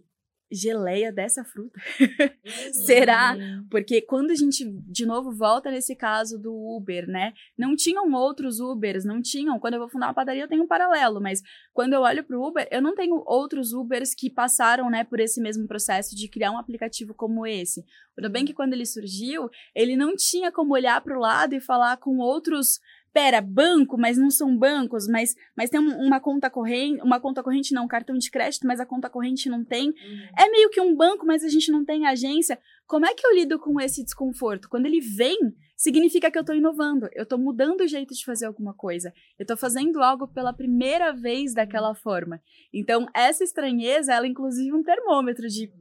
geleia 0.51 1.13
dessa 1.13 1.45
fruta? 1.45 1.81
Será? 2.85 3.37
Porque 3.71 4.01
quando 4.03 4.31
a 4.31 4.35
gente, 4.35 4.65
de 4.87 5.07
novo, 5.07 5.33
volta 5.33 5.71
nesse 5.71 5.95
caso 5.95 6.39
do 6.39 6.53
Uber, 6.53 7.07
né? 7.07 7.33
Não 7.57 7.77
tinham 7.77 8.13
outros 8.13 8.61
Ubers, 8.61 9.05
não 9.05 9.23
tinham. 9.23 9.59
Quando 9.59 9.75
eu 9.75 9.81
vou 9.81 9.89
fundar 9.89 10.09
uma 10.09 10.15
padaria, 10.15 10.43
eu 10.43 10.49
tenho 10.49 10.65
um 10.65 10.69
paralelo, 10.69 11.21
mas 11.21 11.43
quando 11.73 11.93
eu 11.93 12.01
olho 12.01 12.25
para 12.25 12.39
o 12.39 12.47
Uber, 12.47 12.69
eu 12.71 12.83
não 12.83 12.95
tenho 12.95 13.23
outros 13.27 13.73
Ubers 13.73 14.15
que 14.15 14.29
passaram, 14.29 14.91
né, 14.91 15.05
por 15.05 15.21
esse 15.21 15.41
mesmo 15.41 15.67
processo 15.67 16.17
de 16.17 16.29
criar 16.29 16.51
um 16.51 16.59
aplicativo 16.59 17.15
como 17.15 17.47
esse. 17.47 17.85
Tudo 18.21 18.31
bem 18.31 18.45
que 18.45 18.53
quando 18.53 18.75
ele 18.75 18.85
surgiu, 18.85 19.49
ele 19.75 19.97
não 19.97 20.15
tinha 20.15 20.53
como 20.53 20.75
olhar 20.75 21.01
para 21.01 21.17
o 21.17 21.21
lado 21.21 21.55
e 21.55 21.61
falar 21.61 21.97
com 21.97 22.19
outros 22.19 22.79
pera, 23.15 23.41
banco, 23.41 23.97
mas 23.99 24.19
não 24.19 24.31
são 24.31 24.55
bancos, 24.57 25.09
mas, 25.09 25.35
mas 25.57 25.71
tem 25.71 25.81
uma 25.81 26.21
conta 26.21 26.51
corrente, 26.51 27.03
uma 27.03 27.19
conta 27.19 27.43
corrente 27.43 27.73
não, 27.73 27.89
cartão 27.89 28.17
de 28.17 28.31
crédito, 28.31 28.67
mas 28.67 28.79
a 28.79 28.85
conta 28.87 29.09
corrente 29.09 29.49
não 29.49 29.65
tem. 29.65 29.89
Uhum. 29.89 30.29
É 30.39 30.51
meio 30.51 30.69
que 30.69 30.81
um 30.83 30.95
banco, 30.95 31.27
mas 31.27 31.43
a 31.43 31.49
gente 31.49 31.73
não 31.73 31.83
tem 31.83 32.07
agência. 32.07 32.59
Como 32.87 33.07
é 33.07 33.15
que 33.15 33.27
eu 33.27 33.35
lido 33.35 33.59
com 33.59 33.81
esse 33.81 34.05
desconforto? 34.05 34.69
Quando 34.69 34.85
ele 34.85 35.01
vem, 35.01 35.39
significa 35.77 36.31
que 36.31 36.37
eu 36.37 36.43
estou 36.43 36.55
inovando, 36.55 37.09
eu 37.15 37.23
estou 37.23 37.39
mudando 37.39 37.81
o 37.81 37.89
jeito 37.89 38.15
de 38.15 38.23
fazer 38.23 38.45
alguma 38.45 38.75
coisa, 38.75 39.15
eu 39.39 39.45
estou 39.45 39.57
fazendo 39.57 40.03
algo 40.03 40.29
pela 40.29 40.53
primeira 40.53 41.11
vez 41.11 41.55
daquela 41.55 41.95
forma. 41.95 42.41
Então, 42.73 43.07
essa 43.15 43.43
estranheza, 43.43 44.13
ela 44.13 44.27
é 44.27 44.29
inclusive 44.29 44.73
um 44.73 44.83
termômetro 44.83 45.49
de 45.49 45.73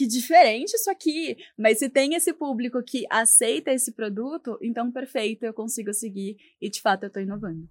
que 0.00 0.06
diferente 0.06 0.72
isso 0.72 0.90
aqui, 0.90 1.36
mas 1.58 1.78
se 1.78 1.90
tem 1.90 2.14
esse 2.14 2.32
público 2.32 2.82
que 2.82 3.04
aceita 3.10 3.70
esse 3.70 3.92
produto, 3.92 4.58
então 4.62 4.90
perfeito, 4.90 5.44
eu 5.44 5.52
consigo 5.52 5.92
seguir 5.92 6.38
e 6.58 6.70
de 6.70 6.80
fato 6.80 7.02
eu 7.02 7.08
estou 7.08 7.22
inovando. 7.22 7.68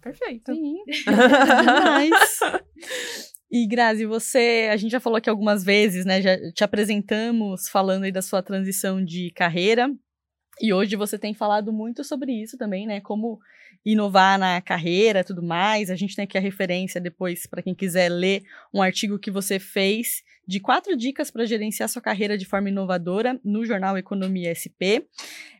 Perfeito. 0.00 0.54
Sim. 0.54 0.76
E 3.52 3.66
Grazi, 3.66 4.06
você, 4.06 4.68
a 4.70 4.76
gente 4.76 4.92
já 4.92 5.00
falou 5.00 5.16
aqui 5.16 5.28
algumas 5.28 5.64
vezes, 5.64 6.04
né? 6.04 6.22
Já 6.22 6.36
te 6.52 6.62
apresentamos 6.62 7.68
falando 7.68 8.04
aí 8.04 8.12
da 8.12 8.22
sua 8.22 8.44
transição 8.44 9.04
de 9.04 9.32
carreira. 9.32 9.92
E 10.60 10.72
hoje 10.72 10.94
você 10.94 11.18
tem 11.18 11.34
falado 11.34 11.72
muito 11.72 12.04
sobre 12.04 12.30
isso 12.30 12.56
também, 12.56 12.86
né? 12.86 13.00
Como 13.00 13.40
inovar 13.84 14.38
na 14.38 14.60
carreira, 14.60 15.24
tudo 15.24 15.42
mais. 15.42 15.90
A 15.90 15.96
gente 15.96 16.14
tem 16.14 16.24
aqui 16.24 16.36
a 16.36 16.40
referência 16.40 17.00
depois 17.00 17.46
para 17.46 17.62
quem 17.62 17.74
quiser 17.74 18.08
ler 18.08 18.42
um 18.72 18.82
artigo 18.82 19.18
que 19.18 19.30
você 19.30 19.58
fez 19.58 20.22
de 20.46 20.58
quatro 20.58 20.96
dicas 20.96 21.30
para 21.30 21.46
gerenciar 21.46 21.88
sua 21.88 22.02
carreira 22.02 22.36
de 22.36 22.44
forma 22.44 22.68
inovadora 22.68 23.40
no 23.44 23.64
jornal 23.64 23.96
Economia 23.96 24.52
SP. 24.52 25.06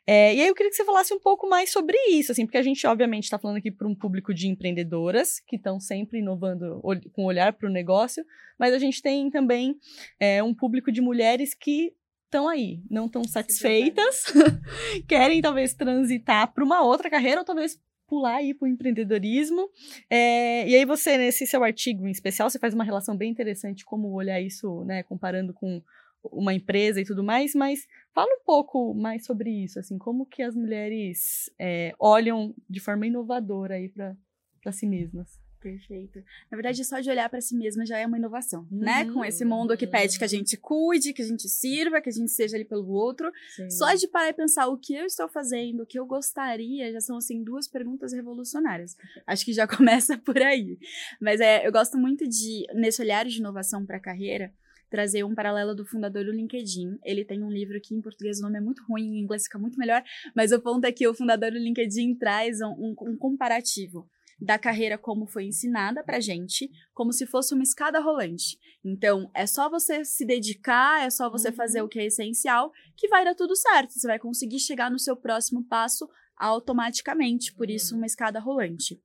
É, 0.05 0.35
e 0.35 0.41
aí 0.41 0.49
eu 0.49 0.55
queria 0.55 0.71
que 0.71 0.77
você 0.77 0.85
falasse 0.85 1.15
um 1.15 1.21
pouco 1.21 1.49
mais 1.49 1.71
sobre 1.71 1.97
isso, 2.09 2.33
assim, 2.33 2.45
porque 2.45 2.59
a 2.59 2.63
gente 2.63 2.85
obviamente 2.87 3.25
está 3.25 3.39
falando 3.39 3.59
aqui 3.59 3.71
para 3.71 3.87
um 3.87 3.95
público 3.95 4.35
de 4.35 4.49
empreendedoras 4.49 5.41
que 5.47 5.55
estão 5.55 5.79
sempre 5.79 6.19
inovando 6.19 6.83
com 7.13 7.25
olhar 7.25 7.53
para 7.53 7.69
o 7.69 7.73
negócio, 7.73 8.25
mas 8.59 8.75
a 8.75 8.79
gente 8.79 9.01
tem 9.01 9.31
também 9.31 9.77
é, 10.19 10.43
um 10.43 10.53
público 10.53 10.91
de 10.91 11.01
mulheres 11.01 11.55
que 11.55 11.93
estão 12.25 12.49
aí, 12.49 12.81
não 12.91 13.07
estão 13.07 13.23
satisfeitas, 13.23 14.25
querem 15.07 15.41
talvez 15.41 15.75
transitar 15.75 16.53
para 16.53 16.65
uma 16.65 16.83
outra 16.83 17.09
carreira 17.09 17.41
ou 17.41 17.45
talvez 17.45 17.79
pular 18.11 18.39
aí 18.39 18.53
para 18.53 18.67
o 18.67 18.69
empreendedorismo. 18.69 19.71
É, 20.11 20.69
e 20.69 20.75
aí 20.75 20.85
você, 20.85 21.17
nesse 21.17 21.47
seu 21.47 21.63
artigo 21.63 22.09
em 22.09 22.11
especial, 22.11 22.51
você 22.51 22.59
faz 22.59 22.75
uma 22.75 22.83
relação 22.83 23.17
bem 23.17 23.31
interessante 23.31 23.85
como 23.85 24.13
olhar 24.13 24.41
isso, 24.41 24.85
né, 24.85 25.05
comparando 25.05 25.55
com 25.55 25.81
uma 26.25 26.53
empresa 26.53 27.01
e 27.01 27.05
tudo 27.05 27.23
mais, 27.23 27.55
mas 27.55 27.87
fala 28.13 28.29
um 28.31 28.45
pouco 28.45 28.93
mais 28.93 29.25
sobre 29.25 29.51
isso, 29.51 29.79
assim, 29.79 29.97
como 29.97 30.27
que 30.27 30.43
as 30.43 30.55
mulheres 30.55 31.51
é, 31.59 31.95
olham 31.99 32.53
de 32.69 32.81
forma 32.81 33.07
inovadora 33.07 33.77
aí 33.77 33.89
para 33.89 34.73
si 34.73 34.87
mesmas. 34.87 35.41
Perfeito. 35.61 36.25
Na 36.51 36.57
verdade, 36.57 36.83
só 36.85 37.01
de 37.01 37.11
olhar 37.11 37.29
para 37.29 37.41
si 37.41 37.55
mesma 37.55 37.85
já 37.85 37.99
é 37.99 38.07
uma 38.07 38.17
inovação, 38.17 38.67
uhum. 38.73 38.79
né? 38.79 39.05
Com 39.13 39.23
esse 39.23 39.45
mundo 39.45 39.77
que 39.77 39.87
pede 39.87 40.19
que 40.19 40.25
a 40.25 40.29
gente 40.29 40.57
cuide, 40.57 41.13
que 41.13 41.21
a 41.21 41.25
gente 41.25 41.49
sirva, 41.51 42.01
que 42.01 42.09
a 42.09 42.13
gente 42.13 42.31
seja 42.31 42.57
ali 42.57 42.65
pelo 42.65 42.89
outro. 42.89 43.31
Sim. 43.55 43.71
Só 43.71 43.93
de 43.93 44.09
parar 44.09 44.31
e 44.31 44.33
pensar 44.33 44.69
o 44.69 44.79
que 44.79 44.95
eu 44.95 45.05
estou 45.05 45.29
fazendo, 45.29 45.83
o 45.83 45.87
que 45.87 45.99
eu 45.99 46.07
gostaria, 46.07 46.91
já 46.93 47.01
são, 47.01 47.19
assim, 47.19 47.45
duas 47.45 47.69
perguntas 47.69 48.15
revolucionárias. 48.15 48.97
Acho 49.27 49.45
que 49.45 49.53
já 49.53 49.67
começa 49.69 50.17
por 50.17 50.39
aí. 50.39 50.79
Mas 51.21 51.41
é, 51.41 51.67
eu 51.67 51.73
gosto 51.73 51.99
muito 51.99 52.27
de, 52.27 52.67
nesse 52.75 53.03
olhar 53.03 53.27
de 53.27 53.39
inovação 53.39 53.85
para 53.85 53.99
a 53.99 54.01
carreira, 54.01 54.51
trazer 54.91 55.25
um 55.25 55.35
paralelo 55.35 55.75
do 55.75 55.85
fundador 55.85 56.25
do 56.25 56.33
LinkedIn. 56.33 56.99
Ele 57.05 57.23
tem 57.23 57.43
um 57.43 57.51
livro 57.51 57.79
que 57.83 57.95
em 57.95 58.01
português 58.01 58.39
o 58.39 58.43
nome 58.43 58.57
é 58.57 58.61
muito 58.63 58.83
ruim, 58.85 59.19
em 59.19 59.21
inglês 59.21 59.45
fica 59.45 59.59
muito 59.59 59.79
melhor, 59.79 60.03
mas 60.35 60.53
o 60.53 60.61
ponto 60.61 60.87
é 60.87 60.91
que 60.91 61.07
o 61.07 61.13
fundador 61.13 61.51
do 61.53 61.59
LinkedIn 61.59 62.15
traz 62.15 62.63
um, 62.63 62.71
um, 62.71 62.95
um 63.11 63.17
comparativo 63.17 64.09
da 64.41 64.59
carreira 64.59 64.97
como 64.97 65.27
foi 65.27 65.45
ensinada 65.45 66.03
pra 66.03 66.19
gente, 66.19 66.71
como 66.95 67.13
se 67.13 67.27
fosse 67.27 67.53
uma 67.53 67.63
escada 67.63 68.01
rolante. 68.01 68.59
Então, 68.85 69.31
é 69.35 69.47
só 69.47 69.69
você 69.69 70.05
se 70.05 70.25
dedicar, 70.25 71.05
é 71.05 71.11
só 71.11 71.29
você 71.29 71.49
uhum. 71.49 71.55
fazer 71.55 71.83
o 71.83 71.89
que 71.89 71.99
é 71.99 72.07
essencial, 72.07 72.73
que 72.97 73.09
vai 73.09 73.25
dar 73.25 73.35
tudo 73.35 73.55
certo. 73.55 73.93
Você 73.93 74.07
vai 74.07 74.19
conseguir 74.19 74.59
chegar 74.59 74.91
no 74.91 74.99
seu 74.99 75.17
próximo 75.17 75.65
passo 75.65 76.09
automaticamente, 76.37 77.53
por 77.53 77.69
isso 77.69 77.95
uma 77.95 78.07
escada 78.07 78.41
rolante. 78.41 78.99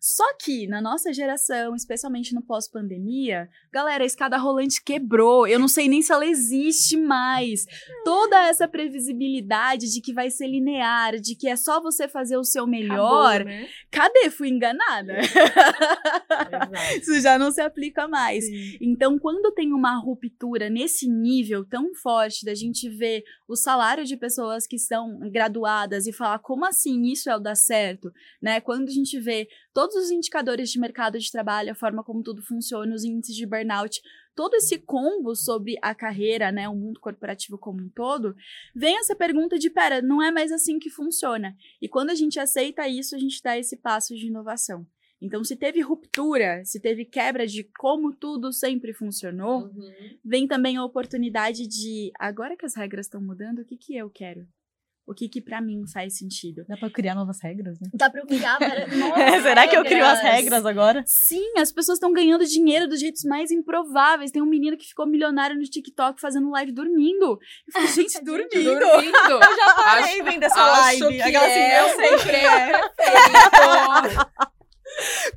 Só 0.00 0.24
que 0.38 0.66
na 0.66 0.80
nossa 0.80 1.12
geração, 1.12 1.76
especialmente 1.76 2.34
no 2.34 2.40
pós-pandemia, 2.40 3.50
galera, 3.70 4.02
a 4.02 4.06
escada 4.06 4.38
rolante 4.38 4.82
quebrou. 4.82 5.46
Eu 5.46 5.58
não 5.58 5.68
sei 5.68 5.88
nem 5.88 6.00
se 6.00 6.10
ela 6.10 6.24
existe 6.24 6.96
mais. 6.96 7.66
Toda 8.02 8.48
essa 8.48 8.66
previsibilidade 8.66 9.92
de 9.92 10.00
que 10.00 10.14
vai 10.14 10.30
ser 10.30 10.46
linear, 10.46 11.20
de 11.20 11.34
que 11.34 11.46
é 11.46 11.54
só 11.54 11.82
você 11.82 12.08
fazer 12.08 12.38
o 12.38 12.44
seu 12.44 12.66
melhor. 12.66 13.42
Acabou, 13.42 13.52
né? 13.52 13.68
Cadê? 13.90 14.30
Fui 14.30 14.48
enganada. 14.48 15.18
Isso 16.96 17.20
já 17.20 17.38
não 17.38 17.50
se 17.50 17.60
aplica 17.60 18.08
mais. 18.08 18.46
Sim. 18.46 18.78
Então, 18.80 19.18
quando 19.18 19.52
tem 19.52 19.70
uma 19.74 19.98
ruptura 19.98 20.70
nesse 20.70 21.10
nível 21.10 21.62
tão 21.62 21.94
forte 21.94 22.46
da 22.46 22.54
gente 22.54 22.88
ver 22.88 23.22
o 23.46 23.54
salário 23.54 24.06
de 24.06 24.16
pessoas 24.16 24.66
que 24.66 24.78
são 24.78 25.18
graduadas 25.30 26.06
e 26.06 26.12
falar 26.12 26.38
como 26.38 26.64
assim 26.64 27.02
isso 27.02 27.28
é 27.28 27.36
o 27.36 27.40
dar 27.40 27.54
certo, 27.54 28.10
né? 28.40 28.62
Quando 28.62 28.88
a 28.88 28.92
gente 28.92 29.20
vê 29.20 29.46
todos 29.72 29.94
os 29.96 30.10
indicadores 30.10 30.70
de 30.70 30.78
mercado 30.78 31.18
de 31.18 31.30
trabalho, 31.30 31.72
a 31.72 31.74
forma 31.74 32.02
como 32.02 32.22
tudo 32.22 32.42
funciona, 32.42 32.94
os 32.94 33.04
índices 33.04 33.36
de 33.36 33.46
burnout, 33.46 34.00
todo 34.34 34.54
esse 34.54 34.78
combo 34.78 35.34
sobre 35.34 35.76
a 35.82 35.94
carreira, 35.94 36.50
né, 36.50 36.68
o 36.68 36.74
mundo 36.74 37.00
corporativo 37.00 37.58
como 37.58 37.82
um 37.82 37.88
todo, 37.88 38.34
vem 38.74 38.98
essa 38.98 39.14
pergunta 39.14 39.58
de, 39.58 39.70
pera, 39.70 40.00
não 40.00 40.22
é 40.22 40.30
mais 40.30 40.52
assim 40.52 40.78
que 40.78 40.90
funciona. 40.90 41.56
E 41.80 41.88
quando 41.88 42.10
a 42.10 42.14
gente 42.14 42.38
aceita 42.38 42.88
isso, 42.88 43.14
a 43.14 43.18
gente 43.18 43.42
dá 43.42 43.58
esse 43.58 43.76
passo 43.76 44.14
de 44.14 44.26
inovação. 44.26 44.86
Então, 45.20 45.44
se 45.44 45.54
teve 45.54 45.82
ruptura, 45.82 46.64
se 46.64 46.80
teve 46.80 47.04
quebra 47.04 47.46
de 47.46 47.62
como 47.78 48.14
tudo 48.14 48.52
sempre 48.52 48.94
funcionou, 48.94 49.64
uhum. 49.64 49.92
vem 50.24 50.48
também 50.48 50.78
a 50.78 50.84
oportunidade 50.84 51.66
de, 51.66 52.10
agora 52.18 52.56
que 52.56 52.64
as 52.64 52.74
regras 52.74 53.04
estão 53.04 53.20
mudando, 53.20 53.58
o 53.58 53.64
que, 53.64 53.76
que 53.76 53.94
eu 53.94 54.08
quero? 54.08 54.48
O 55.10 55.14
que 55.14 55.28
que 55.28 55.40
para 55.40 55.60
mim 55.60 55.82
faz 55.92 56.16
sentido. 56.16 56.64
Dá 56.68 56.76
para 56.76 56.88
criar 56.88 57.16
novas 57.16 57.38
regras, 57.42 57.80
né? 57.80 57.88
Dá 57.92 58.08
para 58.08 58.24
criar 58.24 58.58
novas 58.96 59.42
Será 59.42 59.66
que 59.66 59.76
eu 59.76 59.84
crio 59.84 60.04
as 60.04 60.20
regras 60.20 60.64
agora? 60.64 61.02
Sim, 61.04 61.58
as 61.58 61.72
pessoas 61.72 61.96
estão 61.96 62.12
ganhando 62.12 62.46
dinheiro 62.46 62.86
dos 62.86 63.00
jeitos 63.00 63.24
mais 63.24 63.50
improváveis. 63.50 64.30
Tem 64.30 64.40
um 64.40 64.46
menino 64.46 64.76
que 64.76 64.86
ficou 64.86 65.08
milionário 65.08 65.56
no 65.56 65.62
TikTok 65.62 66.20
fazendo 66.20 66.48
live 66.50 66.70
dormindo. 66.70 67.38
Eu 67.66 67.72
falei, 67.72 67.88
gente, 67.88 68.18
dormindo. 68.22 68.78
dormindo. 68.78 69.32
Eu 69.32 69.56
já 69.56 69.74
parei 69.74 70.22
vendo 70.22 70.44
essa 70.44 70.64
live. 70.64 71.22
Aquela 71.22 71.46
assim, 71.46 71.58
é, 71.58 71.80
eu 71.80 71.96
sei 71.96 72.18
que 72.18 72.36
é. 72.36 72.72
Perfeito. 72.96 74.49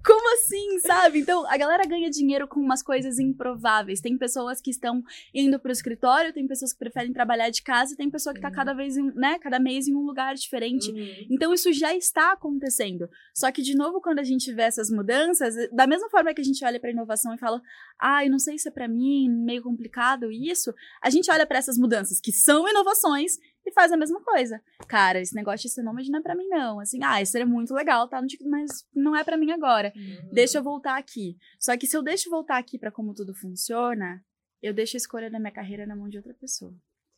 Como 0.06 0.34
assim, 0.36 0.80
sabe? 0.80 1.20
Então, 1.20 1.46
a 1.48 1.58
galera 1.58 1.84
ganha 1.86 2.10
dinheiro 2.10 2.48
com 2.48 2.60
umas 2.60 2.82
coisas 2.82 3.20
improváveis. 3.20 4.02
Tem 4.02 4.18
pessoas 4.18 4.62
que 4.62 4.72
estão 4.72 5.04
indo 5.34 5.60
pro 5.60 5.72
escritório, 5.72 6.34
tem 6.34 6.48
pessoas 6.48 6.74
que 6.74 6.80
preferem 6.80 7.14
trabalhar 7.14 7.50
de 7.50 7.62
casa, 7.62 7.94
e 7.94 7.98
tem 7.98 8.10
pessoa 8.10 8.34
que 8.34 8.42
tá 8.42 8.50
uhum. 8.50 8.54
cada 8.54 8.74
vez, 8.74 8.98
em, 8.98 9.12
né, 9.14 9.40
cada 9.40 9.60
mês 9.60 9.88
em 9.88 9.96
um 9.96 10.06
lugar 10.06 10.36
diferente. 10.36 10.92
Uhum. 10.92 11.28
Então, 11.30 11.54
isso 11.54 11.72
já 11.74 11.94
está 11.94 12.34
acontecendo. 12.34 13.10
Só 13.34 13.52
que, 13.52 13.62
de 13.62 13.76
novo, 13.76 14.02
quando 14.02 14.20
a 14.20 14.24
gente 14.24 14.52
vê 14.54 14.64
essas 14.64 14.90
mudanças, 14.90 15.56
da 15.72 15.88
mesma 15.88 16.10
forma 16.10 16.34
que 16.34 16.42
a 16.42 16.46
gente 16.46 16.64
olha 16.66 16.80
pra 16.80 16.92
inovação 16.92 17.34
e 17.34 17.38
fala, 17.38 17.62
ah, 18.00 18.26
eu 18.26 18.32
não 18.32 18.40
sei 18.40 18.58
se 18.58 18.68
é 18.68 18.72
pra 18.72 18.88
mim, 18.88 19.30
meio 19.30 19.62
complicado 19.62 20.32
isso, 20.32 20.74
a 21.02 21.10
gente 21.10 21.32
olha 21.32 21.46
para 21.46 21.58
essas 21.58 21.78
mudanças 21.78 22.20
que 22.20 22.32
são 22.32 22.68
inovações 22.68 23.38
e 23.66 23.72
faz 23.72 23.92
a 23.92 23.98
mesma 23.98 24.22
coisa. 24.22 24.62
Cara, 24.88 25.20
esse 25.20 25.36
negócio 25.36 25.68
de 25.68 25.74
ser 25.74 25.84
nômade 25.84 26.12
não 26.12 26.20
é 26.20 26.22
pra 26.22 26.36
mim, 26.36 26.48
não. 26.48 26.80
Assim, 26.80 27.00
ah, 27.04 27.22
isso 27.22 27.32
seria 27.32 27.48
muito 27.48 27.74
legal, 27.74 28.08
tá? 28.08 28.22
Mas 28.46 28.86
não 28.94 29.16
é 29.16 29.24
pra 29.24 29.38
mim 29.38 29.52
agora. 29.52 29.94
Uhum. 29.96 30.30
Deixa 30.32 30.58
eu 30.58 30.64
voltar 30.64 30.98
aqui. 30.98 31.38
Só 31.60 31.76
que 31.78 31.88
se 31.88 31.96
eu 31.96 32.04
deixo 32.04 32.30
voltar 32.30 32.58
aqui 32.58 32.78
para 32.78 32.92
como 32.92 33.14
tudo 33.14 33.34
funciona, 33.34 34.24
eu 34.62 34.74
deixo 34.74 34.98
a 34.98 35.00
escolha 35.00 35.30
da 35.30 35.40
minha 35.40 35.52
carreira 35.52 35.86
na 35.86 35.96
mão 35.96 36.10
de 36.10 36.18
outra 36.18 36.34
pessoa. 36.34 36.74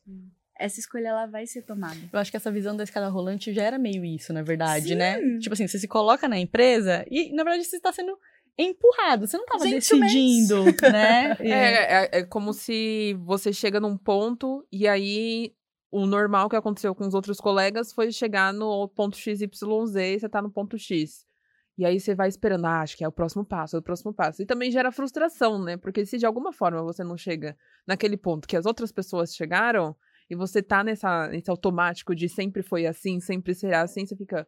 Uhum. 0.06 0.30
Essa 0.58 0.80
escolha 0.80 1.08
ela 1.08 1.26
vai 1.26 1.46
ser 1.46 1.62
tomada. 1.62 1.98
Eu 2.10 2.18
acho 2.18 2.30
que 2.30 2.36
essa 2.36 2.50
visão 2.50 2.74
da 2.74 2.84
escada 2.84 3.08
rolante 3.08 3.52
já 3.52 3.62
era 3.62 3.78
meio 3.78 4.04
isso, 4.04 4.32
na 4.32 4.42
verdade, 4.42 4.94
né? 4.94 5.18
Sim. 5.18 5.26
né? 5.26 5.38
Tipo 5.38 5.52
assim, 5.52 5.68
você 5.68 5.78
se 5.78 5.86
coloca 5.86 6.26
na 6.28 6.38
empresa 6.38 7.04
e, 7.10 7.30
na 7.34 7.44
verdade, 7.44 7.64
você 7.64 7.76
está 7.76 7.92
sendo 7.92 8.16
empurrado, 8.58 9.26
você 9.26 9.36
não 9.36 9.44
estava 9.44 9.64
decidindo, 9.64 10.64
né? 10.90 11.36
É, 11.40 11.50
é, 11.50 12.10
é, 12.20 12.22
como 12.24 12.54
se 12.54 13.14
você 13.24 13.52
chega 13.52 13.78
num 13.78 13.98
ponto 13.98 14.66
e 14.72 14.88
aí 14.88 15.52
o 15.90 16.06
normal 16.06 16.48
que 16.48 16.56
aconteceu 16.56 16.94
com 16.94 17.06
os 17.06 17.14
outros 17.14 17.38
colegas 17.38 17.92
foi 17.92 18.10
chegar 18.10 18.52
no 18.52 18.88
ponto 18.88 19.16
XYZ 19.16 19.96
e 19.96 20.18
você 20.18 20.28
tá 20.28 20.42
no 20.42 20.50
ponto 20.50 20.78
X. 20.78 21.24
E 21.78 21.84
aí 21.84 22.00
você 22.00 22.14
vai 22.14 22.28
esperando, 22.28 22.64
ah, 22.64 22.80
acho 22.80 22.96
que 22.96 23.04
é 23.04 23.08
o 23.08 23.12
próximo 23.12 23.44
passo, 23.44 23.76
é 23.76 23.78
o 23.78 23.82
próximo 23.82 24.12
passo. 24.12 24.42
E 24.42 24.46
também 24.46 24.70
gera 24.70 24.90
frustração, 24.90 25.62
né? 25.62 25.76
Porque 25.76 26.06
se 26.06 26.16
de 26.16 26.24
alguma 26.24 26.52
forma 26.52 26.82
você 26.82 27.04
não 27.04 27.16
chega 27.16 27.56
naquele 27.86 28.16
ponto 28.16 28.48
que 28.48 28.56
as 28.56 28.64
outras 28.64 28.90
pessoas 28.90 29.34
chegaram, 29.34 29.94
e 30.28 30.34
você 30.34 30.62
tá 30.62 30.82
nessa, 30.82 31.28
nesse 31.28 31.50
automático 31.50 32.14
de 32.14 32.28
sempre 32.28 32.62
foi 32.62 32.86
assim, 32.86 33.20
sempre 33.20 33.54
será 33.54 33.82
assim, 33.82 34.04
você 34.04 34.16
fica, 34.16 34.46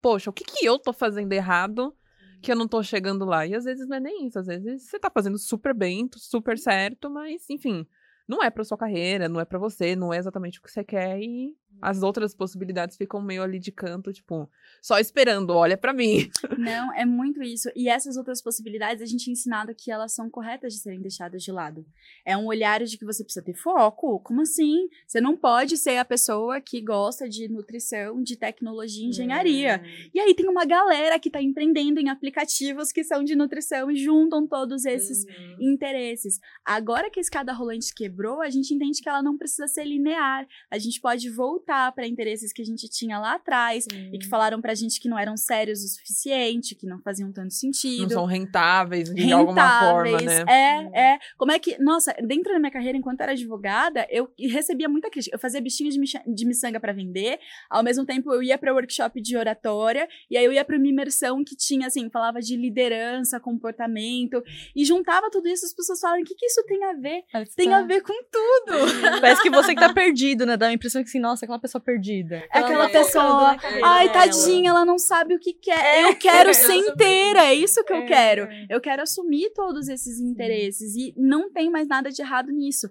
poxa, 0.00 0.30
o 0.30 0.32
que, 0.32 0.44
que 0.44 0.64
eu 0.64 0.78
tô 0.78 0.92
fazendo 0.92 1.32
errado 1.32 1.94
que 2.40 2.50
eu 2.50 2.56
não 2.56 2.68
tô 2.68 2.82
chegando 2.82 3.24
lá? 3.24 3.46
E 3.46 3.54
às 3.54 3.64
vezes 3.64 3.86
não 3.86 3.96
é 3.96 4.00
nem 4.00 4.26
isso, 4.26 4.38
às 4.38 4.46
vezes 4.46 4.84
você 4.84 4.98
tá 4.98 5.10
fazendo 5.10 5.38
super 5.38 5.74
bem, 5.74 6.08
super 6.16 6.58
certo, 6.58 7.10
mas 7.10 7.48
enfim, 7.50 7.86
não 8.28 8.42
é 8.42 8.50
pra 8.50 8.62
sua 8.62 8.76
carreira, 8.76 9.28
não 9.28 9.40
é 9.40 9.44
para 9.44 9.58
você, 9.58 9.96
não 9.96 10.12
é 10.12 10.18
exatamente 10.18 10.58
o 10.58 10.62
que 10.62 10.70
você 10.70 10.84
quer 10.84 11.18
e 11.20 11.56
as 11.80 12.02
outras 12.02 12.34
possibilidades 12.34 12.96
ficam 12.96 13.20
meio 13.22 13.42
ali 13.42 13.58
de 13.58 13.70
canto, 13.70 14.12
tipo, 14.12 14.50
só 14.82 14.98
esperando, 14.98 15.50
olha 15.50 15.76
para 15.76 15.92
mim. 15.92 16.28
Não, 16.58 16.92
é 16.94 17.04
muito 17.04 17.42
isso. 17.42 17.70
E 17.74 17.88
essas 17.88 18.16
outras 18.16 18.42
possibilidades, 18.42 19.02
a 19.02 19.06
gente 19.06 19.28
é 19.28 19.32
ensinado 19.32 19.74
que 19.74 19.90
elas 19.90 20.12
são 20.12 20.28
corretas 20.28 20.74
de 20.74 20.80
serem 20.80 21.00
deixadas 21.00 21.42
de 21.42 21.52
lado. 21.52 21.86
É 22.24 22.36
um 22.36 22.46
olhar 22.46 22.82
de 22.82 22.98
que 22.98 23.04
você 23.04 23.22
precisa 23.22 23.44
ter 23.44 23.54
foco. 23.54 24.20
Como 24.20 24.42
assim? 24.42 24.88
Você 25.06 25.20
não 25.20 25.36
pode 25.36 25.76
ser 25.76 25.98
a 25.98 26.04
pessoa 26.04 26.60
que 26.60 26.80
gosta 26.80 27.28
de 27.28 27.48
nutrição, 27.48 28.22
de 28.22 28.36
tecnologia 28.36 29.04
e 29.04 29.08
engenharia. 29.08 29.80
Hum. 29.82 30.10
E 30.14 30.20
aí 30.20 30.34
tem 30.34 30.48
uma 30.48 30.64
galera 30.64 31.18
que 31.18 31.30
tá 31.30 31.40
empreendendo 31.40 32.00
em 32.00 32.08
aplicativos 32.08 32.90
que 32.92 33.04
são 33.04 33.22
de 33.22 33.36
nutrição 33.36 33.90
e 33.90 33.96
juntam 33.96 34.46
todos 34.46 34.84
esses 34.84 35.24
uhum. 35.24 35.56
interesses. 35.72 36.40
Agora 36.64 37.10
que 37.10 37.20
a 37.20 37.22
escada 37.22 37.52
rolante 37.52 37.94
quebrou, 37.94 38.42
a 38.42 38.50
gente 38.50 38.74
entende 38.74 39.00
que 39.00 39.08
ela 39.08 39.22
não 39.22 39.36
precisa 39.36 39.68
ser 39.68 39.84
linear. 39.84 40.46
A 40.70 40.78
gente 40.78 41.00
pode 41.00 41.30
voltar 41.30 41.67
voltar 41.68 41.92
para 41.92 42.06
interesses 42.06 42.52
que 42.52 42.62
a 42.62 42.64
gente 42.64 42.88
tinha 42.88 43.18
lá 43.18 43.34
atrás 43.34 43.84
Sim. 43.90 44.10
e 44.12 44.18
que 44.18 44.26
falaram 44.26 44.60
pra 44.60 44.74
gente 44.74 44.98
que 44.98 45.08
não 45.08 45.18
eram 45.18 45.36
sérios 45.36 45.84
o 45.84 45.88
suficiente, 45.88 46.74
que 46.74 46.86
não 46.86 47.00
faziam 47.00 47.30
tanto 47.30 47.52
sentido. 47.52 48.02
Não 48.02 48.10
são 48.10 48.24
rentáveis 48.24 49.12
de 49.12 49.22
rentáveis, 49.22 49.32
alguma 49.32 49.80
forma, 49.80 50.20
né? 50.22 50.44
É, 50.48 51.12
é. 51.12 51.18
Como 51.36 51.52
é 51.52 51.58
que, 51.58 51.78
nossa, 51.78 52.14
dentro 52.24 52.52
da 52.52 52.58
minha 52.58 52.70
carreira 52.70 52.96
enquanto 52.96 53.20
era 53.20 53.32
advogada, 53.32 54.06
eu 54.10 54.30
recebia 54.38 54.88
muita 54.88 55.10
crítica. 55.10 55.36
Eu 55.36 55.38
fazia 55.38 55.60
bichinhos 55.60 55.94
de, 55.94 56.00
de 56.26 56.46
miçanga 56.46 56.80
para 56.80 56.92
vender, 56.92 57.38
ao 57.68 57.82
mesmo 57.82 58.04
tempo 58.06 58.32
eu 58.32 58.42
ia 58.42 58.56
para 58.56 58.72
workshop 58.72 59.20
de 59.20 59.36
oratória 59.36 60.08
e 60.30 60.36
aí 60.36 60.44
eu 60.44 60.52
ia 60.52 60.64
para 60.64 60.76
uma 60.76 60.86
imersão 60.86 61.44
que 61.44 61.54
tinha 61.54 61.86
assim, 61.86 62.08
falava 62.10 62.40
de 62.40 62.56
liderança, 62.56 63.38
comportamento 63.38 64.42
e 64.74 64.84
juntava 64.84 65.30
tudo 65.30 65.48
isso, 65.48 65.66
as 65.66 65.74
pessoas 65.74 66.00
falavam: 66.00 66.22
"O 66.22 66.24
que 66.24 66.34
que 66.34 66.46
isso 66.46 66.64
tem 66.64 66.82
a 66.84 66.92
ver?" 66.94 67.24
Parece 67.32 67.54
tem 67.54 67.68
tá. 67.68 67.78
a 67.78 67.82
ver 67.82 68.00
com 68.02 68.14
tudo. 68.30 69.20
Parece 69.20 69.42
que 69.42 69.50
você 69.50 69.74
que 69.74 69.80
tá 69.80 69.92
perdido, 69.92 70.46
né? 70.46 70.56
Dá 70.56 70.68
a 70.68 70.72
impressão 70.72 71.02
que 71.02 71.08
assim, 71.08 71.18
nossa, 71.18 71.44
aquela 71.44 71.57
pessoa 71.60 71.82
perdida. 71.82 72.44
É 72.52 72.58
aquela 72.58 72.88
pessoa, 72.88 73.56
ai, 73.84 74.12
tadinha, 74.12 74.70
ela 74.70 74.84
não 74.84 74.98
sabe 74.98 75.34
o 75.34 75.38
que 75.38 75.52
quer. 75.52 75.78
É, 75.78 76.04
eu 76.04 76.16
quero 76.16 76.52
ser 76.54 76.74
inteira, 76.88 77.44
é 77.44 77.54
isso 77.54 77.84
que 77.84 77.92
eu 77.92 77.98
é. 77.98 78.06
quero. 78.06 78.48
Eu 78.68 78.80
quero 78.80 79.02
assumir 79.02 79.50
todos 79.54 79.88
esses 79.88 80.20
interesses 80.20 80.94
e 80.94 81.14
não 81.16 81.52
tem 81.52 81.70
mais 81.70 81.88
nada 81.88 82.10
de 82.10 82.22
errado 82.22 82.50
nisso. 82.50 82.88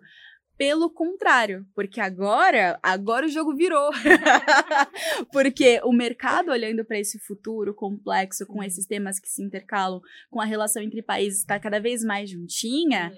Pelo 0.57 0.89
contrário, 0.89 1.67
porque 1.75 2.01
agora, 2.01 2.79
agora 2.81 3.27
o 3.27 3.29
jogo 3.29 3.55
virou. 3.55 3.91
porque 5.31 5.79
o 5.83 5.93
mercado 5.93 6.49
olhando 6.49 6.83
para 6.83 6.97
esse 6.97 7.19
futuro 7.19 7.75
complexo 7.75 8.43
com 8.47 8.63
esses 8.63 8.87
temas 8.87 9.19
que 9.19 9.29
se 9.29 9.43
intercalam, 9.43 10.01
com 10.31 10.41
a 10.41 10.45
relação 10.45 10.81
entre 10.81 11.03
países 11.03 11.41
está 11.41 11.59
cada 11.59 11.79
vez 11.79 12.03
mais 12.03 12.31
juntinha. 12.31 13.13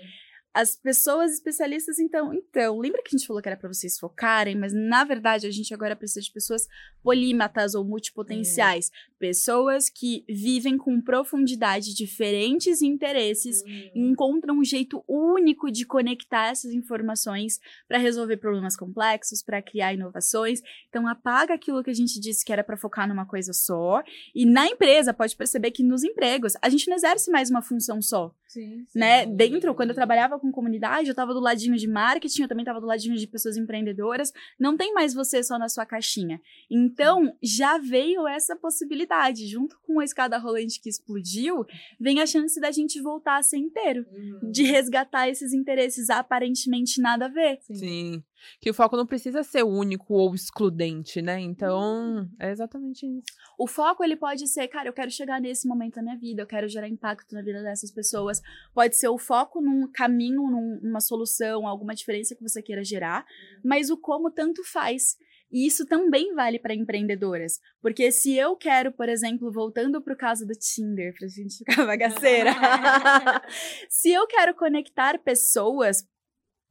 As 0.54 0.76
pessoas 0.76 1.34
especialistas, 1.34 2.00
então, 2.00 2.34
então, 2.34 2.80
lembra 2.80 3.04
que 3.04 3.10
a 3.14 3.18
gente 3.18 3.28
falou 3.28 3.42
que 3.42 3.48
era 3.48 3.58
para 3.58 3.72
vocês 3.72 4.00
focarem, 4.00 4.56
mas 4.56 4.74
na 4.74 5.04
verdade 5.04 5.46
a 5.46 5.52
gente 5.52 5.74
agora 5.74 5.96
precisa 5.96 6.22
de 6.22 6.32
pessoas 6.32 6.68
polímatas 7.04 7.76
ou 7.76 7.86
multipotenciais, 7.86 8.88
uhum. 8.88 9.16
pessoas 9.20 9.90
que 9.90 10.26
vivem 10.28 10.78
com 10.78 11.00
profundidade 11.02 11.94
diferentes 11.94 12.82
interesses, 12.82 13.62
uhum. 13.62 14.12
encontram 14.12 14.58
um 14.58 14.64
jeito 14.64 15.04
único 15.08 15.72
de 15.72 15.86
conectar 15.86 16.48
essas 16.48 16.74
informações 16.74 17.60
para 17.88 18.00
resolver 18.00 18.38
problemas 18.38 18.76
complexos, 18.76 19.44
para 19.44 19.62
criar 19.62 19.94
inovações. 19.94 20.62
Então, 20.90 21.08
apaga 21.08 21.54
aquilo 21.54 21.84
que 21.84 21.92
a 21.92 21.96
gente 21.96 22.20
disse 22.20 22.44
que 22.44 22.52
era 22.52 22.64
para 22.64 22.76
focar 22.76 23.08
numa 23.08 23.26
coisa 23.26 23.54
só. 23.54 24.02
E 24.34 24.46
na 24.46 24.68
empresa, 24.68 25.14
pode 25.14 25.36
perceber 25.36 25.72
que 25.72 25.84
nos 25.84 26.04
empregos, 26.04 26.54
a 26.62 26.70
gente 26.70 26.90
não 26.90 26.96
exerce 26.96 27.30
mais 27.30 27.50
uma 27.50 27.62
função 27.62 28.02
só. 28.02 28.34
Sim, 28.48 28.84
sim. 28.88 29.00
Né? 29.00 29.28
Dentro, 29.28 29.76
quando 29.76 29.90
eu 29.90 29.96
trabalhava 29.96 30.39
com 30.40 30.52
comunidade, 30.52 31.08
eu 31.08 31.12
estava 31.12 31.34
do 31.34 31.40
ladinho 31.40 31.76
de 31.76 31.88
marketing, 31.88 32.44
eu 32.44 32.48
também 32.48 32.64
estava 32.64 32.80
do 32.80 32.88
ladinho 32.88 33.16
de 33.16 33.28
pessoas 33.28 33.58
empreendedoras. 33.58 34.32
Não 34.60 34.78
tem 34.78 34.94
mais 34.94 35.14
você 35.14 35.44
só 35.44 35.58
na 35.58 35.70
sua 35.70 35.86
caixinha. 35.86 36.42
Então, 36.70 37.36
já 37.42 37.78
veio 37.78 38.28
essa 38.28 38.56
possibilidade. 38.56 39.48
Junto 39.48 39.78
com 39.86 40.00
a 40.00 40.04
escada 40.04 40.38
rolante 40.38 40.80
que 40.82 40.90
explodiu, 40.90 41.66
vem 42.00 42.20
a 42.20 42.26
chance 42.26 42.60
da 42.60 42.72
gente 42.72 43.02
voltar 43.02 43.38
a 43.38 43.44
ser 43.44 43.58
inteiro. 43.58 44.06
Uhum. 44.12 44.52
De 44.52 44.64
resgatar 44.64 45.30
esses 45.30 45.54
interesses 45.54 46.10
aparentemente 46.10 47.02
nada 47.02 47.26
a 47.26 47.30
ver. 47.30 47.60
Sim. 47.62 47.76
sim. 47.76 48.24
Que 48.60 48.70
o 48.70 48.74
foco 48.74 48.98
não 48.98 49.06
precisa 49.06 49.44
ser 49.44 49.64
único 49.64 50.14
ou 50.14 50.34
excludente, 50.34 51.22
né? 51.22 51.40
Então, 51.40 51.80
uhum. 51.80 52.30
é 52.40 52.52
exatamente 52.52 53.06
isso. 53.06 53.26
O 53.58 53.68
foco, 53.68 54.04
ele 54.04 54.16
pode 54.16 54.48
ser, 54.48 54.68
cara, 54.68 54.90
eu 54.90 54.94
quero 54.94 55.12
chegar 55.12 55.40
nesse 55.42 55.68
momento 55.68 55.96
da 55.96 56.02
minha 56.02 56.18
vida, 56.18 56.42
eu 56.42 56.48
quero 56.48 56.68
gerar 56.68 56.88
impacto 56.88 57.34
na 57.34 57.42
vida 57.42 57.62
dessas 57.62 57.92
pessoas. 57.92 58.42
Pode 58.74 58.96
ser 58.96 59.10
o 59.10 59.18
foco 59.18 59.62
num 59.62 59.90
caminho, 59.92 60.44
numa 60.82 61.02
solução, 61.02 61.68
alguma 61.68 61.94
diferença 61.94 62.36
que 62.36 62.42
você 62.42 62.62
queira 62.62 62.84
gerar, 62.84 63.26
mas 63.64 63.90
o 63.90 63.98
como 63.98 64.32
tanto 64.32 64.64
faz. 64.64 65.18
E 65.52 65.66
isso 65.66 65.86
também 65.86 66.34
vale 66.36 66.60
para 66.60 66.76
empreendedoras. 66.76 67.60
Porque 67.82 68.12
se 68.12 68.36
eu 68.36 68.56
quero, 68.56 68.92
por 68.92 69.10
exemplo, 69.10 69.52
voltando 69.52 70.02
para 70.02 70.14
o 70.14 70.18
caso 70.18 70.46
do 70.46 70.54
Tinder, 70.54 71.14
para 71.18 71.26
a 71.26 71.30
gente 71.30 71.58
ficar 71.58 71.86
bagaceira, 71.86 72.52
se 73.90 74.12
eu 74.12 74.28
quero 74.28 74.54
conectar 74.54 75.18
pessoas 75.20 76.08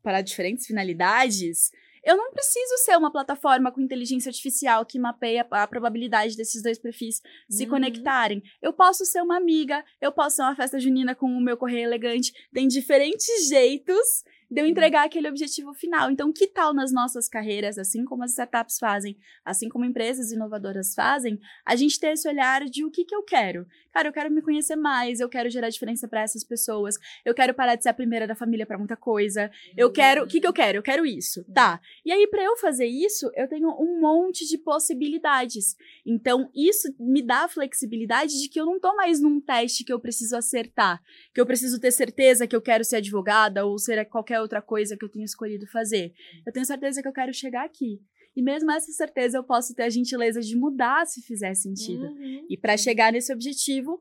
para 0.02 0.20
diferentes 0.20 0.66
finalidades, 0.66 1.70
eu 2.04 2.16
não 2.16 2.30
preciso 2.30 2.78
ser 2.78 2.96
uma 2.96 3.12
plataforma 3.12 3.70
com 3.70 3.80
inteligência 3.80 4.30
artificial 4.30 4.86
que 4.86 4.98
mapeia 4.98 5.46
a 5.50 5.66
probabilidade 5.66 6.36
desses 6.36 6.62
dois 6.62 6.78
perfis 6.78 7.20
se 7.50 7.64
uhum. 7.64 7.70
conectarem. 7.70 8.42
Eu 8.62 8.72
posso 8.72 9.04
ser 9.04 9.20
uma 9.20 9.36
amiga, 9.36 9.84
eu 10.00 10.10
posso 10.10 10.36
ser 10.36 10.42
uma 10.42 10.56
festa 10.56 10.78
junina 10.78 11.14
com 11.14 11.26
o 11.26 11.40
meu 11.40 11.56
correio 11.56 11.84
elegante. 11.84 12.32
Tem 12.52 12.66
diferentes 12.66 13.48
jeitos 13.48 14.24
de 14.50 14.60
eu 14.60 14.64
uhum. 14.64 14.70
entregar 14.70 15.04
aquele 15.04 15.28
objetivo 15.28 15.74
final. 15.74 16.10
Então, 16.10 16.32
que 16.32 16.46
tal 16.46 16.72
nas 16.72 16.92
nossas 16.92 17.28
carreiras, 17.28 17.78
assim 17.78 18.04
como 18.04 18.24
as 18.24 18.30
startups 18.30 18.78
fazem, 18.78 19.16
assim 19.44 19.68
como 19.68 19.84
empresas 19.84 20.32
inovadoras 20.32 20.94
fazem, 20.94 21.38
a 21.64 21.76
gente 21.76 22.00
ter 22.00 22.12
esse 22.12 22.26
olhar 22.26 22.64
de 22.64 22.84
o 22.84 22.90
que, 22.90 23.04
que 23.04 23.14
eu 23.14 23.22
quero? 23.22 23.66
Cara, 23.92 24.08
eu 24.08 24.12
quero 24.12 24.30
me 24.30 24.40
conhecer 24.40 24.76
mais, 24.76 25.20
eu 25.20 25.28
quero 25.28 25.50
gerar 25.50 25.68
diferença 25.68 26.06
para 26.08 26.22
essas 26.22 26.44
pessoas, 26.44 26.96
eu 27.24 27.34
quero 27.34 27.52
parar 27.52 27.74
de 27.74 27.82
ser 27.82 27.88
a 27.90 27.94
primeira 27.94 28.26
da 28.26 28.34
família 28.34 28.64
para 28.64 28.78
muita 28.78 28.96
coisa, 28.96 29.50
eu 29.76 29.90
quero. 29.90 30.24
O 30.24 30.26
que, 30.26 30.40
que 30.40 30.46
eu 30.46 30.52
quero? 30.52 30.78
Eu 30.78 30.82
quero 30.82 31.04
isso. 31.04 31.44
Tá. 31.52 31.80
E 32.04 32.12
aí, 32.12 32.26
para 32.26 32.42
eu 32.42 32.56
fazer 32.56 32.86
isso, 32.86 33.30
eu 33.34 33.48
tenho 33.48 33.68
um 33.70 34.00
monte 34.00 34.46
de 34.46 34.56
possibilidades. 34.56 35.76
Então, 36.06 36.50
isso 36.54 36.88
me 36.98 37.22
dá 37.22 37.44
a 37.44 37.48
flexibilidade 37.48 38.40
de 38.40 38.48
que 38.48 38.60
eu 38.60 38.66
não 38.66 38.78
tô 38.78 38.94
mais 38.94 39.20
num 39.20 39.40
teste 39.40 39.84
que 39.84 39.92
eu 39.92 40.00
preciso 40.00 40.36
acertar, 40.36 41.02
que 41.34 41.40
eu 41.40 41.46
preciso 41.46 41.80
ter 41.80 41.90
certeza 41.90 42.46
que 42.46 42.56
eu 42.56 42.62
quero 42.62 42.84
ser 42.84 42.96
advogada 42.96 43.66
ou 43.66 43.78
ser 43.78 44.04
qualquer 44.06 44.37
outra 44.40 44.62
coisa 44.62 44.96
que 44.96 45.04
eu 45.04 45.08
tenho 45.08 45.24
escolhido 45.24 45.66
fazer. 45.66 46.12
Eu 46.46 46.52
tenho 46.52 46.66
certeza 46.66 47.02
que 47.02 47.08
eu 47.08 47.12
quero 47.12 47.32
chegar 47.32 47.64
aqui. 47.64 48.00
E 48.36 48.42
mesmo 48.42 48.70
essa 48.70 48.92
certeza 48.92 49.38
eu 49.38 49.44
posso 49.44 49.74
ter 49.74 49.82
a 49.82 49.90
gentileza 49.90 50.40
de 50.40 50.56
mudar 50.56 51.06
se 51.06 51.20
fizer 51.22 51.54
sentido. 51.54 52.04
Uhum. 52.04 52.46
E 52.48 52.56
para 52.56 52.76
chegar 52.76 53.12
nesse 53.12 53.32
objetivo, 53.32 54.00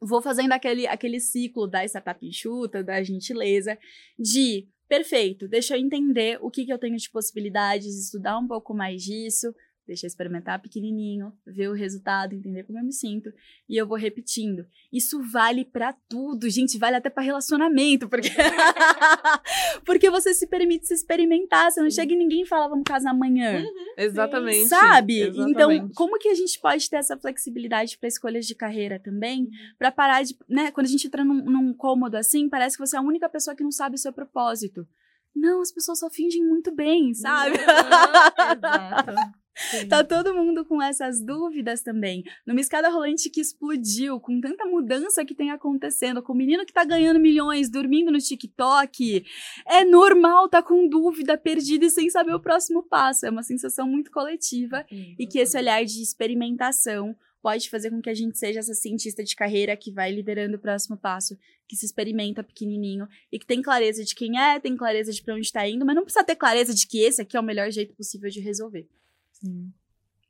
vou 0.00 0.20
fazendo 0.20 0.52
aquele, 0.52 0.86
aquele 0.86 1.20
ciclo 1.20 1.66
da 1.66 1.84
startup 1.84 2.24
enxuta, 2.26 2.82
da 2.82 3.02
gentileza, 3.02 3.78
de 4.18 4.66
perfeito, 4.88 5.46
deixa 5.46 5.76
eu 5.76 5.80
entender 5.80 6.36
o 6.42 6.50
que, 6.50 6.66
que 6.66 6.72
eu 6.72 6.78
tenho 6.78 6.96
de 6.96 7.08
possibilidades, 7.08 7.94
estudar 7.94 8.36
um 8.38 8.48
pouco 8.48 8.74
mais 8.74 9.00
disso, 9.00 9.54
deixa 9.86 10.06
eu 10.06 10.08
experimentar 10.08 10.60
pequenininho, 10.60 11.32
ver 11.46 11.68
o 11.68 11.74
resultado, 11.74 12.34
entender 12.34 12.64
como 12.64 12.78
eu 12.78 12.84
me 12.84 12.92
sinto 12.92 13.32
e 13.68 13.76
eu 13.76 13.86
vou 13.86 13.96
repetindo. 13.96 14.64
Isso 14.92 15.20
vale 15.22 15.64
para 15.64 15.92
tudo, 16.08 16.48
gente, 16.48 16.78
vale 16.78 16.96
até 16.96 17.10
para 17.10 17.22
relacionamento, 17.22 18.08
porque 18.08 18.28
porque 19.84 20.08
você 20.08 20.32
se 20.32 20.46
permite 20.46 20.86
se 20.86 20.94
experimentar, 20.94 21.70
você 21.70 21.82
não 21.82 21.90
chega 21.90 22.12
e 22.12 22.16
ninguém 22.16 22.44
fala 22.46 22.68
vamos 22.68 22.84
casar 22.84 23.10
amanhã. 23.10 23.60
Uhum, 23.60 23.94
Exatamente. 23.96 24.68
Sabe? 24.68 25.20
Exatamente. 25.20 25.50
Então, 25.50 25.90
como 25.94 26.18
que 26.18 26.28
a 26.28 26.34
gente 26.34 26.58
pode 26.60 26.88
ter 26.88 26.96
essa 26.96 27.16
flexibilidade 27.16 27.98
para 27.98 28.08
escolhas 28.08 28.46
de 28.46 28.54
carreira 28.54 28.98
também, 28.98 29.42
uhum. 29.42 29.50
para 29.78 29.90
parar 29.90 30.22
de, 30.22 30.36
né, 30.48 30.70
quando 30.70 30.86
a 30.86 30.90
gente 30.90 31.06
entra 31.06 31.24
num, 31.24 31.44
num 31.44 31.74
cômodo 31.74 32.16
assim, 32.16 32.48
parece 32.48 32.76
que 32.76 32.86
você 32.86 32.96
é 32.96 32.98
a 32.98 33.02
única 33.02 33.28
pessoa 33.28 33.56
que 33.56 33.64
não 33.64 33.72
sabe 33.72 33.96
o 33.96 33.98
seu 33.98 34.12
propósito. 34.12 34.86
Não, 35.34 35.60
as 35.60 35.72
pessoas 35.72 36.00
só 36.00 36.10
fingem 36.10 36.44
muito 36.44 36.74
bem, 36.74 37.14
sabe? 37.14 37.56
Uhum, 37.56 39.32
Tá 39.88 40.02
todo 40.02 40.34
mundo 40.34 40.64
com 40.64 40.80
essas 40.80 41.20
dúvidas 41.20 41.82
também. 41.82 42.22
Numa 42.46 42.60
escada 42.60 42.88
rolante 42.88 43.28
que 43.28 43.40
explodiu, 43.40 44.18
com 44.20 44.40
tanta 44.40 44.64
mudança 44.64 45.24
que 45.24 45.34
tem 45.34 45.50
acontecendo, 45.50 46.22
com 46.22 46.32
o 46.32 46.36
menino 46.36 46.64
que 46.64 46.72
tá 46.72 46.84
ganhando 46.84 47.20
milhões, 47.20 47.70
dormindo 47.70 48.10
no 48.10 48.18
TikTok, 48.18 49.24
é 49.66 49.84
normal 49.84 50.48
tá 50.48 50.62
com 50.62 50.88
dúvida, 50.88 51.36
perdida 51.36 51.86
e 51.86 51.90
sem 51.90 52.08
saber 52.08 52.34
o 52.34 52.40
próximo 52.40 52.82
passo. 52.82 53.26
É 53.26 53.30
uma 53.30 53.42
sensação 53.42 53.86
muito 53.86 54.10
coletiva 54.10 54.84
e 54.90 55.26
que 55.26 55.38
esse 55.38 55.56
olhar 55.58 55.84
de 55.84 56.02
experimentação 56.02 57.14
pode 57.42 57.70
fazer 57.70 57.90
com 57.90 58.00
que 58.00 58.10
a 58.10 58.14
gente 58.14 58.38
seja 58.38 58.60
essa 58.60 58.74
cientista 58.74 59.24
de 59.24 59.34
carreira 59.34 59.76
que 59.76 59.90
vai 59.90 60.12
liderando 60.12 60.56
o 60.56 60.60
próximo 60.60 60.96
passo, 60.96 61.38
que 61.66 61.76
se 61.76 61.86
experimenta 61.86 62.44
pequenininho 62.44 63.08
e 63.32 63.38
que 63.38 63.46
tem 63.46 63.62
clareza 63.62 64.04
de 64.04 64.14
quem 64.14 64.38
é, 64.38 64.60
tem 64.60 64.76
clareza 64.76 65.12
de 65.12 65.22
para 65.22 65.34
onde 65.34 65.46
está 65.46 65.66
indo, 65.66 65.86
mas 65.86 65.96
não 65.96 66.04
precisa 66.04 66.24
ter 66.24 66.36
clareza 66.36 66.74
de 66.74 66.86
que 66.86 66.98
esse 66.98 67.22
aqui 67.22 67.36
é 67.36 67.40
o 67.40 67.44
melhor 67.44 67.70
jeito 67.70 67.94
possível 67.94 68.28
de 68.28 68.40
resolver. 68.40 68.86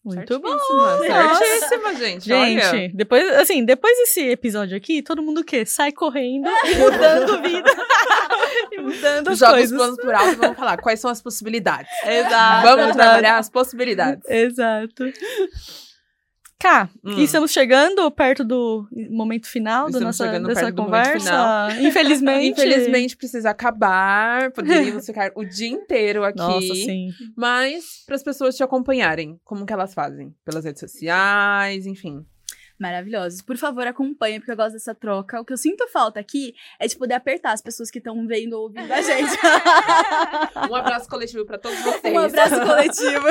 Muito 0.02 0.38
bom. 0.38 0.58
Certíssima, 0.58 1.34
certíssima, 1.34 1.94
gente. 1.94 2.24
Gente, 2.24 2.64
olha. 2.64 2.90
depois, 2.94 3.28
assim, 3.36 3.64
depois 3.64 3.96
desse 3.98 4.20
episódio 4.30 4.74
aqui, 4.74 5.02
todo 5.02 5.22
mundo 5.22 5.42
o 5.42 5.44
quê? 5.44 5.66
Sai 5.66 5.92
correndo 5.92 6.48
e 6.48 6.74
mudando 6.76 7.42
vida. 7.42 7.70
e 8.72 8.80
mudando 8.80 9.28
as 9.28 9.38
Joga 9.38 9.52
os 9.52 9.58
coisas. 9.58 9.76
planos 9.76 9.96
por 10.00 10.14
alto 10.14 10.32
e 10.32 10.36
vamos 10.36 10.56
falar 10.56 10.78
quais 10.78 11.00
são 11.00 11.10
as 11.10 11.20
possibilidades. 11.20 11.90
Exato. 12.04 12.62
Vamos 12.62 12.84
exato. 12.84 12.98
trabalhar 12.98 13.38
as 13.38 13.50
possibilidades. 13.50 14.24
Exato. 14.26 15.04
Cá, 16.60 16.90
Hum. 17.02 17.18
e 17.18 17.24
estamos 17.24 17.52
chegando 17.52 18.10
perto 18.10 18.44
do 18.44 18.86
momento 19.10 19.46
final 19.46 19.84
da 19.84 19.92
Estamos 19.98 20.04
nossa 20.18 20.26
chegando 20.26 20.46
dessa 20.46 20.70
conversa. 20.70 21.68
Infelizmente. 21.80 22.48
Infelizmente 22.50 23.16
precisa 23.16 23.48
acabar. 23.48 24.50
Poderíamos 24.52 25.06
ficar 25.06 25.32
o 25.34 25.42
dia 25.42 25.68
inteiro 25.68 26.22
aqui. 26.22 26.36
Nossa, 26.36 26.74
sim. 26.74 27.08
Mas 27.34 28.04
para 28.06 28.14
as 28.14 28.22
pessoas 28.22 28.54
te 28.56 28.62
acompanharem, 28.62 29.40
como 29.42 29.64
que 29.64 29.72
elas 29.72 29.94
fazem? 29.94 30.34
Pelas 30.44 30.62
redes 30.66 30.80
sociais, 30.80 31.86
enfim. 31.86 32.26
Maravilhosos. 32.80 33.42
Por 33.42 33.58
favor, 33.58 33.86
acompanhe, 33.86 34.40
porque 34.40 34.50
eu 34.50 34.56
gosto 34.56 34.72
dessa 34.72 34.94
troca. 34.94 35.38
O 35.38 35.44
que 35.44 35.52
eu 35.52 35.56
sinto 35.58 35.86
falta 35.88 36.18
aqui 36.18 36.54
é 36.78 36.86
de 36.86 36.96
poder 36.96 37.12
apertar 37.12 37.52
as 37.52 37.60
pessoas 37.60 37.90
que 37.90 37.98
estão 37.98 38.26
vendo 38.26 38.54
ou 38.54 38.62
ouvindo 38.62 38.90
a 38.90 39.02
gente. 39.02 39.30
Um 40.70 40.74
abraço 40.74 41.08
coletivo 41.08 41.44
para 41.44 41.58
todos 41.58 41.78
vocês. 41.80 42.14
Um 42.14 42.18
abraço 42.18 42.54
coletivo. 42.60 43.26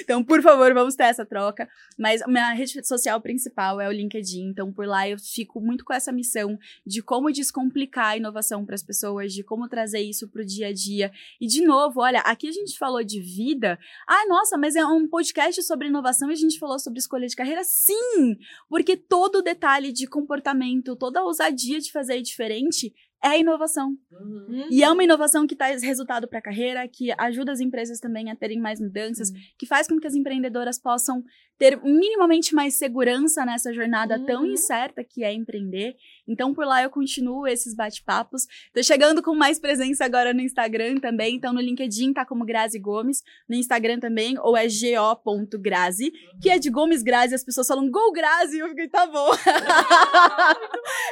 então, 0.00 0.22
por 0.22 0.42
favor, 0.42 0.72
vamos 0.74 0.94
ter 0.94 1.04
essa 1.04 1.24
troca. 1.24 1.68
Mas 1.98 2.20
a 2.22 2.28
minha 2.28 2.52
rede 2.52 2.86
social 2.86 3.20
principal 3.20 3.80
é 3.80 3.88
o 3.88 3.92
LinkedIn. 3.92 4.48
Então, 4.50 4.72
por 4.72 4.86
lá 4.86 5.08
eu 5.08 5.18
fico 5.18 5.60
muito 5.60 5.84
com 5.84 5.92
essa 5.92 6.12
missão 6.12 6.58
de 6.84 7.02
como 7.02 7.32
descomplicar 7.32 8.08
a 8.08 8.16
inovação 8.16 8.64
para 8.64 8.74
as 8.74 8.82
pessoas, 8.82 9.32
de 9.32 9.42
como 9.42 9.68
trazer 9.68 10.00
isso 10.00 10.28
para 10.28 10.42
o 10.42 10.44
dia 10.44 10.68
a 10.68 10.72
dia. 10.72 11.10
E, 11.40 11.46
de 11.46 11.64
novo, 11.64 12.00
olha, 12.00 12.20
aqui 12.20 12.48
a 12.48 12.52
gente 12.52 12.78
falou 12.78 13.02
de 13.02 13.20
vida. 13.20 13.78
Ah, 14.06 14.26
nossa, 14.28 14.58
mas 14.58 14.76
é 14.76 14.84
um 14.84 15.08
podcast 15.08 15.62
sobre 15.62 15.88
inovação 15.88 16.30
e 16.30 16.34
a 16.34 16.36
gente 16.36 16.58
falou 16.58 16.78
sobre 16.78 16.98
escolha 16.98 17.26
de 17.26 17.34
carreira? 17.34 17.62
Sim! 17.64 18.35
Porque 18.68 18.96
todo 18.96 19.42
detalhe 19.42 19.92
de 19.92 20.06
comportamento, 20.06 20.96
toda 20.96 21.22
ousadia 21.22 21.80
de 21.80 21.90
fazer 21.90 22.20
diferente 22.22 22.92
é 23.24 23.40
inovação. 23.40 23.96
Uhum. 24.12 24.68
E 24.70 24.84
é 24.84 24.90
uma 24.90 25.02
inovação 25.02 25.46
que 25.46 25.56
traz 25.56 25.82
resultado 25.82 26.28
para 26.28 26.38
a 26.38 26.42
carreira, 26.42 26.86
que 26.86 27.12
ajuda 27.18 27.50
as 27.50 27.60
empresas 27.60 27.98
também 27.98 28.30
a 28.30 28.36
terem 28.36 28.60
mais 28.60 28.80
mudanças, 28.80 29.30
que 29.58 29.66
faz 29.66 29.88
com 29.88 29.98
que 29.98 30.06
as 30.06 30.14
empreendedoras 30.14 30.78
possam 30.78 31.24
ter 31.58 31.80
minimamente 31.82 32.54
mais 32.54 32.76
segurança 32.76 33.44
nessa 33.44 33.72
jornada 33.72 34.22
tão 34.24 34.42
Uhum. 34.42 34.52
incerta 34.52 35.02
que 35.02 35.24
é 35.24 35.32
empreender. 35.32 35.96
Então, 36.26 36.52
por 36.54 36.66
lá 36.66 36.82
eu 36.82 36.90
continuo 36.90 37.46
esses 37.46 37.74
bate-papos. 37.74 38.46
Tô 38.74 38.82
chegando 38.82 39.22
com 39.22 39.34
mais 39.34 39.58
presença 39.58 40.04
agora 40.04 40.34
no 40.34 40.40
Instagram 40.40 40.96
também. 40.96 41.36
Então, 41.36 41.52
no 41.52 41.60
LinkedIn 41.60 42.12
tá 42.12 42.24
como 42.24 42.44
Grazi 42.44 42.78
Gomes, 42.78 43.22
no 43.48 43.54
Instagram 43.54 44.00
também, 44.00 44.38
ou 44.38 44.56
é 44.56 44.66
go.grazi, 44.66 46.12
que 46.40 46.50
é 46.50 46.58
de 46.58 46.70
Gomes 46.70 47.02
Grazi. 47.02 47.34
As 47.34 47.44
pessoas 47.44 47.66
falam, 47.66 47.90
Go 47.90 48.12
Grazi! 48.12 48.58
Eu 48.58 48.68
fiquei, 48.68 48.88
tá 48.88 49.06
bom. 49.06 49.30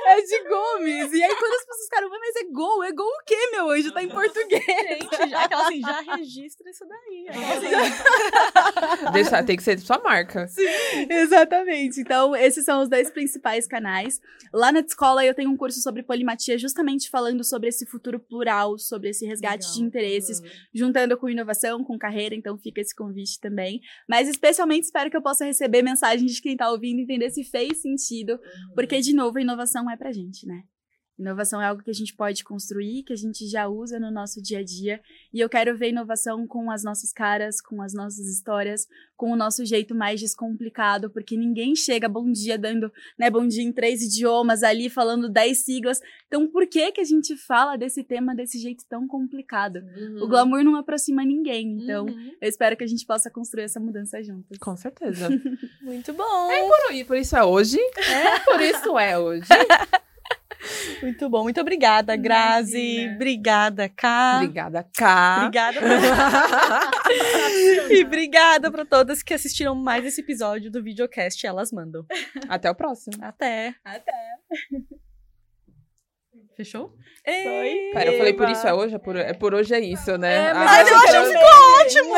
é 0.07 0.21
de 0.21 0.49
Gomes. 0.49 1.13
E 1.13 1.23
aí, 1.23 1.35
quando 1.37 1.55
as 1.55 1.65
pessoas 1.65 1.85
ficaram, 1.85 2.11
"Mas 2.11 2.37
é 2.37 2.45
Go, 2.51 2.83
é 2.85 2.93
Go 2.93 3.05
o 3.05 3.25
quê, 3.25 3.49
meu 3.53 3.71
anjo? 3.71 3.93
Tá 3.93 4.03
em 4.03 4.09
português. 4.09 4.65
Gente, 4.65 5.31
já, 5.31 5.45
aquela 5.45 5.67
assim, 5.67 5.81
já 5.81 6.01
registra 6.01 6.71
isso 6.71 6.85
daí. 6.87 7.29
Assim, 7.55 9.13
Deixa, 9.13 9.43
tem 9.43 9.57
que 9.57 9.63
ser 9.63 9.79
sua 9.79 9.99
marca. 9.99 10.47
Exatamente. 11.09 12.01
Então, 12.01 12.35
esses 12.35 12.65
são 12.65 12.83
os 12.83 12.89
dois 12.89 13.11
principais 13.11 13.67
canais. 13.67 14.21
Lá 14.53 14.73
na 14.73 14.83
escola 15.05 15.25
eu 15.25 15.35
tenho 15.35 15.51
um 15.51 15.57
curso 15.57 15.81
sobre 15.83 16.03
polimatia, 16.03 16.57
justamente 16.57 17.11
falando 17.11 17.45
sobre 17.45 17.69
esse 17.69 17.85
futuro 17.85 18.19
plural, 18.19 18.79
sobre 18.79 19.11
esse 19.11 19.27
resgate 19.27 19.71
de 19.75 19.83
interesses, 19.83 20.41
juntando 20.75 21.17
com 21.19 21.29
inovação, 21.29 21.85
com 21.85 21.99
carreira, 21.99 22.35
então 22.35 22.57
fica 22.57 22.81
esse 22.81 22.95
convite 22.95 23.39
também. 23.39 23.81
Mas 24.09 24.29
especialmente 24.29 24.85
espero 24.85 25.11
que 25.11 25.17
eu 25.17 25.23
possa 25.23 25.45
receber 25.45 25.83
mensagens 25.83 26.33
de 26.33 26.41
quem 26.41 26.57
tá 26.57 26.71
ouvindo, 26.71 27.01
entender 27.01 27.31
se 27.31 27.45
fez 27.45 27.83
sentido, 27.83 28.39
porque, 28.75 29.01
de 29.01 29.13
novo, 29.13 29.37
a 29.37 29.43
inovação 29.43 29.91
é 29.91 29.97
pra 29.97 30.11
gente, 30.11 30.47
né? 30.47 30.63
Inovação 31.19 31.63
é 31.63 31.67
algo 31.67 31.83
que 31.83 31.91
a 31.91 31.95
gente 31.95 32.15
pode 32.15 32.43
construir, 32.43 33.05
que 33.05 33.13
a 33.13 33.17
gente 33.17 33.47
já 33.47 33.69
usa 33.69 34.01
no 34.01 34.11
nosso 34.11 34.43
dia 34.43 34.59
a 34.59 34.65
dia. 34.65 35.01
E 35.33 35.39
eu 35.41 35.49
quero 35.49 35.77
ver 35.77 35.91
inovação 35.91 36.47
com 36.47 36.71
as 36.71 36.83
nossas 36.83 37.13
caras, 37.13 37.61
com 37.61 37.81
as 37.81 37.95
nossas 37.95 38.27
histórias, 38.27 38.87
com 39.17 39.31
o 39.31 39.37
nosso 39.37 39.65
jeito 39.65 39.95
mais 39.95 40.21
descomplicado, 40.21 41.09
porque 41.09 41.37
ninguém 41.37 41.77
chega 41.77 42.09
bom 42.09 42.31
dia 42.33 42.59
dando, 42.59 42.93
né, 43.19 43.31
bom 43.31 43.47
dia 43.47 43.63
em 43.63 43.73
três 43.73 44.03
idiomas 44.03 44.63
ali, 44.65 44.91
falando 44.91 45.29
dez 45.29 45.65
siglas. 45.65 46.01
Então, 46.27 46.49
por 46.49 46.67
que 46.67 46.91
que 46.91 47.01
a 47.01 47.05
gente 47.05 47.37
fala 47.37 47.77
desse 47.77 48.03
tema 48.03 48.35
desse 48.35 48.59
jeito 48.59 48.85
tão 48.89 49.07
complicado? 49.07 49.85
O 50.21 50.27
glamour 50.27 50.65
não 50.65 50.75
aproxima 50.77 51.25
ninguém, 51.25 51.79
então 51.83 52.07
Uhum. 52.07 52.33
eu 52.41 52.49
espero 52.49 52.77
que 52.77 52.83
a 52.85 52.87
gente 52.89 53.07
possa 53.07 53.31
construir 53.31 53.65
essa 53.65 53.79
mudança 53.79 54.23
juntos. 54.23 54.59
Com 54.59 54.77
certeza. 54.77 55.29
Muito 55.81 56.13
bom. 56.13 56.49
por, 56.49 57.07
por 57.07 57.17
isso 57.17 57.37
é 57.37 57.45
hoje. 57.45 57.79
É, 57.79 58.39
por 58.41 58.61
isso 58.61 58.99
é 58.99 59.19
hoje. 59.19 59.49
Muito 61.03 61.29
bom. 61.29 61.43
Muito 61.43 61.61
obrigada, 61.61 62.15
Grazi. 62.17 62.79
Imagina. 62.79 63.15
Obrigada, 63.15 63.89
Ká. 63.89 64.35
Obrigada, 64.37 64.87
Cá. 64.97 65.37
Obrigada. 65.47 65.81
e 67.91 68.05
obrigada 68.05 68.71
para 68.71 68.85
todas 68.85 69.21
que 69.23 69.33
assistiram 69.35 69.75
mais 69.75 70.05
esse 70.05 70.21
episódio 70.21 70.71
do 70.71 70.81
videocast 70.83 71.43
Elas 71.47 71.73
Mandam. 71.73 72.05
Até 72.49 72.71
o 72.71 72.75
próximo. 72.75 73.17
Até. 73.23 73.75
Até! 73.85 74.13
Fechou? 76.57 76.93
Foi. 77.25 77.91
Pera, 77.93 78.13
eu 78.13 78.19
falei 78.19 78.33
por 78.33 78.49
isso 78.49 78.65
é 78.67 78.73
hoje? 78.73 78.95
É 78.95 78.99
por, 78.99 79.17
é 79.17 79.33
por 79.33 79.55
hoje 79.55 79.75
é 79.75 79.81
isso, 79.81 80.17
né? 80.17 80.47
É, 80.47 80.51
Ah, 80.51 80.55
mas 80.55 80.89
eu 80.89 80.97
achei 80.97 81.17
acho 81.17 81.27
que 81.27 81.33
que 81.33 81.39
era- 81.39 81.81
Ótimo! 81.81 82.15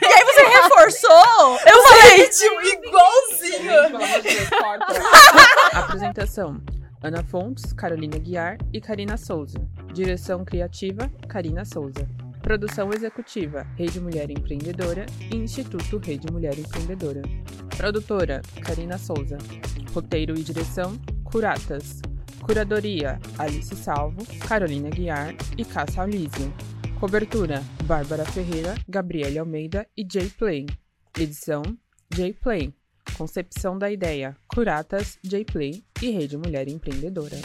E 0.00 0.06
aí 0.06 0.24
você 0.24 0.44
reforçou? 0.46 1.58
Eu 1.66 1.82
falei. 1.82 2.28
igualzinho! 2.74 3.88
Deus, 4.22 4.48
corta. 4.50 4.86
Apresentação: 5.78 6.60
Ana 7.02 7.22
Fontes, 7.22 7.72
Carolina 7.72 8.18
Guiar 8.18 8.58
e 8.72 8.80
Karina 8.80 9.16
Souza. 9.16 9.58
Direção 9.92 10.44
criativa: 10.44 11.08
Karina 11.28 11.64
Souza. 11.64 12.08
Produção 12.42 12.92
executiva: 12.92 13.66
Rede 13.76 14.00
Mulher 14.00 14.30
Empreendedora 14.30 15.06
e 15.32 15.36
Instituto 15.36 15.98
Rede 15.98 16.32
Mulher 16.32 16.58
Empreendedora. 16.58 17.22
Produtora: 17.76 18.42
Karina 18.64 18.98
Souza. 18.98 19.38
Roteiro 19.94 20.34
e 20.38 20.42
direção: 20.42 20.98
Curatas. 21.24 22.00
Curadoria: 22.42 23.20
Alice 23.38 23.76
Salvo, 23.76 24.24
Carolina 24.48 24.90
Guiar 24.90 25.34
e 25.56 25.64
Cássia 25.64 26.02
Alísio. 26.02 26.52
Cobertura: 26.98 27.62
Bárbara 27.84 28.24
Ferreira, 28.24 28.74
Gabriele 28.88 29.38
Almeida 29.38 29.86
e 29.96 30.04
Jay 30.10 30.28
Play. 30.30 30.66
Edição: 31.16 31.62
Jay 32.12 32.32
Play. 32.32 32.77
Concepção 33.16 33.78
da 33.78 33.90
ideia: 33.90 34.36
Curatas, 34.46 35.18
J-Play 35.22 35.82
e 36.02 36.10
Rede 36.10 36.36
Mulher 36.36 36.68
Empreendedora. 36.68 37.36